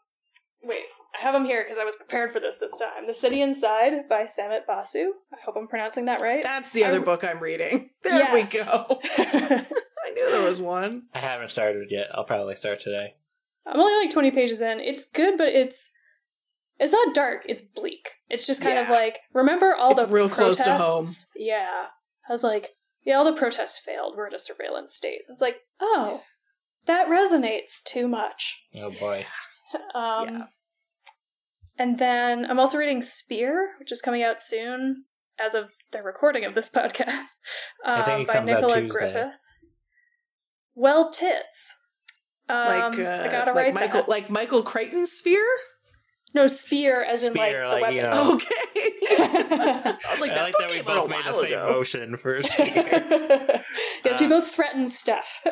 wait 0.64 0.82
i 1.18 1.22
have 1.22 1.34
them 1.34 1.46
here 1.46 1.64
because 1.64 1.78
i 1.78 1.84
was 1.86 1.96
prepared 1.96 2.32
for 2.32 2.40
this 2.40 2.58
this 2.58 2.78
time 2.80 3.08
the 3.08 3.14
city 3.14 3.42
inside 3.42 4.08
by 4.10 4.26
samit 4.26 4.66
basu 4.68 5.14
i 5.34 5.38
hope 5.46 5.56
i'm 5.58 5.68
pronouncing 5.68 6.06
that 6.06 6.22
right 6.22 6.44
That's 6.44 6.72
the 6.72 6.86
other 6.86 7.02
I- 7.02 7.04
book 7.04 7.24
I'm 7.24 7.40
reading. 7.40 7.90
There 8.04 8.14
Yes. 8.20 8.54
we 8.54 8.60
go. 8.66 9.00
I 9.18 10.10
knew 10.16 10.32
there 10.32 10.42
was 10.42 10.60
one. 10.60 11.04
I 11.14 11.20
haven't 11.20 11.50
started 11.52 11.92
yet. 11.92 12.08
I'll 12.14 12.24
probably 12.26 12.56
start 12.56 12.80
today. 12.80 13.14
i'm 13.68 13.80
only 13.80 13.94
like 14.04 14.12
20 14.12 14.32
pages 14.32 14.60
in 14.62 14.80
it's 14.80 15.06
good 15.06 15.38
but 15.38 15.50
it's 15.50 15.92
it's 16.80 16.92
not 16.94 17.14
dark 17.14 17.44
it's 17.48 17.62
bleak 17.62 18.10
it's 18.30 18.48
just 18.48 18.62
kind 18.62 18.80
of 18.80 18.90
like 18.90 19.20
remember 19.34 19.76
all 19.76 19.92
It's 19.92 20.02
the 20.02 20.08
real 20.08 20.30
close 20.30 20.58
to 20.58 20.64
protests? 20.64 20.84
home. 20.84 21.08
yeah 21.36 21.86
i 22.28 22.32
was 22.32 22.44
like 22.44 22.70
yeah 23.06 23.16
all 23.18 23.26
the 23.26 23.34
protests 23.34 23.78
failed 23.78 24.16
we're 24.18 24.28
in 24.28 24.34
a 24.34 24.40
surveillance 24.40 24.94
state 24.96 25.22
i 25.28 25.32
was 25.32 25.42
like 25.42 25.58
oh 25.80 26.22
that 26.88 27.08
resonates 27.08 27.84
too 27.86 28.08
much 28.08 28.60
Oh 28.76 28.90
boy. 28.92 29.26
Um, 29.96 30.28
Yeah. 30.30 30.44
And 31.78 31.98
then 31.98 32.46
I'm 32.46 32.60
also 32.60 32.78
reading 32.78 33.02
Spear, 33.02 33.72
which 33.80 33.92
is 33.92 34.02
coming 34.02 34.22
out 34.24 34.40
soon 34.40 35.06
as 35.44 35.56
of 35.56 35.72
the 35.92 36.04
recording 36.04 36.46
of 36.46 36.54
this 36.54 36.70
podcast, 36.76 37.36
I 37.86 38.02
think 38.04 38.16
um, 38.16 38.22
it 38.22 38.28
by 38.28 38.34
comes 38.34 38.50
out 38.52 38.62
Nicola 38.62 38.80
Tuesday. 38.82 39.00
Griffith. 39.00 39.40
Well, 40.76 41.12
tits. 41.12 41.76
Um, 42.50 42.92
Like 42.92 43.00
uh, 43.00 43.24
I 43.24 43.28
gotta 43.32 43.52
like 43.54 43.56
write 43.56 43.74
Michael 43.74 44.00
that. 44.02 44.10
like 44.10 44.30
Michael 44.30 44.64
Crichton's 44.64 45.12
sphere? 45.12 45.46
No, 46.34 46.48
Spear, 46.48 47.04
as 47.04 47.24
in 47.24 47.34
Spear, 47.34 47.68
like 47.68 47.70
the 47.70 47.76
like, 47.76 47.82
weapon. 47.82 47.96
you 47.96 48.02
know. 48.04 48.34
Okay. 48.36 49.16
I 49.20 49.98
was 50.12 50.22
like, 50.22 50.32
I 50.32 50.36
that 50.36 50.42
like 50.44 50.58
that 50.60 50.70
we 50.70 50.76
came 50.78 50.86
both 50.86 51.10
made 51.10 51.26
the 51.26 51.34
same 51.34 51.46
ago. 51.54 51.72
motion 51.72 52.16
for 52.16 52.42
spear. 52.42 53.64
yes, 54.06 54.20
we 54.20 54.28
Uh, 54.28 54.30
both 54.30 54.48
threatened 54.50 54.90
Steph 54.90 55.46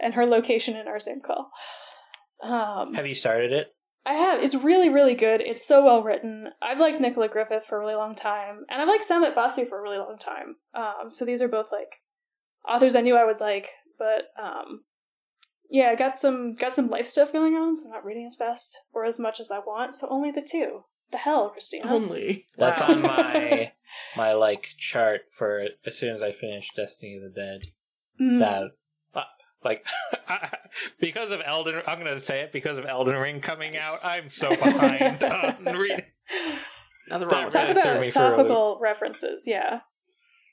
and 0.00 0.14
her 0.14 0.24
location 0.26 0.76
in 0.76 0.86
our 0.86 0.98
same 1.00 1.20
call. 1.20 1.50
Um, 2.42 2.94
Have 2.94 3.06
you 3.06 3.14
started 3.14 3.52
it? 3.52 3.74
I 4.06 4.14
have. 4.14 4.42
It's 4.42 4.54
really, 4.54 4.90
really 4.90 5.14
good. 5.14 5.40
It's 5.40 5.66
so 5.66 5.84
well 5.84 6.02
written. 6.02 6.48
I've 6.60 6.78
liked 6.78 7.00
Nicola 7.00 7.28
Griffith 7.28 7.64
for 7.64 7.78
a 7.78 7.80
really 7.80 7.94
long 7.94 8.14
time, 8.14 8.64
and 8.68 8.82
I've 8.82 8.88
liked 8.88 9.04
Samit 9.04 9.34
Basu 9.34 9.64
for 9.64 9.78
a 9.78 9.82
really 9.82 9.98
long 9.98 10.18
time. 10.18 10.56
Um, 10.74 11.10
so 11.10 11.24
these 11.24 11.40
are 11.40 11.48
both 11.48 11.72
like 11.72 12.00
authors 12.68 12.94
I 12.94 13.00
knew 13.00 13.16
I 13.16 13.24
would 13.24 13.40
like, 13.40 13.70
but 13.98 14.24
um, 14.42 14.84
yeah, 15.70 15.88
I 15.88 15.94
got 15.94 16.18
some 16.18 16.54
got 16.54 16.74
some 16.74 16.90
life 16.90 17.06
stuff 17.06 17.32
going 17.32 17.54
on, 17.54 17.76
so 17.76 17.86
I'm 17.86 17.92
not 17.92 18.04
reading 18.04 18.26
as 18.26 18.36
fast 18.36 18.78
or 18.92 19.06
as 19.06 19.18
much 19.18 19.40
as 19.40 19.50
I 19.50 19.58
want. 19.60 19.94
So 19.94 20.06
only 20.10 20.30
the 20.30 20.42
two. 20.42 20.84
The 21.10 21.18
hell, 21.18 21.50
Christina. 21.50 21.90
Only. 21.90 22.46
That's 22.58 22.82
on 22.82 23.00
my 23.02 23.72
my 24.16 24.32
like 24.34 24.68
chart 24.76 25.22
for 25.30 25.68
as 25.86 25.96
soon 25.96 26.14
as 26.14 26.20
I 26.20 26.32
finish 26.32 26.70
Destiny 26.74 27.16
of 27.16 27.22
the 27.22 27.30
Dead. 27.30 27.60
Mm. 28.20 28.38
That 28.40 28.70
like 29.64 29.86
because 31.00 31.30
of 31.30 31.40
Elden, 31.44 31.82
I'm 31.86 31.98
gonna 31.98 32.20
say 32.20 32.40
it 32.40 32.52
because 32.52 32.78
of 32.78 32.86
Elden 32.86 33.16
Ring 33.16 33.40
coming 33.40 33.76
out. 33.76 33.96
I'm 34.04 34.28
so 34.28 34.48
behind 34.50 35.22
on 35.24 35.64
reading. 35.76 36.02
Nothing 37.08 37.28
That 37.28 37.34
wrong 37.42 37.50
Talk 37.50 37.68
really 37.68 37.80
about 37.80 38.00
me 38.00 38.10
for 38.10 38.14
topical 38.14 38.78
references. 38.80 39.44
Yeah, 39.46 39.80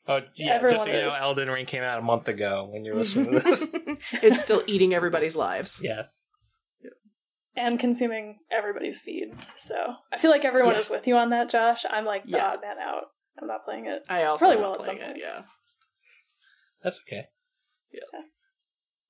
Oh 0.07 0.19
yeah, 0.35 0.53
Everyone 0.53 0.75
just 0.77 0.85
so 0.85 0.91
you 0.91 1.01
know. 1.01 1.15
Elden 1.19 1.49
Ring 1.49 1.65
came 1.65 1.83
out 1.83 1.99
a 1.99 2.01
month 2.01 2.27
ago 2.27 2.67
when 2.71 2.83
you're 2.83 2.95
listening 2.95 3.31
to 3.33 3.39
this. 3.39 3.73
it's 4.23 4.41
still 4.41 4.63
eating 4.67 4.93
everybody's 4.93 5.35
lives. 5.35 5.79
yes. 5.83 6.27
and 7.55 7.79
consuming 7.79 8.39
everybody's 8.51 8.99
feeds. 8.99 9.53
So 9.61 9.93
I 10.11 10.17
feel 10.17 10.31
like 10.31 10.43
everyone 10.45 10.73
Yeah. 10.73 10.79
is 10.79 10.89
with 10.89 11.05
you 11.07 11.15
on 11.17 11.29
that, 11.29 11.49
Josh. 11.49 11.85
I'm 11.89 12.05
like 12.05 12.23
the 12.25 12.37
Yeah. 12.37 12.47
odd 12.47 12.61
man 12.61 12.77
out. 12.79 13.03
I'm 13.41 13.47
not 13.47 13.63
playing 13.65 13.85
it. 13.87 14.03
I 14.09 14.23
also 14.25 14.45
Probably 14.47 14.63
will 14.63 14.73
at 14.75 14.83
some 14.83 14.95
playing 14.97 15.11
it, 15.11 15.13
point. 15.13 15.23
yeah. 15.23 15.41
That's 16.83 16.99
okay. 17.07 17.27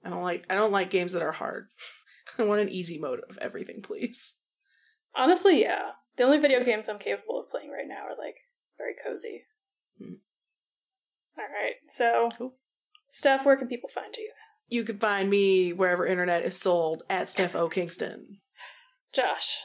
I 0.03 0.09
don't 0.09 0.23
like 0.23 0.45
I 0.49 0.55
don't 0.55 0.71
like 0.71 0.89
games 0.89 1.13
that 1.13 1.23
are 1.23 1.31
hard. 1.31 1.67
I 2.37 2.43
want 2.43 2.61
an 2.61 2.69
easy 2.69 2.97
mode 2.99 3.21
of 3.29 3.37
everything, 3.39 3.81
please. 3.81 4.37
Honestly, 5.15 5.61
yeah. 5.61 5.91
The 6.17 6.23
only 6.23 6.37
video 6.37 6.63
games 6.63 6.87
I'm 6.87 6.99
capable 6.99 7.39
of 7.39 7.49
playing 7.49 7.71
right 7.71 7.87
now 7.87 8.03
are 8.05 8.17
like 8.17 8.35
very 8.77 8.93
cozy. 9.05 9.43
Hmm. 9.97 10.15
All 11.37 11.45
right. 11.45 11.75
So, 11.87 12.29
Cool. 12.37 12.55
Steph, 13.07 13.45
where 13.45 13.57
can 13.57 13.67
people 13.67 13.89
find 13.89 14.15
you? 14.17 14.31
You 14.69 14.83
can 14.85 14.97
find 14.97 15.29
me 15.29 15.73
wherever 15.73 16.05
internet 16.05 16.45
is 16.45 16.57
sold 16.57 17.03
at 17.09 17.27
Steph 17.27 17.55
O. 17.55 17.67
Kingston. 17.67 18.39
Josh. 19.13 19.57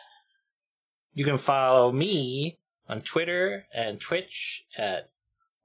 You 1.15 1.25
can 1.25 1.39
follow 1.39 1.93
me 1.93 2.59
on 2.89 3.01
Twitter 3.01 3.67
and 3.73 4.01
Twitch 4.01 4.65
at 4.77 5.09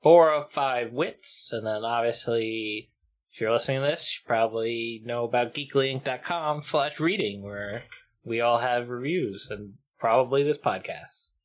four 0.04 0.32
of 0.32 0.52
five 0.52 0.94
wits, 0.94 1.50
and 1.52 1.66
then 1.66 1.84
obviously, 1.84 2.91
if 3.32 3.40
you're 3.40 3.52
listening 3.52 3.82
to 3.82 3.88
this, 3.88 4.20
you 4.20 4.28
probably 4.28 5.02
know 5.06 5.24
about 5.24 5.54
geeklyinc.com 5.54 6.62
slash 6.64 7.00
reading, 7.00 7.44
where 7.44 7.84
we 8.26 8.42
all 8.42 8.58
have 8.60 8.90
reviews 8.90 9.48
and 9.50 9.74
probably 9.98 10.44
this 10.44 10.58
podcast. 10.58 11.36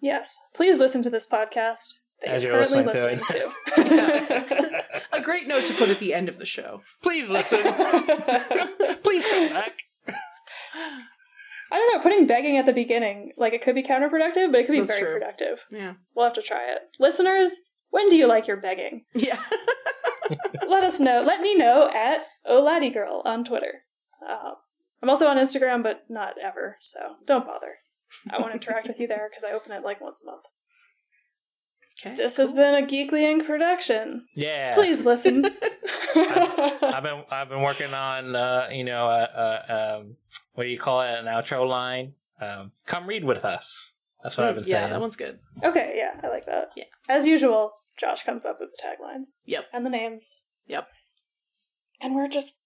Yes. 0.00 0.36
Please 0.54 0.78
listen 0.78 1.02
to 1.02 1.10
this 1.10 1.26
podcast 1.26 1.94
that 2.22 2.30
As 2.30 2.42
you're 2.42 2.52
you're 2.52 2.60
listening 2.60 2.86
listening 2.86 3.18
to 3.18 3.52
to. 3.76 4.84
A 5.12 5.20
great 5.22 5.46
note 5.46 5.64
to 5.66 5.74
put 5.74 5.88
at 5.88 6.00
the 6.00 6.12
end 6.12 6.28
of 6.28 6.38
the 6.38 6.44
show. 6.44 6.82
Please 7.02 7.28
listen. 7.28 7.62
Please 9.02 9.24
come 9.24 9.48
back. 9.48 9.78
I 11.68 11.78
don't 11.78 11.94
know, 11.94 12.00
putting 12.02 12.26
begging 12.26 12.58
at 12.58 12.66
the 12.66 12.72
beginning, 12.72 13.32
like 13.36 13.52
it 13.52 13.62
could 13.62 13.74
be 13.74 13.82
counterproductive, 13.82 14.52
but 14.52 14.60
it 14.60 14.66
could 14.66 14.72
be 14.72 14.78
That's 14.80 14.90
very 14.90 15.02
true. 15.02 15.12
productive. 15.14 15.66
Yeah. 15.70 15.94
We'll 16.14 16.26
have 16.26 16.34
to 16.34 16.42
try 16.42 16.70
it. 16.72 16.82
Listeners, 17.00 17.58
when 17.90 18.08
do 18.08 18.16
you 18.16 18.28
like 18.28 18.46
your 18.46 18.58
begging? 18.58 19.04
Yeah. 19.14 19.40
Let 20.68 20.84
us 20.84 21.00
know. 21.00 21.22
Let 21.22 21.40
me 21.40 21.56
know 21.56 21.90
at 21.94 22.26
OLaddieGirl 22.48 23.24
on 23.24 23.44
Twitter. 23.44 23.84
Uh, 24.26 24.52
I'm 25.02 25.10
also 25.10 25.28
on 25.28 25.36
Instagram, 25.36 25.82
but 25.82 26.04
not 26.08 26.34
ever, 26.42 26.78
so 26.80 27.16
don't 27.26 27.46
bother. 27.46 27.76
I 28.30 28.40
won't 28.40 28.54
interact 28.54 28.88
with 28.88 28.98
you 28.98 29.06
there 29.06 29.28
because 29.28 29.44
I 29.44 29.52
open 29.52 29.72
it 29.72 29.84
like 29.84 30.00
once 30.00 30.22
a 30.22 30.26
month. 30.26 30.44
Okay. 32.00 32.14
This 32.14 32.36
has 32.36 32.52
been 32.52 32.74
a 32.74 32.86
Geekly 32.86 33.22
Inc. 33.22 33.46
production. 33.46 34.26
Yeah. 34.34 34.74
Please 34.74 35.04
listen. 35.04 35.46
I've 36.14 37.02
been 37.02 37.24
I've 37.30 37.48
been 37.48 37.62
working 37.62 37.94
on 37.94 38.36
uh, 38.36 38.68
you 38.70 38.84
know 38.84 39.06
uh, 39.06 39.62
uh, 39.68 39.98
um, 40.00 40.16
what 40.54 40.64
do 40.64 40.70
you 40.70 40.78
call 40.78 41.00
it 41.00 41.18
an 41.18 41.24
outro 41.24 41.66
line. 41.66 42.12
Um, 42.40 42.72
come 42.84 43.06
read 43.06 43.24
with 43.24 43.44
us. 43.46 43.94
That's 44.22 44.36
what 44.36 44.46
I've 44.46 44.56
been 44.56 44.64
yeah, 44.64 44.80
saying. 44.80 44.90
that 44.90 45.00
one's 45.00 45.16
good. 45.16 45.38
okay, 45.62 45.94
yeah, 45.96 46.20
I 46.22 46.28
like 46.28 46.46
that. 46.46 46.72
Yeah. 46.76 46.84
As 47.08 47.26
usual, 47.26 47.72
Josh 47.96 48.24
comes 48.24 48.44
up 48.44 48.58
with 48.60 48.70
the 48.72 48.82
taglines. 48.82 49.36
Yep. 49.44 49.66
And 49.72 49.84
the 49.86 49.90
names. 49.90 50.42
Yep. 50.66 50.88
And 52.00 52.14
we're 52.14 52.28
just 52.28 52.62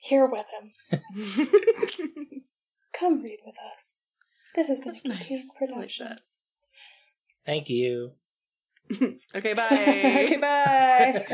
here 0.00 0.26
with 0.26 0.46
him. 0.60 1.00
Come 2.92 3.22
read 3.22 3.38
with 3.44 3.56
us. 3.74 4.06
This 4.54 4.68
has 4.68 4.80
been 4.80 4.92
That's 4.92 5.04
a 5.04 5.08
Geekly 5.08 5.30
nice. 5.30 5.30
Inc. 5.30 5.60
Like 5.60 5.68
production. 5.70 6.16
Thank 7.46 7.68
you. 7.68 8.12
Okay, 9.34 9.52
bye. 9.52 9.66
okay, 10.24 10.36
bye. 10.38 11.26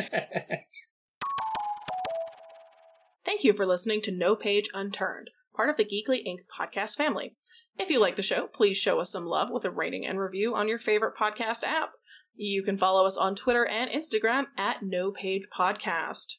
Thank 3.24 3.45
you 3.45 3.53
for 3.53 3.64
listening 3.64 4.01
to 4.03 4.12
No 4.12 4.35
Page 4.35 4.68
Unturned, 4.74 5.30
part 5.55 5.70
of 5.70 5.76
the 5.76 5.85
Geekly 5.85 6.26
Inc. 6.26 6.39
podcast 6.53 6.97
family. 6.97 7.37
If 7.78 7.91
you 7.91 8.01
like 8.01 8.16
the 8.16 8.22
show, 8.22 8.49
please 8.49 8.76
show 8.76 8.99
us 9.01 9.11
some 9.12 9.24
love 9.24 9.51
with 9.51 9.64
a 9.64 9.70
rating 9.70 10.05
and 10.05 10.18
review 10.18 10.55
on 10.55 10.68
your 10.68 10.78
favorite 10.78 11.14
podcast 11.16 11.62
app. 11.64 11.91
You 12.37 12.64
can 12.64 12.76
follow 12.76 13.07
us 13.07 13.16
on 13.16 13.37
Twitter 13.37 13.64
and 13.64 13.89
Instagram 13.91 14.47
at 14.59 14.82
No 14.82 15.12
Page 15.12 15.45
Podcast. 15.57 16.35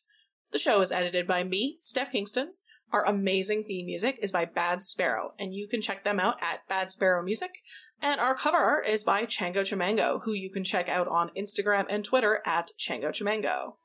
The 0.51 0.59
show 0.59 0.81
is 0.81 0.91
edited 0.91 1.25
by 1.25 1.45
me, 1.45 1.77
Steph 1.79 2.11
Kingston. 2.11 2.53
Our 2.91 3.05
amazing 3.05 3.63
theme 3.63 3.85
music 3.85 4.19
is 4.21 4.31
by 4.31 4.45
Bad 4.45 4.81
Sparrow, 4.81 5.33
and 5.39 5.53
you 5.53 5.67
can 5.67 5.81
check 5.81 6.03
them 6.03 6.19
out 6.19 6.35
at 6.41 6.67
Bad 6.67 6.91
Sparrow 6.91 7.23
Music. 7.23 7.51
And 8.01 8.19
our 8.19 8.35
cover 8.35 8.57
art 8.57 8.87
is 8.87 9.03
by 9.03 9.25
Chango 9.25 9.61
Chamango, 9.61 10.21
who 10.23 10.33
you 10.33 10.51
can 10.51 10.65
check 10.65 10.89
out 10.89 11.07
on 11.07 11.31
Instagram 11.37 11.85
and 11.89 12.03
Twitter 12.03 12.41
at 12.45 12.71
Chango 12.77 13.09
Chamango. 13.09 13.75